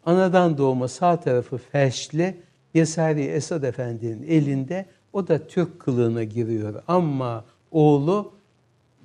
anadan 0.05 0.57
doğma 0.57 0.87
sağ 0.87 1.19
tarafı 1.19 1.57
feşli 1.57 2.37
Yesari 2.73 3.23
Esad 3.23 3.63
Efendi'nin 3.63 4.23
elinde 4.23 4.85
o 5.13 5.27
da 5.27 5.47
Türk 5.47 5.79
kılığına 5.79 6.23
giriyor. 6.23 6.83
Ama 6.87 7.45
oğlu 7.71 8.31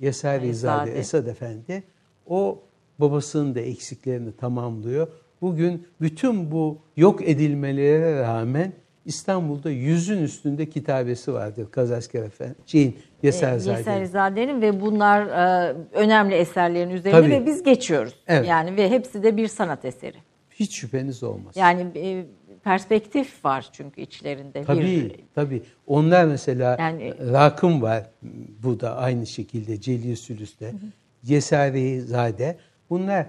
Yesari 0.01 0.53
Zade. 0.53 0.91
Esad 0.91 1.27
Efendi 1.27 1.83
o 2.27 2.59
babasının 2.99 3.55
da 3.55 3.59
eksiklerini 3.59 4.31
tamamlıyor. 4.31 5.07
Bugün 5.41 5.87
bütün 6.01 6.51
bu 6.51 6.77
yok 6.97 7.29
edilmelere 7.29 8.21
rağmen 8.21 8.73
İstanbul'da 9.05 9.69
yüzün 9.69 10.23
üstünde 10.23 10.69
kitabesi 10.69 11.33
vardır 11.33 11.71
Kazasker 11.71 12.23
Efendi, 12.23 12.55
şeyin 12.65 12.99
Yeserzade'nin. 13.23 13.77
Yeserzade'nin 13.77 14.61
ve 14.61 14.81
bunlar 14.81 15.25
e, 15.27 15.75
önemli 15.93 16.35
eserlerin 16.35 16.89
üzerinde 16.89 17.21
Tabii. 17.21 17.31
ve 17.31 17.45
biz 17.45 17.63
geçiyoruz. 17.63 18.13
Evet. 18.27 18.47
Yani 18.47 18.77
ve 18.77 18.89
hepsi 18.89 19.23
de 19.23 19.37
bir 19.37 19.47
sanat 19.47 19.85
eseri. 19.85 20.17
Hiç 20.51 20.75
şüpheniz 20.75 21.23
olmaz. 21.23 21.57
Yani 21.57 21.81
e, 21.95 22.25
perspektif 22.65 23.45
var 23.45 23.69
çünkü 23.71 24.01
içlerinde. 24.01 24.63
Tabii, 24.63 24.81
Bir, 24.81 25.11
tabii. 25.35 25.63
Onlar 25.87 26.25
mesela 26.25 26.75
Yani- 26.79 27.13
Rakım 27.31 27.81
var. 27.81 28.09
Bu 28.63 28.79
da 28.79 28.97
aynı 28.97 29.25
şekilde 29.27 29.81
Celil 29.81 30.15
Sülüs'te. 30.15 30.73
Yesari 31.23 32.01
Zade. 32.01 32.57
Bunlar 32.89 33.25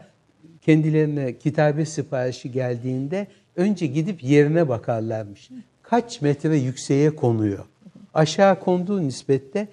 kendilerine 0.60 1.38
kitabe 1.38 1.84
siparişi 1.84 2.52
geldiğinde 2.52 3.26
önce 3.56 3.86
gidip 3.86 4.24
yerine 4.24 4.68
bakarlarmış. 4.68 5.50
Kaç 5.82 6.20
metre 6.20 6.56
yükseğe 6.56 7.16
konuyor. 7.16 7.64
Aşağı 8.14 8.60
konduğu 8.60 9.02
nispette 9.02 9.68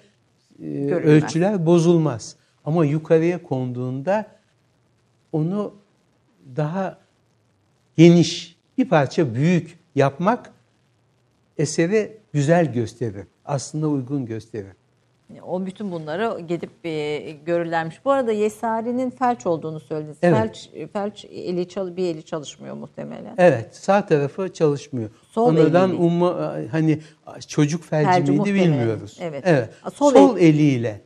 e, 0.62 0.64
ölçüler 0.92 1.66
bozulmaz. 1.66 2.36
Ama 2.64 2.84
yukarıya 2.84 3.42
konduğunda 3.42 4.26
onu 5.32 5.74
daha 6.56 6.98
geniş, 7.96 8.53
bir 8.78 8.88
parça 8.88 9.34
büyük 9.34 9.78
yapmak 9.94 10.52
eseri 11.58 12.16
güzel 12.32 12.72
gösterir. 12.72 13.26
Aslında 13.44 13.88
uygun 13.88 14.26
gösterir. 14.26 14.72
O 15.46 15.66
bütün 15.66 15.92
bunları 15.92 16.40
gidip 16.40 16.70
e, 16.84 17.18
görürlermiş. 17.46 18.04
Bu 18.04 18.10
arada 18.10 18.32
Yesari'nin 18.32 19.10
felç 19.10 19.46
olduğunu 19.46 19.80
söylediniz. 19.80 20.16
Evet. 20.22 20.36
Felç, 20.38 20.70
felç 20.92 21.24
eli 21.24 21.68
çal- 21.68 21.96
bir 21.96 22.04
eli 22.14 22.22
çalışmıyor 22.22 22.74
muhtemelen. 22.76 23.34
Evet, 23.38 23.76
sağ 23.76 24.06
tarafı 24.06 24.52
çalışmıyor. 24.52 25.10
Sol 25.30 25.56
eliyle. 25.56 25.78
umma 25.84 26.54
hani 26.70 27.00
çocuk 27.48 27.84
felci 27.84 28.06
Felci 28.10 28.32
miydi 28.32 28.38
muhtemelen. 28.40 28.72
bilmiyoruz. 28.72 29.18
Evet. 29.20 29.70
Sol, 29.94 30.10
Sol 30.12 30.36
el- 30.38 30.42
eliyle 30.42 31.00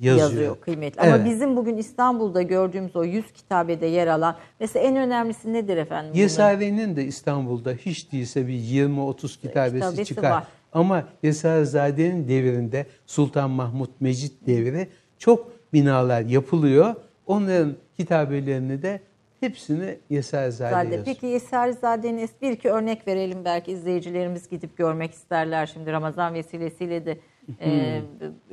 yazıyor. 0.00 0.28
yazıyor, 0.30 0.60
kıymetli. 0.60 1.00
Ama 1.00 1.16
Evet. 1.16 1.26
bizim 1.26 1.56
bugün 1.56 1.76
İstanbul'da 1.76 2.42
gördüğümüz 2.42 2.96
o 2.96 3.04
100 3.04 3.32
kitabede 3.32 3.86
yer 3.86 4.06
alan 4.06 4.36
mesela 4.60 4.86
en 4.86 4.96
önemlisi 4.96 5.52
nedir 5.52 5.76
efendim? 5.76 6.12
Yesare'nin 6.14 6.96
de 6.96 7.04
İstanbul'da 7.04 7.72
hiç 7.72 8.12
değilse 8.12 8.46
bir 8.46 8.52
20-30 8.54 9.40
kitabesi, 9.40 9.74
Kitabesi 9.74 10.04
çıkar. 10.04 10.30
var. 10.30 10.44
Ama 10.72 11.04
Yesarezade'nin 11.22 12.28
devrinde 12.28 12.86
Sultan 13.06 13.50
Mahmut 13.50 14.00
Mecit 14.00 14.46
devri 14.46 14.88
çok 15.18 15.52
binalar 15.72 16.20
yapılıyor. 16.20 16.94
Onların 17.26 17.76
kitabelerini 17.96 18.82
de 18.82 19.00
hepsini 19.40 19.98
Yesarezade 20.10 20.70
Zade. 20.70 20.84
yazıyor. 20.84 21.04
Peki 21.04 21.26
Yeserzade'nin 21.26 22.26
es- 22.26 22.40
bir 22.42 22.50
iki 22.52 22.70
örnek 22.70 23.08
verelim 23.08 23.44
belki 23.44 23.72
izleyicilerimiz 23.72 24.48
gidip 24.48 24.76
görmek 24.76 25.12
isterler. 25.14 25.66
Şimdi 25.66 25.92
Ramazan 25.92 26.34
vesilesiyle 26.34 27.06
de 27.06 27.18
e, 27.60 28.02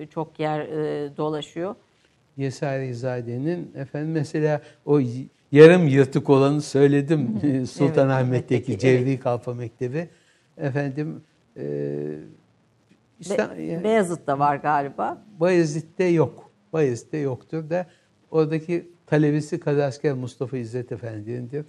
çok 0.09 0.39
yer 0.39 0.59
e, 0.59 1.17
dolaşıyor. 1.17 1.75
Yesarizade'nin 2.37 3.71
efendim 3.75 4.11
mesela 4.11 4.61
o 4.85 4.99
yarım 5.51 5.87
yırtık 5.87 6.29
olanı 6.29 6.61
söyledim 6.61 7.29
Sultanahmet'teki 7.71 8.71
Evet, 8.71 8.79
Cevri 8.81 9.19
Kalfa 9.19 9.53
Mektebi. 9.53 10.09
Efendim 10.57 11.21
e, 11.57 11.63
İsta- 13.19 13.57
Be- 13.57 13.61
yani 13.63 13.83
Beyazıt'ta 13.83 14.39
var 14.39 14.55
galiba. 14.55 15.23
Bayezid'de 15.39 16.03
yok. 16.03 16.51
Bayezid'de 16.73 17.17
yoktur 17.17 17.69
da 17.69 17.85
oradaki 18.31 18.89
talebesi 19.05 19.59
Kazasker 19.59 20.13
Mustafa 20.13 20.57
İzzet 20.57 20.91
Efendi'nindir. 20.91 21.65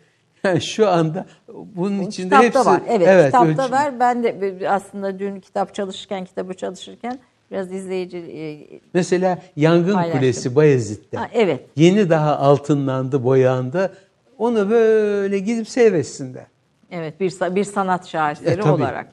Şu 0.60 0.88
anda 0.88 1.26
bunun 1.74 2.00
içinde 2.02 2.34
kitapta 2.40 2.44
hepsi 2.58 2.66
var. 2.66 2.80
Evet, 2.88 3.26
kitapta 3.26 3.62
ölçü- 3.64 3.72
var. 3.72 4.00
Ben 4.00 4.22
de 4.24 4.68
aslında 4.68 5.18
dün 5.18 5.40
kitap 5.40 5.74
çalışırken, 5.74 6.24
kitabı 6.24 6.54
çalışırken 6.54 7.18
biraz 7.50 7.72
izleyici 7.72 8.18
e, 8.18 8.80
Mesela 8.94 9.38
Yangın 9.56 9.92
Paylaştım. 9.94 10.20
Kulesi 10.20 10.54
Bayezid'de. 10.56 11.16
Ha, 11.16 11.28
evet. 11.32 11.60
Yeni 11.76 12.10
daha 12.10 12.36
altınlandı, 12.36 13.24
boyandı. 13.24 13.92
Onu 14.38 14.70
böyle 14.70 15.38
gidip 15.38 15.68
seyretsinler. 15.68 16.46
Evet 16.90 17.20
bir 17.20 17.30
bir 17.54 17.64
sanat 17.64 18.06
şaheseri 18.08 18.50
E, 18.54 18.60
tabii. 18.60 18.72
olarak. 18.82 19.06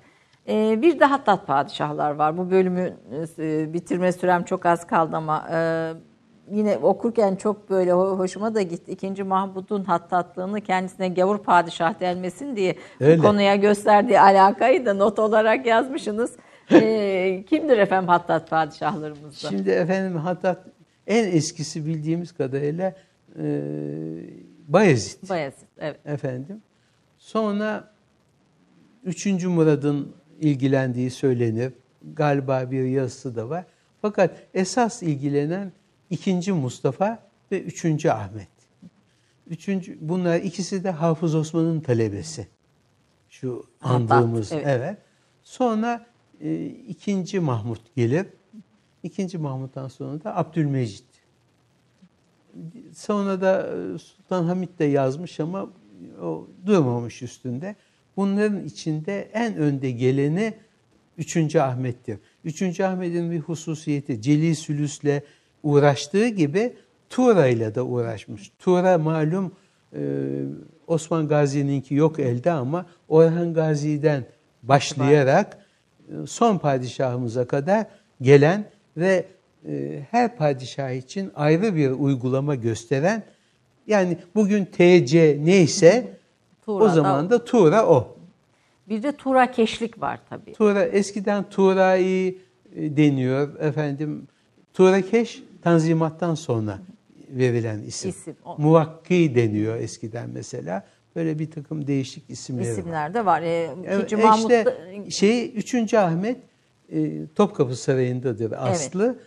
Ee, 0.50 0.82
bir 0.82 1.00
de 1.00 1.06
Hattat 1.06 1.48
padişahlar 1.48 2.12
var. 2.12 2.38
Bu 2.38 2.52
bölümü 2.52 2.94
e, 3.40 3.74
bitirme 3.74 4.12
sürem 4.12 4.44
çok 4.44 4.66
az 4.66 4.88
kaldı 4.88 5.16
ama 5.16 5.48
e, 5.54 5.58
yine 6.52 6.78
okurken 6.78 7.36
çok 7.36 7.70
böyle 7.70 7.92
ho- 7.92 8.18
hoşuma 8.18 8.56
da 8.56 8.62
gitti. 8.62 8.92
İkinci 8.92 9.24
Mahmud'un 9.24 9.84
hattatlığını 9.84 10.62
kendisine 10.62 11.10
gavur 11.10 11.38
padişah 11.38 12.00
denmesin 12.00 12.56
diye 12.56 12.76
Öyle. 13.00 13.18
bu 13.18 13.22
konuya 13.22 13.56
gösterdiği 13.56 14.20
alakayı 14.20 14.86
da 14.86 14.94
not 14.94 15.20
olarak 15.20 15.66
yazmışsınız. 15.66 16.32
Ee, 16.72 17.44
kimdir 17.50 17.78
efendim 17.78 18.08
Hattat 18.10 18.50
padişahlarımızda? 18.50 19.50
Şimdi 19.50 19.70
efendim 19.70 20.16
hatta 20.18 20.64
en 21.08 21.24
eskisi 21.32 21.86
bildiğimiz 21.86 22.32
kadarıyla 22.32 22.94
e, 23.40 23.44
Bayezid 24.68 25.30
Bayezid. 25.30 25.68
Evet. 25.80 26.00
efendim. 26.06 26.62
Sonra 27.18 27.92
3. 29.04 29.26
Murad'ın 29.46 30.14
ilgilendiği 30.40 31.12
söylenir. 31.12 31.74
galiba 32.16 32.72
bir 32.72 32.84
yazısı 32.84 33.36
da 33.36 33.50
var. 33.50 33.66
Fakat 34.02 34.32
esas 34.54 35.04
ilgilenen 35.04 35.72
ikinci 36.10 36.52
Mustafa 36.52 37.30
ve 37.52 37.62
üçüncü 37.62 38.10
Ahmet. 38.10 38.48
Üçüncü, 39.48 39.98
bunlar 40.02 40.40
ikisi 40.40 40.84
de 40.84 40.92
Hafız 40.92 41.36
Osman'ın 41.36 41.80
talebesi. 41.80 42.48
Şu 43.30 43.66
andığımız. 43.82 44.52
evet. 44.52 44.66
evet. 44.68 44.98
Sonra 45.44 46.06
e, 46.42 46.66
ikinci 46.66 47.40
Mahmut 47.40 47.96
gelir. 47.96 48.26
İkinci 49.04 49.38
Mahmut'tan 49.38 49.88
sonra 49.88 50.24
da 50.24 50.38
Abdülmecit. 50.38 51.06
Sonra 52.94 53.42
da 53.42 53.68
e, 53.68 53.98
Sultan 53.98 54.44
Hamid 54.44 54.80
de 54.80 54.86
yazmış 54.86 55.40
ama 55.40 55.70
o 56.22 56.48
durmamış 56.66 57.22
üstünde. 57.22 57.76
Bunların 58.18 58.66
içinde 58.66 59.30
en 59.34 59.56
önde 59.56 59.92
geleni 59.92 60.54
3. 61.18 61.56
Ahmet'tir. 61.56 62.20
3. 62.44 62.80
Ahmet'in 62.80 63.32
bir 63.32 63.40
hususiyeti 63.40 64.22
Celil 64.22 64.56
Sülüs'le 64.56 65.22
uğraştığı 65.66 66.28
gibi 66.28 66.74
Tuğra'yla 67.10 67.76
da 67.76 67.84
uğraşmış. 67.86 68.52
Tuğra 68.60 68.98
malum 68.98 69.52
e, 69.94 70.02
Osman 70.88 71.28
Gazi'ninki 71.28 71.96
yok 71.96 72.20
elde 72.20 72.52
ama 72.52 72.86
Orhan 73.08 73.54
Gazi'den 73.54 74.24
başlayarak 74.64 75.58
e, 76.10 76.28
son 76.28 76.58
padişahımıza 76.58 77.48
kadar 77.48 77.86
gelen 78.22 78.66
ve 78.98 79.26
e, 79.68 80.02
her 80.12 80.38
padişah 80.38 80.92
için 80.92 81.32
ayrı 81.36 81.76
bir 81.76 81.90
uygulama 81.92 82.56
gösteren 82.56 83.24
yani 83.88 84.18
bugün 84.36 84.66
TC 84.66 85.40
neyse 85.44 86.08
o 86.68 86.80
Tuğra'da- 86.80 86.90
zaman 86.94 87.30
da 87.30 87.46
Tuğra 87.46 87.86
o. 87.88 88.16
Bir 88.90 89.04
de 89.04 89.12
Turakeşlik 89.12 90.02
var 90.02 90.20
tabii. 90.30 90.54
Tuğra 90.54 90.84
eskiden 90.84 91.50
Tuğra'yı 91.50 92.36
e, 92.76 92.98
deniyor 92.98 93.60
efendim. 93.60 94.28
Tuğrakeş 94.74 95.44
Tanzimat'tan 95.66 96.36
sonra 96.36 96.80
verilen 97.30 97.82
isim. 97.82 98.10
İsim, 98.10 98.36
o. 98.46 98.58
Muvakki 98.58 99.36
deniyor 99.36 99.76
eskiden 99.76 100.30
mesela. 100.30 100.86
Böyle 101.16 101.40
bir 101.40 101.52
takım 101.52 101.88
değişik 101.88 102.30
isimleri 102.30 102.68
var. 102.68 102.72
İsimler 102.72 103.14
de 103.14 103.26
var. 103.26 103.42
Ee, 103.42 103.70
Evet, 103.86 104.04
ikinci 104.06 104.16
e 104.16 104.26
Mahmut 104.26 104.52
işte 104.52 104.66
da- 104.66 105.10
şey 105.12 105.54
3. 105.56 105.94
Ahmet 105.94 106.38
e, 106.92 107.28
Topkapı 107.36 107.76
Sarayı'ndadır 107.76 108.54
aslı. 108.58 109.20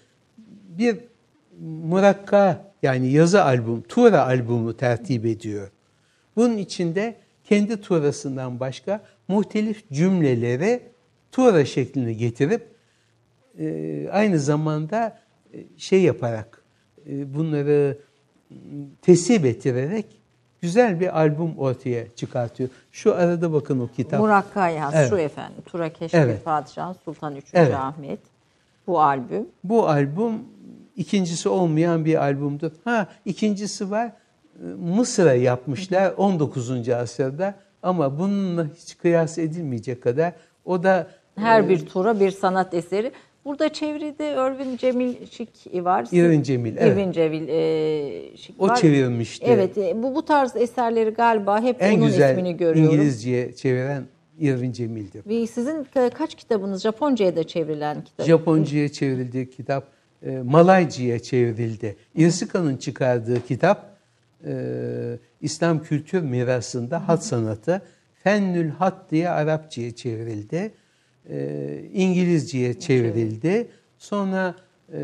Bir 0.78 0.98
murakka 1.60 2.72
yani 2.82 3.12
yazı 3.12 3.44
albüm, 3.44 3.82
Tuğra 3.82 4.26
albümü 4.26 4.76
tertip 4.76 5.26
ediyor. 5.26 5.70
Bunun 6.36 6.56
içinde 6.56 7.14
kendi 7.44 7.80
Tuğrasından 7.80 8.60
başka 8.60 9.00
muhtelif 9.28 9.90
cümleleri 9.90 10.82
Tuğra 11.32 11.64
şekline 11.64 12.12
getirip 12.12 12.66
e, 13.58 14.08
aynı 14.12 14.38
zamanda 14.38 15.06
e, 15.06 15.27
şey 15.76 16.02
yaparak 16.02 16.62
e, 17.08 17.34
bunları 17.34 17.98
tesip 19.02 19.44
ettirerek 19.44 20.06
güzel 20.60 21.00
bir 21.00 21.18
albüm 21.18 21.58
ortaya 21.58 22.14
çıkartıyor. 22.14 22.68
Şu 22.92 23.14
arada 23.14 23.52
bakın 23.52 23.80
o 23.80 23.88
kitap. 23.96 24.20
Murakka'yı 24.20 24.78
has 24.78 24.94
Evet. 24.96 25.08
şu 25.08 25.16
efendim. 25.18 25.62
Turakeşlik 25.66 26.14
Evet. 26.22 26.44
Padişah 26.44 26.94
Sultan 27.04 27.36
3. 27.36 27.44
Evet. 27.52 27.74
Ahmet. 27.74 28.20
Bu 28.86 29.00
albüm. 29.02 29.46
Bu 29.64 29.88
albüm 29.88 30.32
ikincisi 30.96 31.48
olmayan 31.48 32.04
bir 32.04 32.22
albümdür. 32.22 32.72
Ha 32.84 33.06
ikincisi 33.24 33.90
var. 33.90 34.06
e, 34.06 34.64
Mısır'a 34.66 35.34
yapmışlar 35.34 36.14
19. 36.16 36.88
asırda 36.88 37.54
ama 37.82 38.18
bununla 38.18 38.66
hiç 38.76 38.98
kıyas 38.98 39.38
edilmeyecek 39.38 40.02
kadar 40.02 40.32
o 40.64 40.82
da 40.82 41.06
Her 41.36 41.60
e, 41.62 41.68
bir 41.68 41.86
tura 41.86 42.20
bir 42.20 42.30
sanat 42.30 42.74
eseri. 42.74 43.12
Burada 43.44 43.68
çevrede 43.72 44.32
Irvin 44.32 44.76
Cemil 44.76 45.14
Şik 45.30 45.48
var. 45.74 46.06
Irvin 46.12 46.42
Cemil, 46.42 46.76
evet. 46.76 46.92
Irvin 46.92 47.12
Cemil 47.12 47.48
e, 47.48 48.36
Şik 48.36 48.56
O 48.58 48.68
var. 48.68 48.76
çevirmişti. 48.76 49.46
Evet. 49.48 49.78
e, 49.78 50.02
bu 50.02 50.14
bu 50.14 50.24
tarz 50.24 50.56
eserleri 50.56 51.10
galiba 51.10 51.60
hep 51.62 51.82
en 51.82 51.98
onun 51.98 52.06
güzel 52.06 52.30
ismini 52.30 52.56
görüyorum. 52.56 52.94
İngilizceye 52.94 53.52
çeviren 53.52 54.04
Irvin 54.38 54.72
Cemil'dir. 54.72 55.22
Ve 55.26 55.46
sizin 55.46 55.84
ka- 55.94 56.10
kaç 56.10 56.34
kitabınız 56.34 56.82
Japonca'ya 56.82 57.36
da 57.36 57.46
çevrilen 57.46 58.04
kitap? 58.04 58.26
Japonca'ya 58.26 58.88
çevrildi 58.88 59.50
kitap, 59.50 59.88
e, 60.26 60.38
Malayca'ya 60.38 61.18
çevrildi. 61.18 61.96
İrsika'nın 62.14 62.76
çıkardığı 62.76 63.46
kitap 63.46 63.96
e, 64.46 64.52
İslam 65.40 65.82
kültür 65.82 66.22
mirasında 66.22 67.08
hat 67.08 67.24
sanatı. 67.24 67.82
Fennül 68.24 68.70
Hat 68.70 69.10
diye 69.10 69.28
Arapçaya 69.28 69.90
çevrildi. 69.96 70.72
E, 71.28 71.80
İngilizceye 71.92 72.78
çevrildi. 72.78 73.68
Sonra 73.98 74.54
e, 74.92 74.98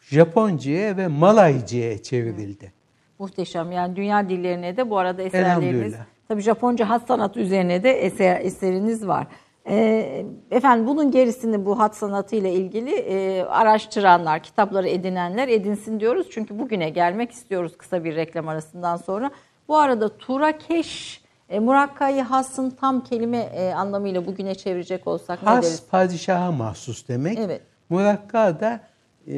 Japonca'ya 0.00 0.96
ve 0.96 1.08
Malayca'ya 1.08 2.02
çevrildi. 2.02 2.72
Muhteşem. 3.18 3.72
Yani 3.72 3.96
dünya 3.96 4.28
dillerine 4.28 4.76
de 4.76 4.90
bu 4.90 4.98
arada 4.98 5.22
eserleriniz. 5.22 5.94
Tabii 6.28 6.42
Japonca 6.42 6.88
hat 6.88 7.06
sanatı 7.06 7.40
üzerine 7.40 7.82
de 7.82 7.90
eser, 7.90 8.40
eseriniz 8.40 9.06
var. 9.06 9.26
Ee, 9.68 10.26
efendim 10.50 10.86
bunun 10.86 11.10
gerisini 11.10 11.66
bu 11.66 11.78
hat 11.78 11.96
sanatı 11.96 12.36
ile 12.36 12.52
ilgili 12.52 12.94
e, 12.94 13.42
araştıranlar, 13.42 14.42
kitapları 14.42 14.88
edinenler 14.88 15.48
edinsin 15.48 16.00
diyoruz. 16.00 16.26
Çünkü 16.30 16.58
bugüne 16.58 16.90
gelmek 16.90 17.30
istiyoruz 17.30 17.76
kısa 17.76 18.04
bir 18.04 18.16
reklam 18.16 18.48
arasından 18.48 18.96
sonra. 18.96 19.30
Bu 19.68 19.76
arada 19.76 20.16
Turakeş, 20.16 21.22
e, 21.48 21.58
Murakka'yı 21.60 22.22
hasın 22.22 22.70
tam 22.70 23.04
kelime 23.04 23.38
e, 23.38 23.72
anlamıyla 23.72 24.26
bugüne 24.26 24.54
çevirecek 24.54 25.06
olsak 25.06 25.42
ne 25.42 25.48
deriz? 25.48 25.64
Has 25.64 25.82
padişaha 25.90 26.52
mahsus 26.52 27.08
demek. 27.08 27.38
Evet. 27.38 27.60
Murakka 27.88 28.60
da 28.60 28.80
e, 29.28 29.34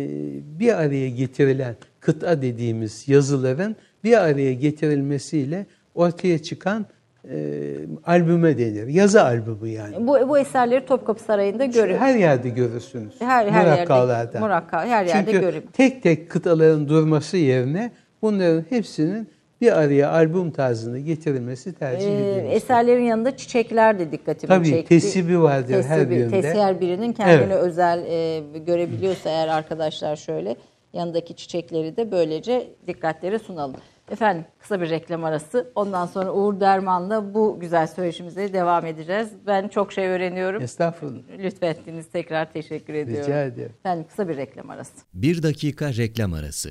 bir 0.59 0.73
araya 0.83 1.09
getirilen 1.09 1.77
kıta 2.01 2.43
dediğimiz 2.43 3.09
yazıların 3.09 3.77
bir 4.05 4.17
araya 4.25 4.53
getirilmesiyle 4.55 5.67
ortaya 5.95 6.39
çıkan 6.43 6.87
e, 7.31 7.75
albüme 8.07 8.59
denir. 8.59 8.87
Yazı 8.87 9.23
albümü 9.25 9.69
yani. 9.69 10.07
Bu, 10.07 10.29
bu 10.29 10.39
eserleri 10.39 10.87
Topkapı 10.87 11.23
Sarayı'nda 11.23 11.65
görüyoruz. 11.65 12.01
Her 12.01 12.15
yerde 12.17 12.49
görürsünüz. 12.49 13.15
Her- 13.19 13.47
her 13.49 13.67
yerde, 13.67 13.71
Murakkalarda. 13.75 14.41
murakka, 14.41 14.87
her 14.87 15.05
yerde 15.07 15.31
Çünkü 15.33 15.41
görün. 15.41 15.65
tek 15.73 16.03
tek 16.03 16.31
kıtaların 16.31 16.89
durması 16.89 17.37
yerine 17.37 17.93
bunların 18.23 18.65
hepsinin 18.71 19.29
bir 19.61 19.79
araya 19.79 20.11
albüm 20.11 20.51
tarzında 20.51 20.99
getirilmesi 20.99 21.73
tercih 21.75 22.07
Ee, 22.09 22.33
edilmiş. 22.33 22.55
eserlerin 22.57 23.03
yanında 23.05 23.37
çiçekler 23.37 23.99
de 23.99 24.13
dikkatimi 24.13 24.49
Tabii, 24.49 24.71
çekti. 24.71 24.89
tesibi 24.89 25.43
vardır 25.43 25.83
her 25.85 25.99
Tesibi, 25.99 26.11
birinde. 26.11 26.41
Tesi 26.43 26.59
her 26.61 26.81
birinin 26.81 27.13
kendine 27.13 27.53
Evet. 27.55 27.63
özel 27.65 28.05
e, 28.07 28.59
görebiliyorsa 28.59 29.31
eğer 29.31 29.49
arkadaşlar 29.49 30.17
şöyle 30.17 30.57
yanındaki 30.93 31.37
çiçekleri 31.37 31.97
de 31.97 32.11
böylece 32.13 32.69
dikkatlere 32.87 33.39
sunalım. 33.39 33.77
Efendim 34.11 34.45
kısa 34.59 34.81
bir 34.81 34.91
reklam 34.91 35.25
arası. 35.25 35.71
Ondan 35.75 36.07
sonra 36.07 36.33
Uğur 36.33 36.61
Derman'la 36.61 37.35
bu 37.35 37.57
güzel 37.61 37.87
söyleşimize 37.87 38.53
devam 38.53 38.87
edeceğiz. 38.87 39.29
Ben 39.47 39.69
çok 39.69 39.93
şey 39.93 40.07
öğreniyorum. 40.07 40.63
Estağfurullah. 40.63 41.23
Lütfettiniz. 41.39 42.07
Tekrar 42.07 42.53
teşekkür 42.53 42.95
ediyorum. 42.95 43.25
Rica 43.27 43.43
ederim. 43.45 43.73
Efendim 43.81 44.05
kısa 44.09 44.29
bir 44.29 44.37
reklam 44.37 44.71
arası. 44.71 44.93
Bir 45.15 45.43
dakika 45.43 45.89
reklam 45.95 46.33
arası. 46.35 46.71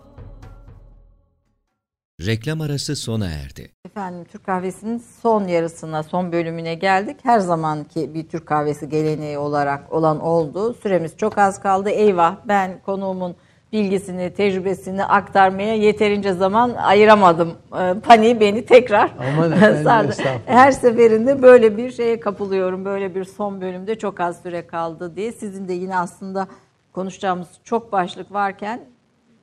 Reklam 2.25 2.61
arası 2.61 2.95
sona 2.95 3.25
erdi. 3.25 3.71
Efendim 3.85 4.25
Türk 4.31 4.45
kahvesinin 4.45 5.03
son 5.21 5.47
yarısına, 5.47 6.03
son 6.03 6.31
bölümüne 6.31 6.75
geldik. 6.75 7.17
Her 7.23 7.39
zamanki 7.39 8.13
bir 8.13 8.27
Türk 8.29 8.45
kahvesi 8.45 8.89
geleneği 8.89 9.37
olarak 9.37 9.93
olan 9.93 10.19
oldu. 10.19 10.73
Süremiz 10.73 11.17
çok 11.17 11.37
az 11.37 11.61
kaldı. 11.61 11.89
Eyvah 11.89 12.35
ben 12.47 12.79
konuğumun 12.85 13.35
bilgisini, 13.71 14.33
tecrübesini 14.33 15.05
aktarmaya 15.05 15.75
yeterince 15.75 16.33
zaman 16.33 16.69
ayıramadım. 16.69 17.53
E, 17.79 17.99
Paniği 17.99 18.39
beni 18.39 18.65
tekrar 18.65 19.07
sardı. 19.83 20.13
Her 20.45 20.71
seferinde 20.71 21.41
böyle 21.41 21.77
bir 21.77 21.91
şeye 21.91 22.19
kapılıyorum. 22.19 22.85
Böyle 22.85 23.15
bir 23.15 23.23
son 23.23 23.61
bölümde 23.61 23.97
çok 23.99 24.19
az 24.19 24.41
süre 24.41 24.67
kaldı 24.67 25.15
diye. 25.15 25.31
Sizin 25.31 25.67
de 25.67 25.73
yine 25.73 25.97
aslında 25.97 26.47
konuşacağımız 26.93 27.47
çok 27.63 27.91
başlık 27.91 28.31
varken 28.33 28.79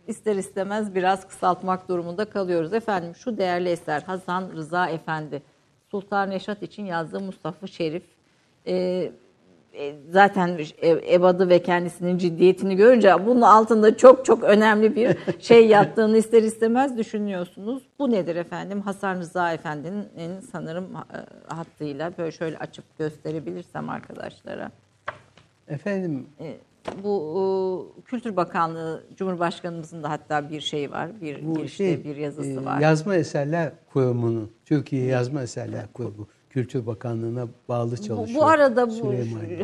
ister 0.09 0.37
istemez 0.37 0.95
biraz 0.95 1.29
kısaltmak 1.29 1.89
durumunda 1.89 2.25
kalıyoruz. 2.25 2.73
Efendim 2.73 3.15
şu 3.15 3.39
değerli 3.39 3.69
eser 3.69 4.03
Hasan 4.03 4.51
Rıza 4.57 4.89
Efendi, 4.89 5.43
Sultan 5.91 6.31
Reşat 6.31 6.63
için 6.63 6.85
yazdığı 6.85 7.21
Mustafa 7.21 7.67
Şerif. 7.67 8.03
Ee, 8.67 9.13
e, 9.73 9.95
zaten 10.11 10.59
e- 10.83 11.15
ebadı 11.15 11.49
ve 11.49 11.63
kendisinin 11.63 12.19
ciddiyetini 12.19 12.77
görünce 12.77 13.27
bunun 13.27 13.41
altında 13.41 13.97
çok 13.97 14.25
çok 14.25 14.45
önemli 14.45 14.97
bir 14.97 15.17
şey 15.41 15.67
yattığını 15.69 16.17
ister 16.17 16.43
istemez 16.43 16.99
düşünüyorsunuz. 16.99 17.83
Bu 17.99 18.11
nedir 18.11 18.37
efendim? 18.37 18.81
Hasan 18.81 19.17
Rıza 19.19 19.53
Efendi'nin 19.53 20.41
sanırım 20.53 20.85
e, 20.85 21.19
hattıyla 21.55 22.13
böyle 22.19 22.33
şöyle 22.33 22.59
açıp 22.59 22.99
gösterebilirsem 22.99 23.91
arkadaşlara. 23.91 24.71
Efendim 25.69 26.27
Bu 27.05 27.95
e, 27.99 28.03
Kültür 28.03 28.37
Bakanlığı 28.37 29.05
Cumhurbaşkanımızın 29.17 30.03
da 30.03 30.11
hatta 30.11 30.51
bir 30.51 30.61
şey 30.61 30.91
var, 30.91 31.21
bir 31.21 31.47
bu 31.47 31.55
girişte 31.55 31.77
şey 31.85 32.05
bir 32.05 32.17
yazısı 32.17 32.61
e, 32.61 32.65
var. 32.65 32.81
Yazma 32.81 33.15
Eserler 33.17 33.73
Kurumu'nun 33.93 34.51
Türkiye 34.65 35.05
Yazma 35.07 35.43
Eserler 35.43 35.93
Kurumu 35.93 36.29
Kültür 36.51 36.87
Bakanlığı'na 36.87 37.47
bağlı 37.69 37.93
Bu, 37.93 38.03
çalışıyor. 38.03 38.41
bu 38.41 38.47
arada 38.47 38.91
bu 38.91 39.15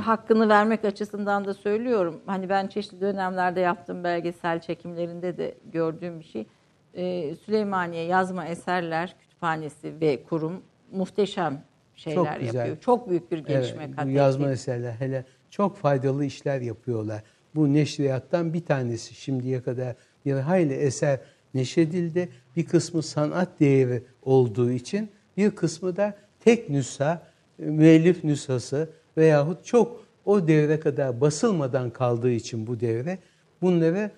hakkını 0.01 0.49
vermek 0.49 0.85
açısından 0.85 1.45
da 1.45 1.55
söylüyorum. 1.55 2.21
Hani 2.27 2.49
ben 2.49 2.67
çeşitli 2.67 3.01
dönemlerde 3.01 3.61
yaptığım 3.61 4.05
belgesel 4.05 4.61
çekimlerinde 4.61 5.37
de 5.39 5.55
gördüğüm 5.73 6.19
bir 6.21 6.25
şey. 6.25 6.47
Ee, 6.95 7.35
Süleymaniye 7.35 8.05
Yazma 8.05 8.47
Eserler 8.47 9.15
Kütüphanesi 9.21 10.01
ve 10.01 10.23
kurum 10.23 10.63
muhteşem 10.93 11.63
şeyler 11.95 12.17
Çok 12.17 12.41
güzel. 12.41 12.55
yapıyor. 12.55 12.79
Çok 12.81 13.11
büyük 13.11 13.33
bir 13.33 13.39
gelişme 13.39 13.85
Evet, 13.85 13.97
kat 13.97 14.05
bu 14.05 14.09
etti. 14.09 14.19
yazma 14.19 14.51
eserler 14.51 14.93
hele 14.93 15.25
çok 15.55 15.77
faydalı 15.77 16.25
işler 16.25 16.61
yapıyorlar. 16.61 17.23
Bu 17.55 17.73
neşriyattan 17.73 18.55
bir 18.55 18.65
tanesi 18.65 19.15
şimdiye 19.15 19.63
kadar 19.63 19.97
bir 20.27 20.33
hayli 20.33 20.75
eser 20.75 21.21
neşredildi. 21.55 22.29
Bir 22.57 22.67
kısmı 22.67 23.03
sanat 23.03 23.61
değeri 23.61 24.03
olduğu 24.23 24.71
için 24.71 25.11
bir 25.37 25.51
kısmı 25.51 25.97
da 25.97 26.17
tek 26.41 26.71
nüsha, 26.71 27.23
müellif 27.59 28.25
nüshası 28.25 28.91
veyahut 29.17 29.65
çok 29.65 30.05
o 30.25 30.49
devre 30.49 30.81
kadar 30.81 31.21
basılmadan 31.21 31.91
kaldığı 31.91 32.33
için 32.33 32.67
bu 32.67 32.81
devre 32.81 33.19
bunları 33.63 34.11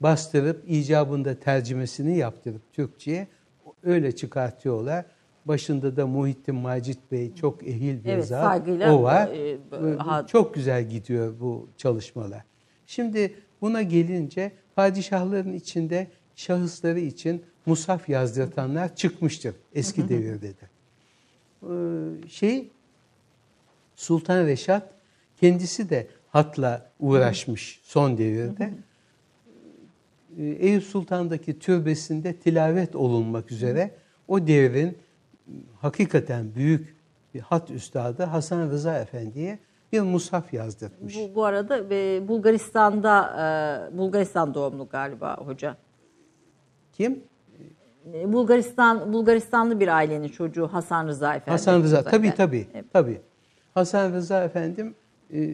bastırıp 0.00 0.64
icabında 0.66 1.34
tercümesini 1.34 2.16
yaptırıp 2.16 2.72
Türkçe'ye 2.72 3.28
öyle 3.82 4.12
çıkartıyorlar. 4.12 5.04
Başında 5.44 5.96
da 5.96 6.06
Muhittin 6.06 6.54
Macit 6.54 6.98
Bey 7.12 7.34
çok 7.34 7.66
ehil 7.68 8.04
bir 8.04 8.08
Evet, 8.10 8.26
zat. 8.26 8.44
saygıyla, 8.44 8.94
O 8.98 9.02
var. 9.02 9.28
e, 9.28 9.96
ha- 9.96 10.26
çok 10.26 10.54
güzel 10.54 10.88
gidiyor 10.88 11.34
bu 11.40 11.68
çalışmalar. 11.76 12.44
Şimdi 12.86 13.34
buna 13.60 13.82
gelince 13.82 14.52
padişahların 14.76 15.52
içinde 15.52 16.06
şahısları 16.36 17.00
için 17.00 17.42
musaf 17.66 18.08
yazdırtanlar 18.08 18.96
çıkmıştır 18.96 19.54
eski 19.74 20.08
devirde 20.08 20.48
de. 20.48 20.68
Ee, 21.62 22.28
şey 22.28 22.70
Sultan 23.96 24.46
Reşat 24.46 24.90
kendisi 25.40 25.90
de 25.90 26.06
hatla 26.28 26.90
uğraşmış 27.00 27.80
son 27.82 28.18
devirde. 28.18 28.74
Ee, 30.38 30.44
Eyüp 30.44 30.82
Sultan'daki 30.82 31.58
türbesinde 31.58 32.36
tilavet 32.36 32.96
olunmak 32.96 33.52
üzere 33.52 33.90
o 34.28 34.46
devrin 34.46 34.98
hakikaten 35.80 36.54
büyük 36.54 36.96
bir 37.34 37.40
hat 37.40 37.70
üstadı 37.70 38.22
Hasan 38.22 38.70
Rıza 38.70 38.98
Efendi'ye 38.98 39.58
bir 39.92 40.00
mushaf 40.00 40.54
yazdırmış. 40.54 41.16
Bu, 41.16 41.34
bu 41.34 41.44
arada 41.44 41.94
e, 41.94 42.28
Bulgaristan'da 42.28 43.36
e, 43.92 43.98
Bulgaristan 43.98 44.54
doğumlu 44.54 44.88
galiba 44.88 45.36
hoca. 45.36 45.76
Kim? 46.92 47.24
E, 48.14 48.32
Bulgaristan 48.32 49.12
Bulgaristanlı 49.12 49.80
bir 49.80 49.88
ailenin 49.88 50.28
çocuğu 50.28 50.66
Hasan 50.66 51.06
Rıza 51.06 51.34
Efendi. 51.34 51.50
Hasan 51.50 51.82
Rıza. 51.82 51.96
Zaten. 51.96 52.10
Tabii 52.10 52.34
tabii. 52.34 52.66
Evet. 52.74 52.84
tabii. 52.92 53.20
Hasan 53.74 54.12
Rıza 54.12 54.44
efendim 54.44 54.94
e, 55.32 55.50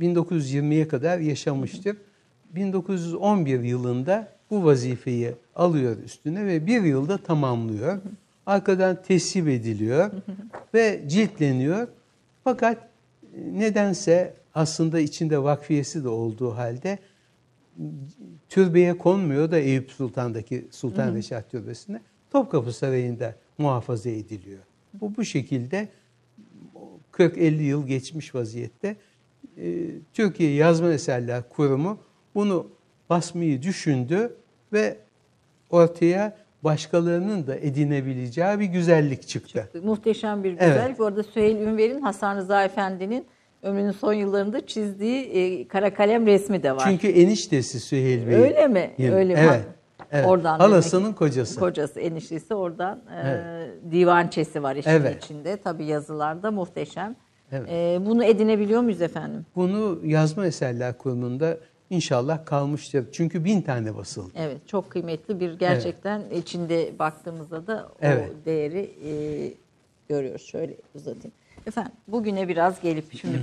1920'ye 0.00 0.88
kadar 0.88 1.18
yaşamıştır. 1.18 1.96
1911 2.50 3.60
yılında 3.60 4.28
bu 4.50 4.64
vazifeyi 4.64 5.34
alıyor 5.54 5.96
üstüne 6.04 6.46
ve 6.46 6.66
bir 6.66 6.82
yılda 6.82 7.18
tamamlıyor. 7.18 7.98
Arkadan 8.48 9.02
teslim 9.02 9.48
ediliyor 9.48 10.10
ve 10.74 11.04
ciltleniyor. 11.06 11.88
Fakat 12.44 12.78
e, 12.78 13.58
nedense 13.58 14.34
aslında 14.54 15.00
içinde 15.00 15.42
vakfiyesi 15.42 16.04
de 16.04 16.08
olduğu 16.08 16.50
halde 16.50 16.98
türbeye 18.48 18.98
konmuyor 18.98 19.50
da 19.50 19.58
Eyüp 19.58 19.90
Sultan'daki 19.90 20.68
Sultan 20.70 21.14
Reşat 21.14 21.50
Türbesi'ne 21.50 22.00
Topkapı 22.30 22.72
Sarayı'nda 22.72 23.34
muhafaza 23.58 24.10
ediliyor. 24.10 24.60
Bu 24.94 25.16
bu 25.16 25.24
şekilde 25.24 25.88
40-50 27.12 27.62
yıl 27.62 27.86
geçmiş 27.86 28.34
vaziyette 28.34 28.96
e, 29.56 29.86
Türkiye 30.12 30.54
Yazma 30.54 30.92
Eserler 30.92 31.48
Kurumu 31.48 31.98
bunu 32.34 32.66
basmayı 33.10 33.62
düşündü 33.62 34.36
ve 34.72 34.96
ortaya 35.70 36.47
başkalarının 36.64 37.46
da 37.46 37.56
edinebileceği 37.56 38.60
bir 38.60 38.64
güzellik 38.64 39.28
çıktı. 39.28 39.68
Muhteşem 39.82 40.44
bir 40.44 40.50
güzellik. 40.50 40.82
Evet. 40.86 40.98
Bu 40.98 41.04
arada 41.04 41.22
Süheyl 41.22 41.56
Ünver'in 41.56 42.00
Hasan 42.00 42.36
Rıza 42.36 42.64
Efendi'nin 42.64 43.26
ömrünün 43.62 43.90
son 43.90 44.12
yıllarında 44.12 44.66
çizdiği 44.66 45.24
e, 45.24 45.68
kara 45.68 45.94
kalem 45.94 46.26
resmi 46.26 46.62
de 46.62 46.72
var. 46.76 46.82
Çünkü 46.84 47.08
eniştesi 47.08 47.80
Süheyl 47.80 48.26
Bey. 48.26 48.34
Öyle 48.34 48.66
mi? 48.66 48.90
Öyle 48.98 49.34
mi? 49.34 49.40
Evet. 49.40 49.62
evet. 50.12 50.26
Oradan 50.26 50.58
Halasının 50.58 51.04
demek 51.04 51.18
kocası. 51.18 51.60
Kocası, 51.60 52.00
eniştesi 52.00 52.54
oradan 52.54 52.98
e, 53.24 53.90
divançesi 53.90 54.62
var 54.62 54.76
işin 54.76 54.90
Evet. 54.90 55.24
içinde. 55.24 55.56
Tabii 55.56 55.84
yazılarda 55.84 56.50
muhteşem. 56.50 57.16
Evet. 57.52 57.68
E, 57.72 57.98
bunu 58.06 58.24
edinebiliyor 58.24 58.80
muyuz 58.80 59.02
efendim? 59.02 59.46
Bunu 59.56 59.98
Yazma 60.04 60.46
Eserler 60.46 60.98
Kurumu'nda 60.98 61.56
inşallah 61.90 62.46
kalmıştır. 62.46 63.06
Çünkü 63.12 63.44
bin 63.44 63.62
tane 63.62 63.96
basıldı. 63.96 64.32
Evet, 64.36 64.68
çok 64.68 64.90
kıymetli 64.90 65.40
bir 65.40 65.58
gerçekten 65.58 66.30
içinde 66.30 66.98
baktığımızda 66.98 67.66
da 67.66 67.88
Evet. 68.00 68.30
o 68.30 68.44
değeri 68.44 68.90
e, 69.04 69.12
görüyoruz. 70.08 70.42
Şöyle 70.46 70.76
uzatayım. 70.94 71.32
Efendim 71.66 71.92
bugüne 72.08 72.48
biraz 72.48 72.80
gelip 72.80 73.14
şimdi 73.14 73.38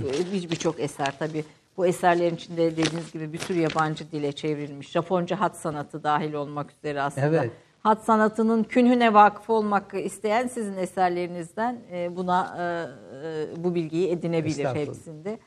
birçok 0.50 0.80
eser 0.80 1.14
tabii 1.18 1.44
bu 1.76 1.86
eserlerin 1.86 2.34
içinde 2.34 2.76
dediğiniz 2.76 3.12
gibi 3.12 3.32
bir 3.32 3.38
sürü 3.38 3.58
yabancı 3.58 4.12
dile 4.12 4.32
çevrilmiş. 4.32 4.90
Japonca 4.90 5.40
hat 5.40 5.56
sanatı 5.56 6.02
dahil 6.02 6.32
olmak 6.32 6.72
üzere 6.72 7.02
aslında. 7.02 7.26
Evet. 7.26 7.50
Hat 7.82 8.04
sanatının 8.04 8.64
künhüne 8.64 9.14
vakıf 9.14 9.50
olmak 9.50 9.94
isteyen 9.94 10.46
sizin 10.46 10.76
eserlerinizden 10.76 11.78
e, 11.92 12.16
buna 12.16 12.56
e, 12.58 12.62
e, 13.28 13.64
bu 13.64 13.74
bilgiyi 13.74 14.08
edinebilir 14.08 14.66
hepsinde. 14.66 15.38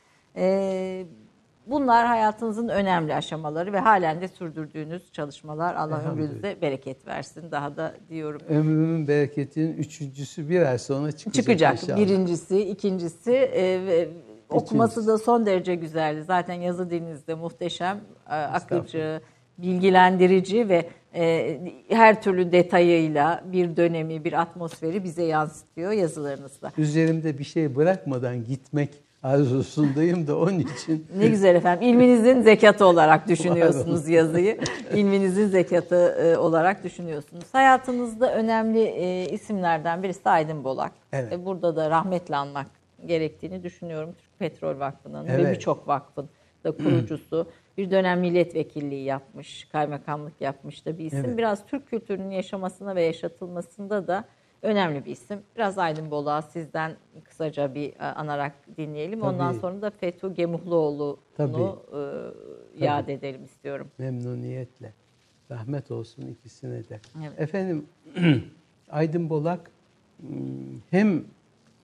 Bunlar 1.70 2.06
hayatınızın 2.06 2.68
önemli 2.68 3.14
aşamaları 3.14 3.72
ve 3.72 3.78
halen 3.78 4.20
de 4.20 4.28
sürdürdüğünüz 4.28 5.12
çalışmalar. 5.12 5.74
Allah 5.74 6.02
ömrünüze 6.12 6.56
bereket 6.62 7.06
versin. 7.06 7.50
Daha 7.50 7.76
da 7.76 7.94
diyorum 8.08 8.40
Ömrümün 8.48 9.08
bereketinin 9.08 9.76
üçüncüsü 9.76 10.48
bir 10.48 10.62
ay 10.62 10.78
sonra 10.78 11.12
çıkacak, 11.12 11.34
çıkacak. 11.34 11.82
inşallah. 11.82 11.98
Birincisi, 11.98 12.60
ikincisi 12.60 13.32
e, 13.32 13.86
ve 13.86 14.08
okuması 14.48 15.06
da 15.06 15.18
son 15.18 15.46
derece 15.46 15.74
güzeldi. 15.74 16.22
Zaten 16.22 16.54
yazı 16.54 16.90
dilinizde 16.90 17.34
muhteşem, 17.34 18.00
e, 18.26 18.34
akıcı, 18.34 19.20
bilgilendirici 19.58 20.68
ve 20.68 20.88
e, 21.14 21.60
her 21.88 22.22
türlü 22.22 22.52
detayıyla 22.52 23.44
bir 23.52 23.76
dönemi, 23.76 24.24
bir 24.24 24.40
atmosferi 24.40 25.04
bize 25.04 25.22
yansıtıyor 25.22 25.92
yazılarınızda. 25.92 26.72
Üzerimde 26.78 27.38
bir 27.38 27.44
şey 27.44 27.76
bırakmadan 27.76 28.44
gitmek 28.44 28.90
arzusundayım 29.22 30.26
da 30.26 30.38
onun 30.38 30.58
için. 30.58 31.06
Ne 31.18 31.28
güzel 31.28 31.54
efendim. 31.54 31.88
İlminizin 31.88 32.40
zekatı 32.42 32.86
olarak 32.86 33.28
düşünüyorsunuz 33.28 34.08
yazıyı. 34.08 34.58
İlminizin 34.94 35.48
zekatı 35.48 35.96
e, 35.96 36.36
olarak 36.36 36.84
düşünüyorsunuz. 36.84 37.44
Hayatınızda 37.52 38.34
önemli 38.34 38.82
e, 38.82 39.28
isimlerden 39.28 40.02
birisi 40.02 40.30
Aydın 40.30 40.64
Bolak. 40.64 40.92
Evet. 41.12 41.32
E, 41.32 41.44
burada 41.44 41.76
da 41.76 41.90
rahmetle 41.90 42.36
anmak 42.36 42.66
gerektiğini 43.06 43.62
düşünüyorum. 43.62 44.14
Türk 44.18 44.38
Petrol 44.38 44.80
Vakfı'nın 44.80 45.26
ve 45.26 45.32
Evet. 45.32 45.56
birçok 45.56 45.88
vakfın 45.88 46.28
da 46.64 46.72
kurucusu. 46.72 47.46
Bir 47.78 47.90
dönem 47.90 48.20
milletvekilliği 48.20 49.04
yapmış, 49.04 49.64
kaymakamlık 49.72 50.40
yapmış 50.40 50.86
da 50.86 50.98
bir 50.98 51.04
isim. 51.04 51.24
Evet. 51.24 51.38
Biraz 51.38 51.66
Türk 51.66 51.86
kültürünün 51.86 52.30
yaşamasına 52.30 52.96
ve 52.96 53.02
yaşatılmasında 53.02 54.06
da 54.06 54.24
önemli 54.62 55.04
bir 55.04 55.10
isim. 55.10 55.38
Biraz 55.56 55.78
Aydın 55.78 56.10
Bol'a 56.10 56.42
sizden 56.42 56.96
kısaca 57.24 57.74
bir 57.74 57.92
e, 57.92 57.98
anarak 58.04 58.52
dinleyelim. 58.76 59.22
Ondan 59.22 59.50
Tabii. 59.52 59.60
sonra 59.60 59.82
da 59.82 59.90
Fethu 59.90 60.34
Gemuhluoğlu'nu 60.34 61.82
e, 62.78 62.84
yad 62.84 63.08
edelim 63.08 63.44
istiyorum. 63.44 63.88
Memnuniyetle. 63.98 64.92
Rahmet 65.50 65.90
olsun 65.90 66.22
ikisine 66.26 66.88
de. 66.88 67.00
Evet. 67.26 67.40
Efendim 67.40 67.86
Aydın 68.90 69.30
Bolak 69.30 69.70
m, 70.22 70.28
hem 70.90 71.24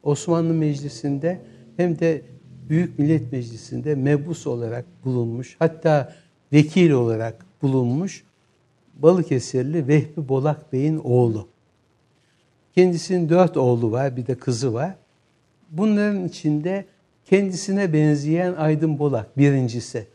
Osmanlı 0.03 0.55
Meclisi'nde 0.55 1.41
hem 1.77 1.99
de 1.99 2.23
Büyük 2.69 2.99
Millet 2.99 3.33
Meclisi'nde 3.33 3.95
mebus 3.95 4.47
olarak 4.47 4.85
bulunmuş. 5.05 5.57
Hatta 5.59 6.15
vekil 6.53 6.91
olarak 6.91 7.47
bulunmuş. 7.63 8.25
Balıkesirli 8.95 9.89
Vehbi 9.89 10.29
Bolak 10.29 10.73
Bey'in 10.73 10.99
oğlu. 10.99 11.49
Kendisinin 12.77 13.29
dört 13.29 13.57
oğlu 13.57 13.93
var, 13.93 14.17
bir 14.17 14.27
de 14.27 14.35
kızı 14.35 14.75
var. 14.75 14.95
Bunların 15.71 16.29
içinde 16.29 16.85
kendisine 17.25 17.93
benzeyen 17.93 18.55
Aydın 18.55 18.99
Bolak 18.99 19.39
birincisi. 19.39 20.07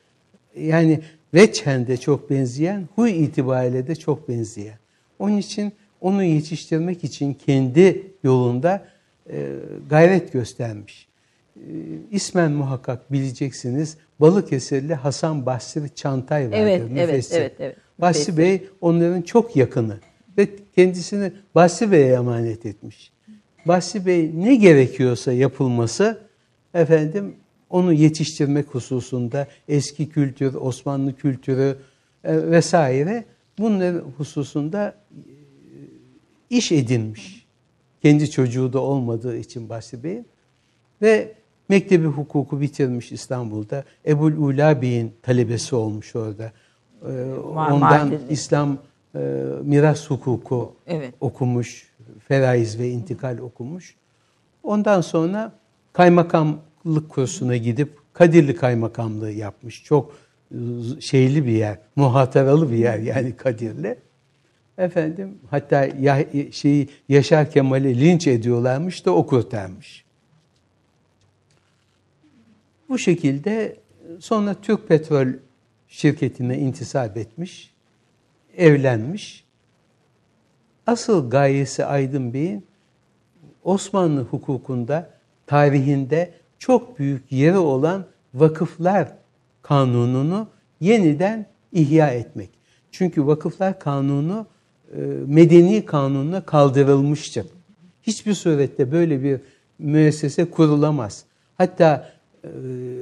Yani 0.60 1.00
veçhen 1.34 1.88
de 1.88 1.98
çok 1.98 2.30
benzeyen, 2.30 2.88
huy 2.96 3.24
itibariyle 3.24 3.88
de 3.88 3.96
çok 3.96 4.30
benzeyen. 4.30 4.78
Onun 5.20 5.38
için 5.38 5.74
onu 6.02 6.24
yetiştirmek 6.24 7.04
için 7.04 7.34
kendi 7.34 8.08
yolunda 8.24 8.86
e, 9.30 9.50
gayret 9.90 10.34
göstermiş. 10.34 11.08
E, 11.56 11.62
ismen 12.12 12.52
muhakkak 12.52 13.12
bileceksiniz. 13.12 13.98
Balıkesirli 14.20 14.94
Hasan 14.94 15.46
Basri 15.46 15.96
Çantay 15.96 16.46
vardır. 16.46 16.58
Evet, 16.58 16.82
evet, 16.82 16.92
müfessir. 16.92 17.42
evet, 17.42 17.56
evet. 17.60 17.76
Basri. 18.00 18.38
Bey 18.38 18.68
onların 18.82 19.22
çok 19.22 19.56
yakını 19.56 19.98
ve 20.38 20.50
kendisini 20.76 21.32
Basri 21.56 21.92
Bey'e 21.92 22.14
emanet 22.14 22.66
etmiş. 22.66 23.12
Basri 23.66 24.06
Bey 24.06 24.32
ne 24.36 24.56
gerekiyorsa 24.56 25.34
yapılması 25.34 26.22
efendim 26.74 27.36
onu 27.70 27.94
yetiştirmek 27.94 28.68
hususunda 28.68 29.48
eski 29.68 30.10
kültür, 30.10 30.54
Osmanlı 30.54 31.16
kültürü 31.16 31.78
e, 32.24 32.52
vesaire 32.52 33.26
bunların 33.58 34.00
hususunda 34.18 34.96
e, 35.12 35.20
iş 36.50 36.72
edinmiş. 36.72 37.46
Kendi 38.02 38.32
çocuğu 38.32 38.74
da 38.74 38.80
olmadığı 38.80 39.38
için 39.38 39.70
Basri 39.70 40.04
Bey'in 40.04 40.26
ve 41.02 41.34
mektebi 41.70 42.08
hukuku 42.08 42.62
bitirmiş 42.62 43.12
İstanbul'da. 43.12 43.84
Ebul 44.06 44.32
Ula 44.32 44.82
Bey'in 44.82 45.14
talebesi 45.22 45.76
olmuş 45.76 46.16
orada. 46.16 46.52
Ee, 47.06 47.34
ondan. 47.46 48.14
İslam 48.30 48.78
e, 49.16 49.20
miras 49.64 50.10
hukuku 50.10 50.74
Evet. 50.88 51.14
okumuş, 51.20 51.88
feraiz 52.28 52.80
ve 52.80 52.90
intikal 52.90 53.38
okumuş. 53.38 53.96
Ondan 54.64 55.02
sonra 55.02 55.52
kaymakamlık 55.94 57.10
kursuna 57.10 57.58
gidip 57.58 58.02
Kadirli 58.14 58.56
kaymakamlığı 58.56 59.32
yapmış. 59.32 59.84
Çok 59.84 60.16
şeyli 61.00 61.46
bir 61.46 61.52
yer, 61.52 61.78
muhataralı 61.96 62.72
bir 62.72 62.78
yer 62.78 63.00
yani 63.00 63.36
Kadirli. 63.36 63.98
Efendim 64.78 65.38
hatta 65.50 65.86
ya, 66.00 66.26
şeyi 66.52 66.90
Yaşar 67.10 67.52
Kemal'i 67.52 68.00
linç 68.00 68.28
ediyorlarmış 68.28 69.06
da 69.06 69.12
o 69.12 69.26
kurtarmış. 69.28 70.06
Bu 72.90 72.98
şekilde 72.98 73.76
sonra 74.20 74.56
Türk 74.62 74.88
Petrol 74.88 75.28
şirketine 75.88 76.58
intisap 76.58 77.18
etmiş, 77.18 77.74
evlenmiş. 78.58 79.46
Asıl 80.88 81.30
gayesi 81.30 81.86
Aydın 81.86 82.34
Bey'in 82.34 82.66
Osmanlı 83.64 84.22
hukukunda, 84.24 85.10
tarihinde 85.48 86.34
çok 86.60 87.00
büyük 87.00 87.32
yeri 87.32 87.58
olan 87.58 88.06
vakıflar 88.34 89.08
kanununu 89.62 90.48
yeniden 90.80 91.46
ihya 91.72 92.10
etmek. 92.10 92.50
Çünkü 92.92 93.28
vakıflar 93.28 93.80
kanunu 93.80 94.48
e, 94.96 95.00
medeni 95.26 95.86
kanunla 95.86 96.46
kaldırılmıştır. 96.46 97.46
Hiçbir 98.04 98.34
surette 98.34 98.92
böyle 98.92 99.24
bir 99.24 99.40
müessese 99.80 100.50
kurulamaz. 100.50 101.26
Hatta 101.58 102.12
e, 102.44 102.48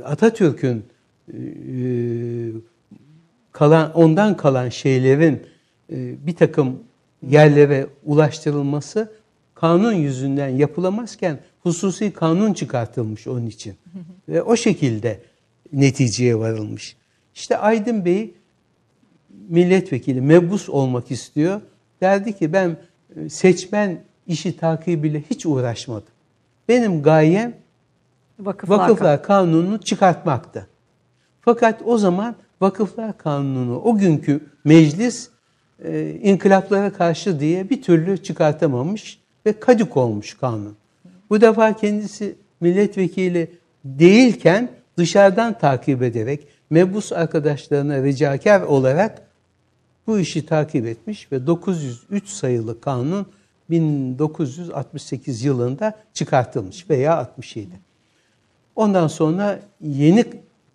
Atatürk'ün 0.06 0.86
e, 1.28 1.40
kalan 3.60 3.94
ondan 3.94 4.38
kalan 4.38 4.70
şeylerin 4.70 5.48
e, 5.92 6.28
bir 6.28 6.36
takım 6.36 6.84
yerlere 7.28 7.88
ulaştırılması 8.06 9.12
kanun 9.56 9.94
yüzünden 9.94 10.48
yapılamazken 10.48 11.40
hususi 11.64 12.14
kanun 12.14 12.54
çıkartılmış 12.54 13.28
onun 13.28 13.46
için. 13.46 13.76
Ve 14.30 14.42
o 14.42 14.56
şekilde 14.56 15.20
neticeye 15.74 16.40
varılmış. 16.40 16.96
İşte 17.36 17.58
Aydın 17.58 18.06
Bey 18.06 18.34
milletvekili 19.50 20.22
mebus 20.22 20.70
olmak 20.70 21.12
istiyor. 21.12 21.62
Derdi 22.02 22.38
ki 22.38 22.54
ben 22.54 22.78
e, 23.16 23.30
seçmen 23.30 24.02
işi 24.28 24.58
takibiyle 24.58 25.24
hiç 25.30 25.46
uğraşmadım. 25.46 26.14
Benim 26.70 27.04
gayem 27.04 27.54
Vakıflar, 28.40 28.78
Vakıflar 28.80 29.24
Kanunu'nu 29.24 29.82
çıkartmaktı. 29.82 30.68
Fakat 31.42 31.82
o 31.86 31.98
zaman 31.98 32.36
Vakıflar 32.62 33.18
Kanunu 33.18 33.82
o 33.82 33.98
günkü 33.98 34.40
meclis 34.64 35.30
e, 35.84 36.12
inkılaplara 36.22 36.94
karşı 36.94 37.40
diye 37.40 37.70
bir 37.70 37.82
türlü 37.82 38.24
çıkartamamış 38.24 39.20
ve 39.46 39.60
kadük 39.60 39.98
olmuş 39.98 40.38
kanun. 40.38 40.76
Bu 41.30 41.42
defa 41.42 41.76
kendisi 41.76 42.36
milletvekili 42.62 43.52
değilken 43.86 44.72
dışarıdan 44.98 45.58
takip 45.58 46.04
ederek 46.04 46.48
mebus 46.70 47.12
arkadaşlarına 47.12 48.04
ricakar 48.04 48.62
olarak 48.62 49.22
bu 50.08 50.20
işi 50.20 50.46
takip 50.46 50.86
etmiş 50.86 51.32
ve 51.32 51.48
903 51.48 52.30
sayılı 52.30 52.82
kanun 52.82 53.26
1968 53.70 55.44
yılında 55.44 55.94
çıkartılmış 56.14 56.90
veya 56.90 57.18
67. 57.18 57.70
Ondan 58.76 59.08
sonra 59.08 59.60
yeni 59.82 60.26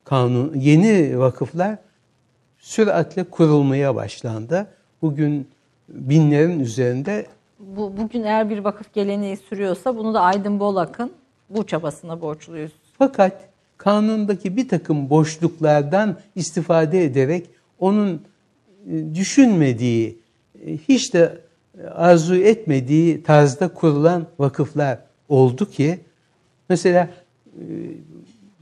kanun, 0.04 0.54
yeni 0.54 1.18
vakıflar 1.18 1.78
süratle 2.58 3.24
kurulmaya 3.24 3.94
başlandı. 3.94 4.66
Bugün 5.02 5.48
binlerin 5.88 6.60
üzerinde 6.60 7.26
Bu, 7.58 7.96
bugün 7.96 8.22
eğer 8.22 8.50
bir 8.50 8.58
vakıf 8.58 8.94
geleneği 8.94 9.36
sürüyorsa 9.36 9.96
bunu 9.96 10.14
da 10.14 10.20
Aydın 10.20 10.60
Bolak'ın 10.60 11.12
bu 11.50 11.66
çabasına 11.66 12.20
borçluyuz. 12.20 12.72
fakat 12.98 13.48
kanundaki 13.76 14.56
bir 14.56 14.68
takım 14.68 15.10
boşluklardan 15.10 16.18
istifade 16.34 17.04
ederek 17.04 17.46
onun 17.78 18.22
e, 18.90 19.14
düşünmediği, 19.14 20.18
e, 20.66 20.76
hiç 20.76 21.14
de 21.14 21.38
arzu 21.94 22.36
etmediği 22.36 23.22
tarzda 23.22 23.68
kurulan 23.68 24.26
vakıflar 24.38 24.98
oldu 25.28 25.70
ki 25.70 26.00
mesela 26.68 27.08
e, 27.46 27.62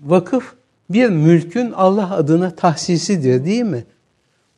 vakıf 0.02 0.54
bir 0.92 1.08
mülkün 1.08 1.72
Allah 1.72 2.14
adına 2.14 2.50
tahsisidir 2.54 3.44
değil 3.44 3.62
mi? 3.62 3.84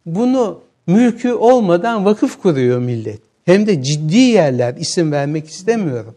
Bunu 0.06 0.60
mülkü 0.86 1.32
olmadan 1.32 2.04
vakıf 2.04 2.42
kuruyor 2.42 2.78
millet. 2.78 3.20
Hem 3.44 3.66
de 3.66 3.82
ciddi 3.82 4.16
yerler 4.16 4.74
isim 4.74 5.12
vermek 5.12 5.46
istemiyorum. 5.48 6.14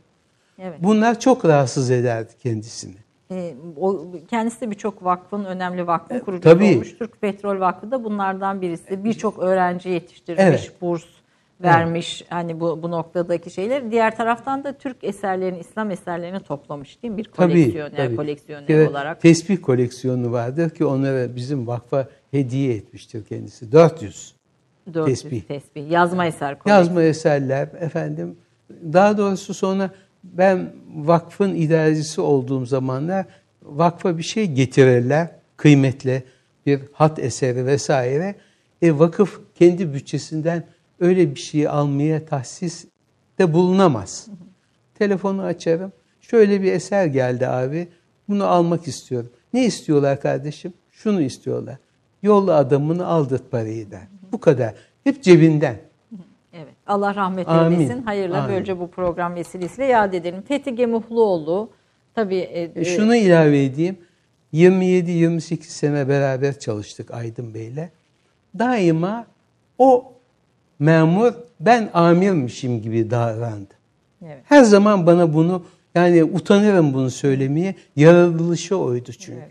Evet. 0.60 0.80
Bunlar 0.84 1.20
çok 1.20 1.46
rahatsız 1.46 1.92
ederdi 1.92 2.32
kendisini. 2.44 2.96
Ee, 3.32 3.54
o, 3.80 4.06
kendisi 4.30 4.62
de 4.62 4.72
birçok 4.72 5.04
vakfın 5.04 5.46
önemli 5.46 5.88
vakfın 5.88 6.20
kurucusu 6.20 6.54
tabii. 6.56 6.74
olmuş. 6.76 6.98
Türk 6.98 7.22
Petrol 7.22 7.60
Vakfı 7.60 7.92
da 7.92 8.04
bunlardan 8.04 8.62
birisi. 8.62 9.04
Birçok 9.04 9.40
öğrenci 9.40 9.90
yetiştirmiş, 9.90 10.44
Evet. 10.44 10.72
burs 10.82 11.04
vermiş. 11.62 12.24
Hani 12.30 12.60
bu 12.60 12.84
bu 12.84 12.92
noktadaki 12.92 13.52
şeyler. 13.52 13.92
Diğer 13.92 14.18
taraftan 14.18 14.64
da 14.64 14.74
Türk 14.74 15.04
eserlerini, 15.04 15.60
İslam 15.60 15.92
eserlerini 15.92 16.40
toplamış 16.40 17.04
değil 17.04 17.12
mi? 17.12 17.18
Bir 17.18 17.24
Tabii, 17.24 17.54
koleksiyoner, 17.54 17.98
tabii. 17.98 18.16
koleksiyoner 18.16 18.68
Bir 18.68 18.68
kere 18.68 18.90
olarak. 18.90 19.22
Tesbih 19.22 19.62
koleksiyonu 19.62 20.32
vardır 20.32 20.70
ki 20.70 20.86
onlara 20.86 21.36
bizim 21.36 21.68
vakfa 21.68 22.08
hediye 22.32 22.76
etmiştir 22.76 23.26
kendisi. 23.26 23.72
400 23.72 24.36
400 24.94 25.22
tesbih. 25.22 25.42
tesbih. 25.42 25.92
Yazma 25.92 26.26
eser 26.26 26.60
koleksiyonu. 26.60 26.80
yazma 26.80 27.04
eserler 27.04 27.70
efendim. 27.80 28.36
Daha 28.94 29.18
doğrusu 29.18 29.54
sonra 29.54 29.90
ben 30.24 30.74
vakfın 30.96 31.56
idarecisi 31.56 32.22
olduğum 32.22 32.66
zamanlar 32.66 33.26
vakfa 33.64 34.18
bir 34.18 34.24
şey 34.24 34.52
getirirler 34.52 35.30
kıymetli 35.58 36.24
bir 36.66 36.82
hat 36.94 37.20
eseri 37.20 37.66
vesaire. 37.66 38.36
E, 38.82 39.00
vakıf 39.00 39.40
kendi 39.56 39.94
bütçesinden 39.94 40.64
öyle 41.00 41.36
bir 41.36 41.40
şeyi 41.40 41.70
almaya 41.70 42.26
tahsis 42.26 42.86
de 43.40 43.54
bulunamaz. 43.54 44.28
Telefonu 45.00 45.42
açarım. 45.42 45.92
Şöyle 46.22 46.62
bir 46.62 46.72
eser 46.72 47.06
geldi 47.06 47.48
abi. 47.48 47.88
Bunu 48.30 48.46
almak 48.46 48.88
istiyorum. 48.88 49.30
Ne 49.54 49.66
istiyorlar 49.66 50.22
kardeşim? 50.22 50.74
Şunu 50.92 51.22
istiyorlar. 51.22 51.78
Yolla 52.24 52.56
adamını 52.56 53.08
aldırt 53.08 53.52
parayı 53.52 53.92
der. 53.92 54.08
Bu 54.32 54.40
kadar. 54.40 54.74
Hep 55.04 55.24
cebinden. 55.24 55.78
Evet. 56.54 56.74
Allah 56.88 57.16
rahmet 57.16 57.48
Amin. 57.50 57.80
eylesin. 57.80 58.02
Hayırla 58.02 58.38
Amin. 58.44 58.56
böylece 58.56 58.80
bu 58.80 58.92
program 58.92 59.36
vesilesiyle 59.36 59.86
yad 59.86 60.14
edelim. 60.14 60.42
Fethi 60.48 60.76
Gemuhluoğlu 60.76 61.70
tabii 62.16 62.36
e, 62.38 62.72
E, 62.76 62.86
Şunu 62.86 63.16
ilave 63.16 63.64
edeyim. 63.66 63.98
27-28 64.54 65.62
sene 65.64 66.08
beraber 66.08 66.60
çalıştık 66.60 67.12
Aydın 67.12 67.54
Bey'le. 67.54 67.90
Daima 68.60 69.26
o 69.78 70.14
memur 70.80 71.34
ben 71.60 71.90
amirmişim 71.94 72.82
gibi 72.82 73.12
davrandı. 73.12 73.74
Evet. 74.26 74.38
Her 74.44 74.64
zaman 74.64 75.06
bana 75.08 75.34
bunu 75.34 75.64
yani 75.96 76.24
utanırım 76.24 76.94
bunu 76.94 77.10
söylemeye. 77.12 77.76
Yaratılışı 77.96 78.78
oydu 78.78 79.12
çünkü. 79.12 79.42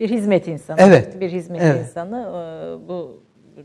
bir 0.00 0.10
hizmet 0.10 0.48
insanı. 0.48 0.76
Evet. 0.80 1.20
Bir 1.20 1.30
hizmet 1.30 1.62
Evet. 1.62 1.86
insanı. 1.88 2.16
e, 2.16 2.88
bu 2.88 3.21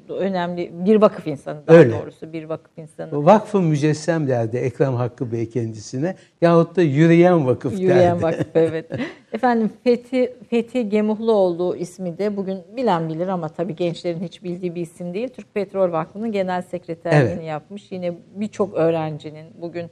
önemli 0.10 0.72
bir 0.86 0.96
vakıf 1.02 1.28
insanı 1.28 1.68
daha 1.68 1.78
Öyle. 1.78 1.92
doğrusu 1.92 2.34
bir 2.34 2.44
vakıf 2.44 2.78
insanı. 2.78 3.26
Vakfı 3.26 3.62
mücessem 3.62 4.28
derdi 4.28 4.58
Ekrem 4.58 4.94
Hakkı 4.94 5.32
Bey 5.32 5.50
kendisine. 5.50 6.16
Yahut 6.42 6.76
da 6.76 6.82
yürüyen 6.82 7.48
vakıf 7.48 7.74
Yürüyen 7.80 8.00
derdi. 8.00 8.24
vakıf 8.24 8.48
evet. 8.56 8.86
Efendim 9.34 9.72
Fethi, 9.84 10.36
Fethi 10.50 10.90
Gemuhluoğlu 10.90 11.76
ismi 11.76 12.18
de 12.18 12.38
bugün 12.38 12.58
bilen 12.78 13.10
bilir 13.10 13.28
ama 13.28 13.50
tabii 13.50 13.76
gençlerin 13.76 14.20
hiç 14.20 14.44
bildiği 14.44 14.76
bir 14.76 14.82
isim 14.82 15.14
değil. 15.14 15.30
Türk 15.30 15.54
Petrol 15.54 15.92
Vakfı'nın 15.92 16.32
genel 16.32 16.62
sekreterliğini 16.62 17.32
Evet. 17.34 17.44
yapmış. 17.48 17.92
Yine 17.92 18.14
birçok 18.36 18.74
öğrencinin 18.74 19.46
bugün 19.62 19.86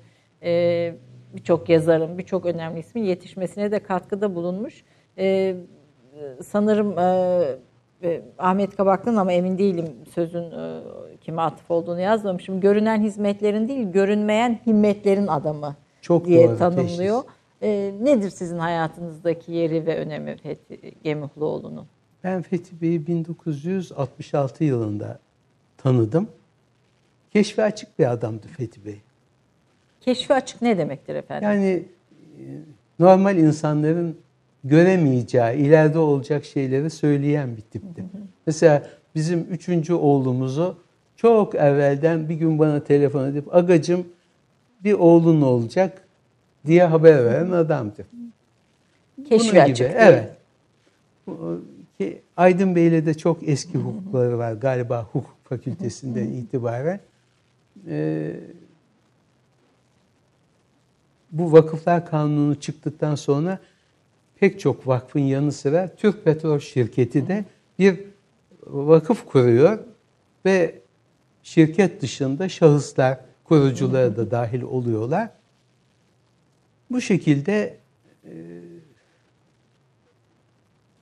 e, 0.44 0.94
birçok 1.36 1.70
yazarın 1.70 2.18
birçok 2.18 2.46
önemli 2.46 2.80
ismin 2.80 3.04
yetişmesine 3.04 3.72
de 3.72 3.80
katkıda 3.80 4.36
bulunmuş. 4.36 4.84
E, 5.18 5.56
sanırım 6.44 7.00
e, 7.00 7.42
e, 8.04 8.22
Ahmet 8.38 8.76
Kabaklı'nın 8.76 9.18
ama 9.18 9.32
emin 9.32 9.58
değilim 9.58 9.86
sözün 10.16 10.52
e, 10.52 10.82
kime 11.22 11.42
atıf 11.42 11.72
olduğunu 11.72 12.00
yazmamışım. 12.00 12.60
Görünen 12.62 13.02
hizmetlerin 13.02 13.68
değil, 13.68 13.92
görünmeyen 13.92 14.60
himmetlerin 14.66 15.28
adamı 15.28 15.76
Çok 16.02 16.26
diye 16.26 16.48
doğru 16.48 16.58
tanımlıyor. 16.58 17.22
teşhis. 17.22 17.36
E, 17.62 17.94
nedir 18.02 18.30
sizin 18.30 18.58
hayatınızdaki 18.60 19.52
yeri 19.52 19.86
ve 19.86 19.98
önemi 19.98 20.38
Fethi 20.38 20.94
Gemuhluoğlu'nun? 21.04 21.86
Ben 22.24 22.42
Fethi 22.42 22.82
Bey'i 22.82 23.08
1966 23.08 24.64
yılında 24.64 25.20
tanıdım. 25.78 26.28
Keşfe 27.34 27.64
açık 27.64 28.00
bir 28.00 28.12
adamdı 28.12 28.48
Fethi 28.48 28.86
Bey. 28.86 29.02
Keşfi 30.02 30.34
açık 30.34 30.62
ne 30.62 30.78
demektir 30.78 31.16
efendim? 31.16 31.50
Yani 31.50 31.86
e, 32.40 32.44
normal 33.00 33.38
insanların 33.38 34.18
göremeyeceği, 34.66 35.56
ileride 35.56 36.00
olacak 36.00 36.46
şeyleri 36.46 36.90
söyleyen 36.90 37.58
bir 37.58 37.62
tipti. 37.62 38.06
Mesela 38.48 38.84
bizim 39.16 39.40
üçüncü 39.40 39.94
oğlumuzu 39.94 40.78
çok 41.16 41.56
evvelden 41.56 42.30
bir 42.30 42.36
gün 42.36 42.60
bana 42.60 42.84
telefon 42.84 43.26
edip 43.26 43.56
agacım 43.56 44.08
bir 44.84 44.94
oğlun 44.94 45.42
olacak 45.42 46.02
diye 46.66 46.84
haber 46.84 47.26
veren 47.26 47.52
adamdı. 47.52 48.06
Keşfi 49.30 49.62
açık. 49.62 49.78
gibi. 49.78 49.92
Evet. 49.98 50.32
Ki 51.98 52.22
Aydın 52.38 52.76
Bey'le 52.76 53.06
de 53.06 53.14
çok 53.14 53.48
eski 53.48 53.78
hukukları 53.78 54.38
var 54.38 54.54
galiba 54.54 55.08
hukuk 55.12 55.38
fakültesinden 55.44 56.28
itibaren. 56.28 57.00
Ee, 57.88 58.36
bu 61.32 61.52
vakıflar 61.52 62.06
kanunu 62.06 62.56
çıktıktan 62.56 63.16
sonra 63.16 63.60
pek 64.50 64.60
çok 64.60 64.88
vakfın 64.88 65.20
yanı 65.20 65.52
sıra 65.52 65.96
Türk 65.96 66.26
Petrol 66.26 66.60
Şirketi 66.60 67.28
de 67.28 67.46
bir 67.80 68.00
vakıf 68.68 69.26
kuruyor 69.26 69.80
ve 70.46 70.82
şirket 71.44 72.02
dışında 72.02 72.50
şahıslar, 72.50 73.20
kurucuları 73.44 74.18
da 74.18 74.32
dahil 74.32 74.62
oluyorlar. 74.62 75.30
Bu 76.92 77.02
şekilde 77.02 77.78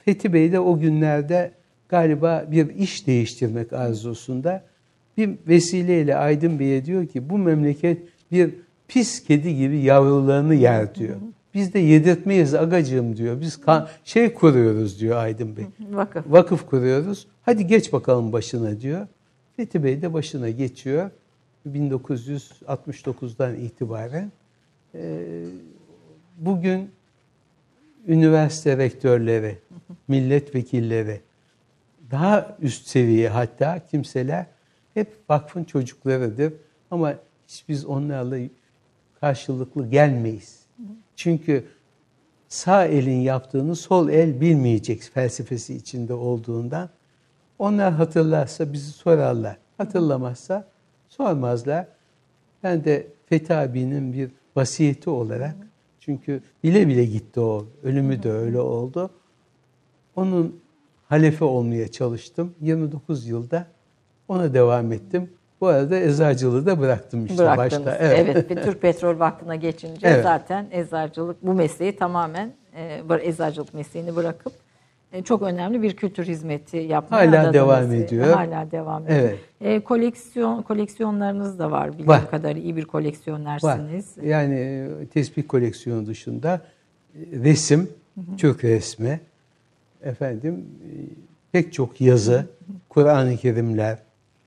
Fethi 0.05 0.33
Bey 0.33 0.51
de 0.51 0.59
o 0.59 0.79
günlerde 0.79 1.51
galiba 1.89 2.47
bir 2.51 2.69
iş 2.69 3.07
değiştirmek 3.07 3.73
arzusunda 3.73 4.63
bir 5.17 5.29
vesileyle 5.47 6.15
Aydın 6.15 6.59
Bey'e 6.59 6.85
diyor 6.85 7.07
ki 7.07 7.29
bu 7.29 7.37
memleket 7.37 8.01
bir 8.31 8.53
pis 8.87 9.23
kedi 9.23 9.55
gibi 9.55 9.79
yavrularını 9.79 10.55
yer 10.55 10.95
diyor. 10.95 11.17
Biz 11.53 11.73
de 11.73 11.79
yedirtmeyiz 11.79 12.53
agacığım 12.55 13.17
diyor. 13.17 13.41
Biz 13.41 13.59
şey 14.03 14.33
kuruyoruz 14.33 14.99
diyor 14.99 15.17
Aydın 15.17 15.57
Bey. 15.57 15.65
Vakıf. 15.89 16.25
Vakıf 16.27 16.65
kuruyoruz. 16.65 17.27
Hadi 17.41 17.67
geç 17.67 17.93
bakalım 17.93 18.33
başına 18.33 18.79
diyor. 18.79 19.07
Fethi 19.55 19.83
Bey 19.83 20.01
de 20.01 20.13
başına 20.13 20.49
geçiyor. 20.49 21.09
1969'dan 21.67 23.55
itibaren. 23.55 24.31
Ee, 24.95 25.45
bugün 26.37 26.91
üniversite 28.07 28.77
rektörleri, 28.77 29.57
milletvekilleri, 30.07 31.21
daha 32.11 32.57
üst 32.61 32.87
seviye 32.87 33.29
hatta 33.29 33.79
kimseler 33.91 34.45
hep 34.93 35.07
vakfın 35.29 35.63
çocuklarıdır. 35.63 36.53
Ama 36.91 37.15
hiç 37.47 37.63
biz 37.69 37.85
onlarla 37.85 38.37
karşılıklı 39.19 39.89
gelmeyiz. 39.89 40.62
Çünkü 41.15 41.65
sağ 42.47 42.85
elin 42.85 43.19
yaptığını 43.19 43.75
sol 43.75 44.09
el 44.09 44.41
bilmeyecek 44.41 45.01
felsefesi 45.01 45.75
içinde 45.75 46.13
olduğundan 46.13 46.89
onlar 47.59 47.93
hatırlarsa 47.93 48.73
bizi 48.73 48.91
sorarlar. 48.91 49.57
Hatırlamazsa 49.77 50.67
sormazlar. 51.09 51.87
Ben 52.63 52.83
de 52.83 53.07
Fethi 53.25 53.53
abinin 53.53 54.13
bir 54.13 54.31
vasiyeti 54.55 55.09
olarak 55.09 55.55
çünkü 55.99 56.41
bile 56.63 56.87
bile 56.87 57.05
gitti 57.05 57.39
o. 57.39 57.67
Ölümü 57.83 58.23
de 58.23 58.31
öyle 58.31 58.59
oldu. 58.59 59.09
Onun 60.15 60.59
halefi 61.09 61.43
olmaya 61.43 61.87
çalıştım. 61.87 62.55
29 62.61 63.27
yılda 63.27 63.67
ona 64.27 64.53
devam 64.53 64.91
ettim. 64.91 65.29
Bu 65.63 65.67
arada 65.67 65.99
eczacılığı 65.99 66.65
da 66.65 66.79
bıraktım 66.79 67.25
işte 67.25 67.37
Bıraktınız. 67.37 67.85
başta. 67.85 67.97
Evet. 67.99 68.49
bir 68.49 68.55
Türk 68.55 68.81
Petrol 68.81 69.19
Vakfı'na 69.19 69.55
geçince 69.55 70.07
Evet. 70.07 70.23
zaten 70.23 70.67
eczacılık 70.71 71.45
bu 71.45 71.53
mesleği 71.53 71.95
tamamen 71.95 72.53
e, 72.75 73.01
eczacılık 73.21 73.73
mesleğini 73.73 74.15
bırakıp 74.15 74.53
e, 75.13 75.23
çok 75.23 75.41
önemli 75.41 75.81
bir 75.81 75.95
kültür 75.95 76.25
hizmeti 76.25 76.77
yapmaya 76.77 77.31
Hala 77.31 77.53
devam 77.53 77.91
ediyor. 77.91 78.27
Hala 78.27 78.71
devam 78.71 79.03
ediyor. 79.03 79.19
Evet. 79.19 79.39
E, 79.61 79.79
koleksiyon 79.79 80.61
koleksiyonlarınız 80.61 81.59
da 81.59 81.71
var 81.71 81.91
bildiğim 81.91 82.07
Var. 82.07 82.31
kadarıyla 82.31 82.61
iyi 82.61 82.75
bir 82.75 82.81
Var. 82.81 82.87
koleksiyonersiniz. 82.87 84.15
Yani 84.23 84.55
e, 84.55 85.05
tespih 85.13 85.47
koleksiyonu 85.47 86.05
dışında 86.05 86.61
e, 87.15 87.19
resim, 87.43 87.89
Türk 88.37 88.63
resmi, 88.63 89.19
efendim 90.03 90.53
e, 90.55 90.89
pek 91.51 91.73
çok 91.73 92.01
yazı, 92.01 92.45
Kur'an-ı 92.89 93.37
Kerimler 93.37 93.97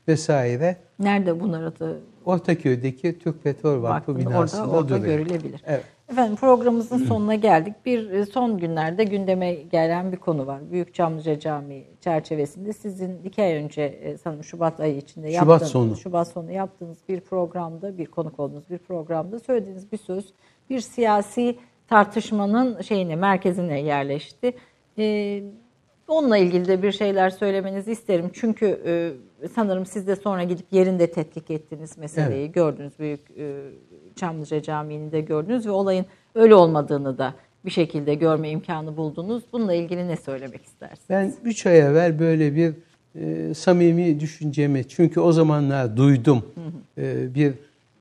vesaire 0.09 0.77
Nerede 0.99 1.41
bunları 1.41 1.81
da 1.81 1.93
Ortaköy'deki 2.25 3.19
Türk 3.19 3.45
Petrol 3.45 3.83
Vakfı 3.83 4.13
Vakfı'nda 4.15 4.19
binasında 4.31 4.63
orada, 4.63 4.77
orada 4.77 4.99
duruyor. 4.99 5.19
görülebilir. 5.19 5.63
Evet. 5.67 5.85
Efendim 6.09 6.37
programımızın 6.37 6.99
sonuna 6.99 7.35
geldik. 7.35 7.75
Bir 7.87 8.11
e, 8.11 8.27
son 8.27 8.59
günlerde 8.59 9.05
gündeme 9.05 9.55
gelen 9.55 10.13
bir 10.13 10.17
konu 10.17 10.47
var. 10.47 10.61
Büyük 10.71 10.95
Çamlıca 10.95 11.39
Camii 11.39 11.85
çerçevesinde 12.01 12.73
sizin 12.73 13.23
iki 13.25 13.43
ay 13.43 13.55
önce 13.55 13.83
e, 13.83 14.17
sanırım 14.19 14.45
Şubat 14.45 14.81
ayı 14.81 14.97
içinde 14.97 15.33
Şubat 15.33 15.49
yaptığınız, 15.49 15.73
sonu. 15.73 15.97
Şubat 15.97 16.29
sonu 16.29 16.53
yaptığınız 16.53 16.99
bir 17.09 17.21
programda, 17.21 17.99
bir 17.99 18.07
konuk 18.07 18.41
olduğunuz 18.41 18.71
bir 18.71 18.79
programda 18.79 19.41
söylediğiniz 19.41 19.93
bir 19.93 19.99
söz 19.99 20.33
bir 20.71 20.81
siyasi 20.81 21.57
tartışmanın 21.89 22.83
şeyine, 22.83 23.17
merkezine 23.17 23.81
yerleşti. 23.81 24.53
E, 24.99 25.43
Onunla 26.09 26.37
ilgili 26.39 26.69
de 26.69 26.83
bir 26.83 26.93
şeyler 26.93 27.31
söylemenizi 27.31 27.93
isterim. 27.93 28.31
Çünkü 28.33 28.81
e, 28.87 29.13
sanırım 29.55 29.87
siz 29.87 30.07
de 30.07 30.17
sonra 30.17 30.45
gidip 30.45 30.67
yerinde 30.71 31.11
tetkik 31.11 31.51
ettiniz 31.51 31.99
meseleyi. 31.99 32.53
Gördünüz 32.53 32.99
büyük 32.99 33.21
e, 33.39 33.71
Çamlıca 34.17 34.63
Camii'ni 34.63 35.13
de 35.13 35.21
gördünüz 35.21 35.67
ve 35.67 35.71
olayın 35.71 36.07
öyle 36.35 36.55
olmadığını 36.55 37.19
da 37.19 37.35
bir 37.65 37.71
şekilde 37.71 38.15
görme 38.15 38.51
imkanı 38.51 38.97
buldunuz. 38.97 39.43
Bununla 39.53 39.75
ilgili 39.75 40.09
ne 40.09 40.17
söylemek 40.17 40.65
istersiniz? 40.65 41.09
Ben 41.11 41.35
üç 41.45 41.67
ay 41.67 41.79
evvel 41.79 42.19
böyle 42.19 42.55
bir 42.55 42.75
e, 43.15 43.55
samimi 43.55 44.21
düşüncemi, 44.21 44.89
çünkü 44.89 45.21
o 45.21 45.33
zamanlar 45.33 45.97
duydum 45.97 46.45
e, 46.99 47.35
bir 47.35 47.55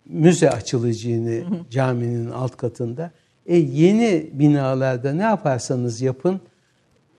müze 0.06 0.50
açılacağını 0.50 1.44
caminin 1.70 2.32
alt 2.32 2.58
katında. 2.58 3.12
E, 3.46 3.58
yeni 3.58 4.30
binalarda 4.34 5.14
ne 5.14 5.24
yaparsanız 5.24 6.02
yapın 6.02 6.42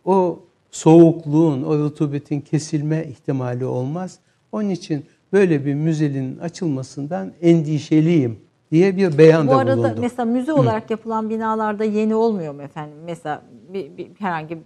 o 0.04 0.45
soğukluğun, 0.80 1.62
o 1.62 1.78
rutubetin 1.78 2.40
kesilme 2.40 3.04
ihtimali 3.04 3.64
olmaz. 3.64 4.18
Onun 4.52 4.68
için 4.70 5.04
böyle 5.32 5.66
bir 5.66 5.74
müzenin 5.74 6.38
açılmasından 6.38 7.32
endişeliyim 7.42 8.38
diye 8.72 8.96
bir 8.96 9.18
beyanda 9.18 9.52
Bu 9.52 9.56
arada 9.58 9.76
bulundum. 9.76 9.96
mesela 10.00 10.24
müze 10.24 10.52
olarak 10.52 10.90
yapılan 10.90 11.30
binalarda 11.30 11.84
yeni 11.84 12.14
olmuyor 12.14 12.54
mu 12.54 12.62
efendim? 12.62 12.96
Mesela 13.04 13.42
bir, 13.72 13.96
bir 13.96 14.08
herhangi 14.18 14.58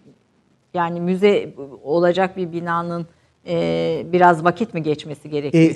yani 0.74 1.00
müze 1.00 1.54
olacak 1.82 2.36
bir 2.36 2.52
binanın 2.52 3.06
e, 3.46 4.06
biraz 4.12 4.44
vakit 4.44 4.74
mi 4.74 4.82
geçmesi 4.82 5.28
E, 5.28 5.30
gerekiyor? 5.30 5.74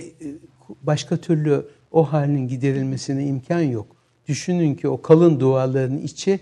başka 0.82 1.16
türlü 1.16 1.66
o 1.92 2.02
halin 2.12 2.48
giderilmesine 2.48 3.24
imkan 3.26 3.60
yok. 3.62 3.86
Düşünün 4.28 4.74
ki 4.74 4.88
o 4.88 5.02
kalın 5.02 5.40
duvarların 5.40 5.98
içi 5.98 6.38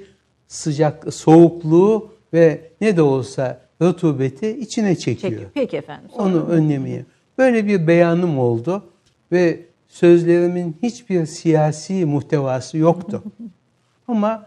sıcak, 0.47 1.15
soğukluğu 1.15 2.11
ve 2.33 2.61
ne 2.81 2.97
de 2.97 3.03
olsa 3.03 3.61
rutubeti 3.83 4.49
içine 4.51 4.97
çekiyor. 4.97 5.31
Çekiyor. 5.33 5.51
Peki 5.55 5.77
efendim. 5.77 6.11
Sonra- 6.17 6.29
Onu 6.37 6.47
önlemeye. 6.49 7.05
Böyle 7.39 7.67
bir 7.67 7.87
beyanım 7.87 8.39
oldu 8.39 8.85
ve 9.33 9.61
sözlerimin 9.89 10.77
hiçbir 10.83 11.27
siyasi 11.27 12.05
muhtevası 12.05 12.79
yoktu. 12.79 13.23
Ama 14.09 14.47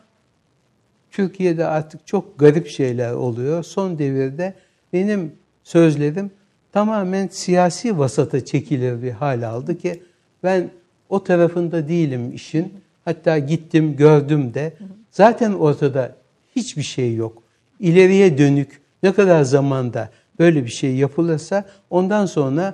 Türkiye'de 1.12 1.66
artık 1.66 2.08
çok 2.08 2.40
garip 2.40 2.68
şeyler 2.68 3.14
oluyor. 3.14 3.64
Son 3.64 4.00
devirde 4.00 4.54
benim 4.94 5.32
sözlerim 5.64 6.32
tamamen 6.72 7.28
siyasi 7.28 7.98
vasata 7.98 8.46
çekilir 8.46 9.04
bir 9.04 9.12
hal 9.12 9.48
aldı 9.48 9.78
ki 9.78 10.04
ben 10.44 10.70
o 11.10 11.24
tarafında 11.24 11.88
değilim 11.88 12.34
işin. 12.34 12.74
Hatta 13.06 13.38
gittim 13.38 13.96
gördüm 13.96 14.54
de 14.54 14.74
zaten 15.12 15.54
ortada 15.54 16.16
hiçbir 16.56 16.84
şey 16.84 17.16
yok. 17.16 17.44
İleriye 17.80 18.38
dönük 18.38 18.82
ne 19.04 19.14
kadar 19.14 19.44
zamanda 19.44 20.10
böyle 20.40 20.66
bir 20.66 20.70
şey 20.70 20.96
yapılırsa 20.96 21.66
ondan 21.90 22.26
sonra 22.26 22.74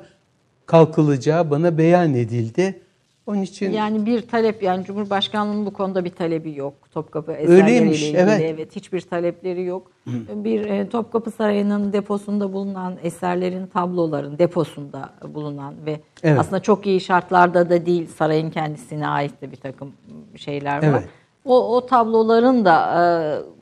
kalkılacağı 0.66 1.50
bana 1.50 1.78
beyan 1.78 2.14
edildi. 2.14 2.82
Onun 3.28 3.42
için 3.42 3.72
Yani 3.72 4.06
bir 4.06 4.22
talep 4.22 4.64
yani 4.64 4.86
Cumhurbaşkanlığının 4.86 5.66
bu 5.66 5.74
konuda 5.74 6.06
bir 6.06 6.10
talebi 6.10 6.56
yok. 6.56 6.74
Topkapı 6.92 7.32
eserleriyle 7.32 7.64
Öyleymiş, 7.64 8.04
ilgili 8.04 8.18
evet. 8.18 8.42
evet 8.46 8.76
hiçbir 8.76 9.02
talepleri 9.02 9.64
yok. 9.64 9.92
Bir 10.36 10.66
e, 10.66 10.90
Topkapı 10.90 11.32
Sarayı'nın 11.32 11.94
deposunda 11.94 12.54
bulunan 12.54 12.98
eserlerin 13.04 13.68
tabloların 13.68 14.38
deposunda 14.40 15.10
bulunan 15.28 15.74
ve 15.86 16.00
Evet. 16.24 16.40
aslında 16.40 16.60
çok 16.60 16.86
iyi 16.86 17.02
şartlarda 17.02 17.70
da 17.70 17.86
değil 17.86 18.08
sarayın 18.08 18.50
kendisine 18.50 19.08
ait 19.08 19.42
de 19.42 19.52
bir 19.52 19.58
takım 19.58 19.92
şeyler 20.36 20.78
var. 20.78 20.84
Evet. 20.84 21.04
O, 21.46 21.76
o 21.76 21.86
tabloların 21.86 22.66
da 22.66 22.78
e, 22.96 23.02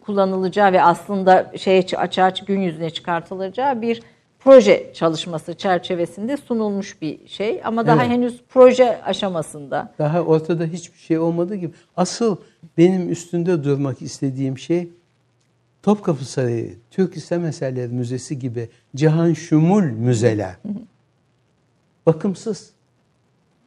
kullanılacağı 0.10 0.74
ve 0.74 0.84
aslında 0.84 1.52
şey 1.58 1.86
açığa 1.98 2.30
gün 2.30 2.62
yüzüne 2.62 2.90
çıkartılacağı 2.90 3.82
bir 3.82 4.02
proje 4.40 4.92
çalışması 4.94 5.54
çerçevesinde 5.54 6.38
sunulmuş 6.38 7.02
bir 7.02 7.28
şey 7.28 7.62
ama 7.64 7.88
daha 7.88 8.02
Evet. 8.02 8.12
henüz 8.12 8.42
proje 8.50 9.02
aşamasında. 9.04 9.94
Daha 10.00 10.22
ortada 10.22 10.66
hiçbir 10.66 10.98
şey 11.00 11.20
olmadığı 11.20 11.56
gibi. 11.56 11.72
Asıl 11.98 12.38
benim 12.78 13.10
üstünde 13.10 13.64
durmak 13.64 14.02
istediğim 14.02 14.58
şey 14.58 14.90
Topkapı 15.84 16.26
Sarayı, 16.26 16.76
Türk 16.92 17.18
İslam 17.18 17.46
Eserleri 17.46 17.88
Müzesi 17.88 18.40
gibi 18.40 18.70
cihan 18.96 19.34
şumul 19.34 19.84
müzeler. 19.84 20.56
Bakımsız. 22.06 22.70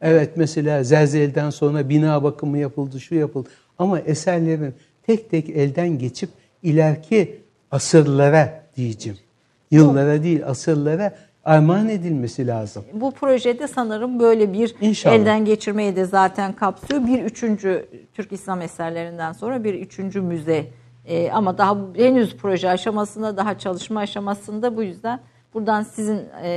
Evet 0.01 0.31
mesela 0.35 0.83
Zelzel'den 0.83 1.49
sonra 1.49 1.89
bina 1.89 2.23
bakımı 2.23 2.57
yapıldı, 2.57 2.99
şu 2.99 3.15
yapıldı. 3.15 3.49
Ama 3.79 3.99
eserlerin 3.99 4.75
tek 5.07 5.29
tek 5.29 5.49
elden 5.49 5.99
geçip 5.99 6.29
ileriki 6.63 7.41
asırlara 7.71 8.63
diyeceğim. 8.75 9.19
Yıllara 9.71 10.23
değil 10.23 10.45
asırlara 10.45 11.15
armağan 11.45 11.89
edilmesi 11.89 12.47
lazım. 12.47 12.83
Bu 12.93 13.11
projede 13.11 13.67
sanırım 13.67 14.19
böyle 14.19 14.53
bir 14.53 14.75
İnşallah. 14.81 15.15
elden 15.15 15.45
geçirmeyi 15.45 15.95
de 15.95 16.05
zaten 16.05 16.53
kapsıyor. 16.53 17.07
Bir 17.07 17.23
üçüncü 17.23 17.85
Türk 18.13 18.31
İslam 18.31 18.61
eserlerinden 18.61 19.31
sonra 19.31 19.63
bir 19.63 19.73
üçüncü 19.73 20.21
müze. 20.21 20.65
Ee, 21.05 21.31
ama 21.31 21.57
daha 21.57 21.77
henüz 21.95 22.37
proje 22.37 22.69
aşamasında, 22.69 23.37
daha 23.37 23.57
çalışma 23.57 23.99
aşamasında 23.99 24.77
bu 24.77 24.83
yüzden 24.83 25.19
buradan 25.53 25.83
sizin 25.83 26.19
e, 26.43 26.49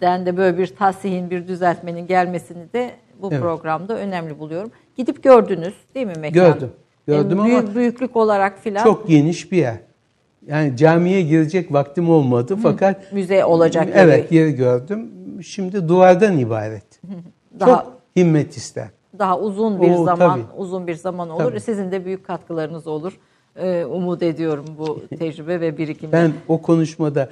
de 0.00 0.36
böyle 0.36 0.58
bir 0.58 0.66
tahsihin, 0.66 1.30
bir 1.30 1.48
düzeltmenin 1.48 2.06
gelmesini 2.06 2.72
de 2.72 2.90
bu 3.22 3.28
Evet. 3.32 3.42
programda 3.42 3.96
önemli 3.96 4.38
buluyorum. 4.38 4.70
Gidip 4.96 5.22
gördünüz 5.22 5.74
değil 5.94 6.06
mi 6.06 6.12
mekan? 6.20 6.32
Gördüm. 6.52 6.70
Gördüm 7.10 7.38
Ee, 7.38 7.40
ama 7.40 7.48
büyük, 7.48 7.74
büyüklük 7.74 8.16
olarak 8.16 8.58
filan 8.62 8.84
Çok 8.84 9.08
geniş 9.08 9.52
bir 9.52 9.56
yer. 9.56 9.76
Yani 10.46 10.76
camiye 10.76 11.22
girecek 11.22 11.72
vaktim 11.72 12.10
olmadı 12.10 12.56
fakat 12.62 13.12
müze 13.12 13.44
olacak. 13.44 13.88
Evet 13.94 14.32
yeri 14.32 14.52
gördüm. 14.52 15.10
Şimdi 15.42 15.88
duvardan 15.88 16.38
ibaret. 16.38 16.84
Daha- 17.60 17.70
Çok 17.70 17.92
himmet 18.16 18.56
ister. 18.56 18.88
daha 19.18 19.38
uzun 19.40 19.82
bir 19.82 19.90
Oo, 19.90 20.04
zaman 20.04 20.40
tabii. 20.40 20.60
uzun 20.60 20.86
bir 20.86 20.94
zaman 20.94 21.30
olur. 21.30 21.44
Tabii. 21.44 21.60
Sizin 21.60 21.90
de 21.92 22.04
büyük 22.04 22.26
katkılarınız 22.26 22.86
olur. 22.86 23.18
Ee, 23.56 23.84
umut 23.84 24.22
ediyorum 24.22 24.64
bu 24.78 25.02
tecrübe 25.18 25.60
ve 25.60 25.78
birikimle. 25.78 26.12
Ben 26.12 26.32
o 26.48 26.62
konuşmada 26.62 27.28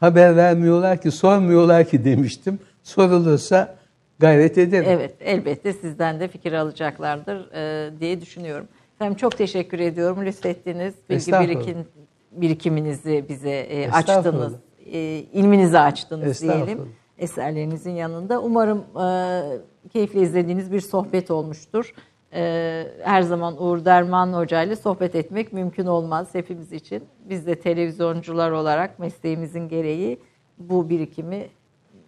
haber 0.00 0.36
vermiyorlar 0.36 1.00
ki, 1.00 1.10
sormuyorlar 1.10 1.84
ki 1.84 2.04
demiştim. 2.04 2.58
Sorulursa 2.82 3.74
gayret 4.18 4.58
ederim. 4.58 4.86
Evet, 4.88 5.14
elbette 5.20 5.72
sizden 5.72 6.20
de 6.20 6.28
fikir 6.28 6.52
alacaklardır 6.52 7.52
e, 7.52 7.90
diye 8.00 8.20
düşünüyorum. 8.20 8.66
Efendim 8.94 9.16
çok 9.16 9.38
teşekkür 9.38 9.78
ediyorum. 9.78 10.24
Lütfettiniz. 10.24 10.94
Bilgi 11.10 11.32
birikim, 11.32 11.86
birikiminizi 12.32 13.24
bize 13.28 13.50
e, 13.50 13.90
açtınız. 13.90 14.54
E, 14.92 14.98
ilminizi 15.32 15.78
açtınız 15.78 16.42
diyelim. 16.42 16.92
Eserlerinizin 17.18 17.90
yanında. 17.90 18.42
Umarım 18.42 18.78
e, 18.78 19.88
keyifle 19.88 20.20
izlediğiniz 20.20 20.72
bir 20.72 20.80
sohbet 20.80 21.30
olmuştur. 21.30 21.94
E, 22.32 22.86
her 23.02 23.22
zaman 23.22 23.62
Uğur 23.62 23.84
Derman 23.84 24.32
Hoca 24.32 24.62
ile 24.62 24.76
sohbet 24.76 25.14
etmek 25.14 25.52
mümkün 25.52 25.86
olmaz 25.86 26.28
hepimiz 26.32 26.72
için. 26.72 27.04
Biz 27.28 27.46
de 27.46 27.54
televizyoncular 27.54 28.50
olarak 28.50 28.98
mesleğimizin 28.98 29.68
gereği 29.68 30.20
bu 30.58 30.88
birikimi 30.88 31.48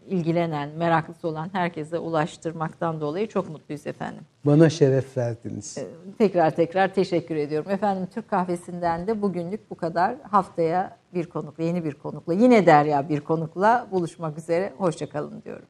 ilgilenen, 0.08 0.68
meraklısı 0.68 1.28
olan 1.28 1.48
herkese 1.52 1.98
ulaştırmaktan 1.98 3.00
dolayı 3.00 3.28
çok 3.28 3.48
mutluyuz 3.48 3.86
efendim. 3.86 4.22
Bana 4.44 4.70
şeref 4.70 5.16
verdiniz. 5.16 5.78
Tekrar 6.18 6.50
tekrar 6.50 6.94
teşekkür 6.94 7.36
ediyorum. 7.36 7.70
Efendim 7.70 8.08
Türk 8.14 8.30
Kahvesi'nden 8.30 9.06
de 9.06 9.22
bugünlük 9.22 9.70
bu 9.70 9.74
kadar. 9.74 10.14
Haftaya 10.30 10.96
bir 11.14 11.26
konukla, 11.26 11.64
yeni 11.64 11.84
bir 11.84 11.94
konukla, 11.94 12.32
yine 12.32 12.66
Derya 12.66 13.08
bir 13.08 13.20
konukla 13.20 13.86
buluşmak 13.90 14.38
üzere. 14.38 14.72
Hoşçakalın 14.78 15.42
diyorum. 15.42 15.66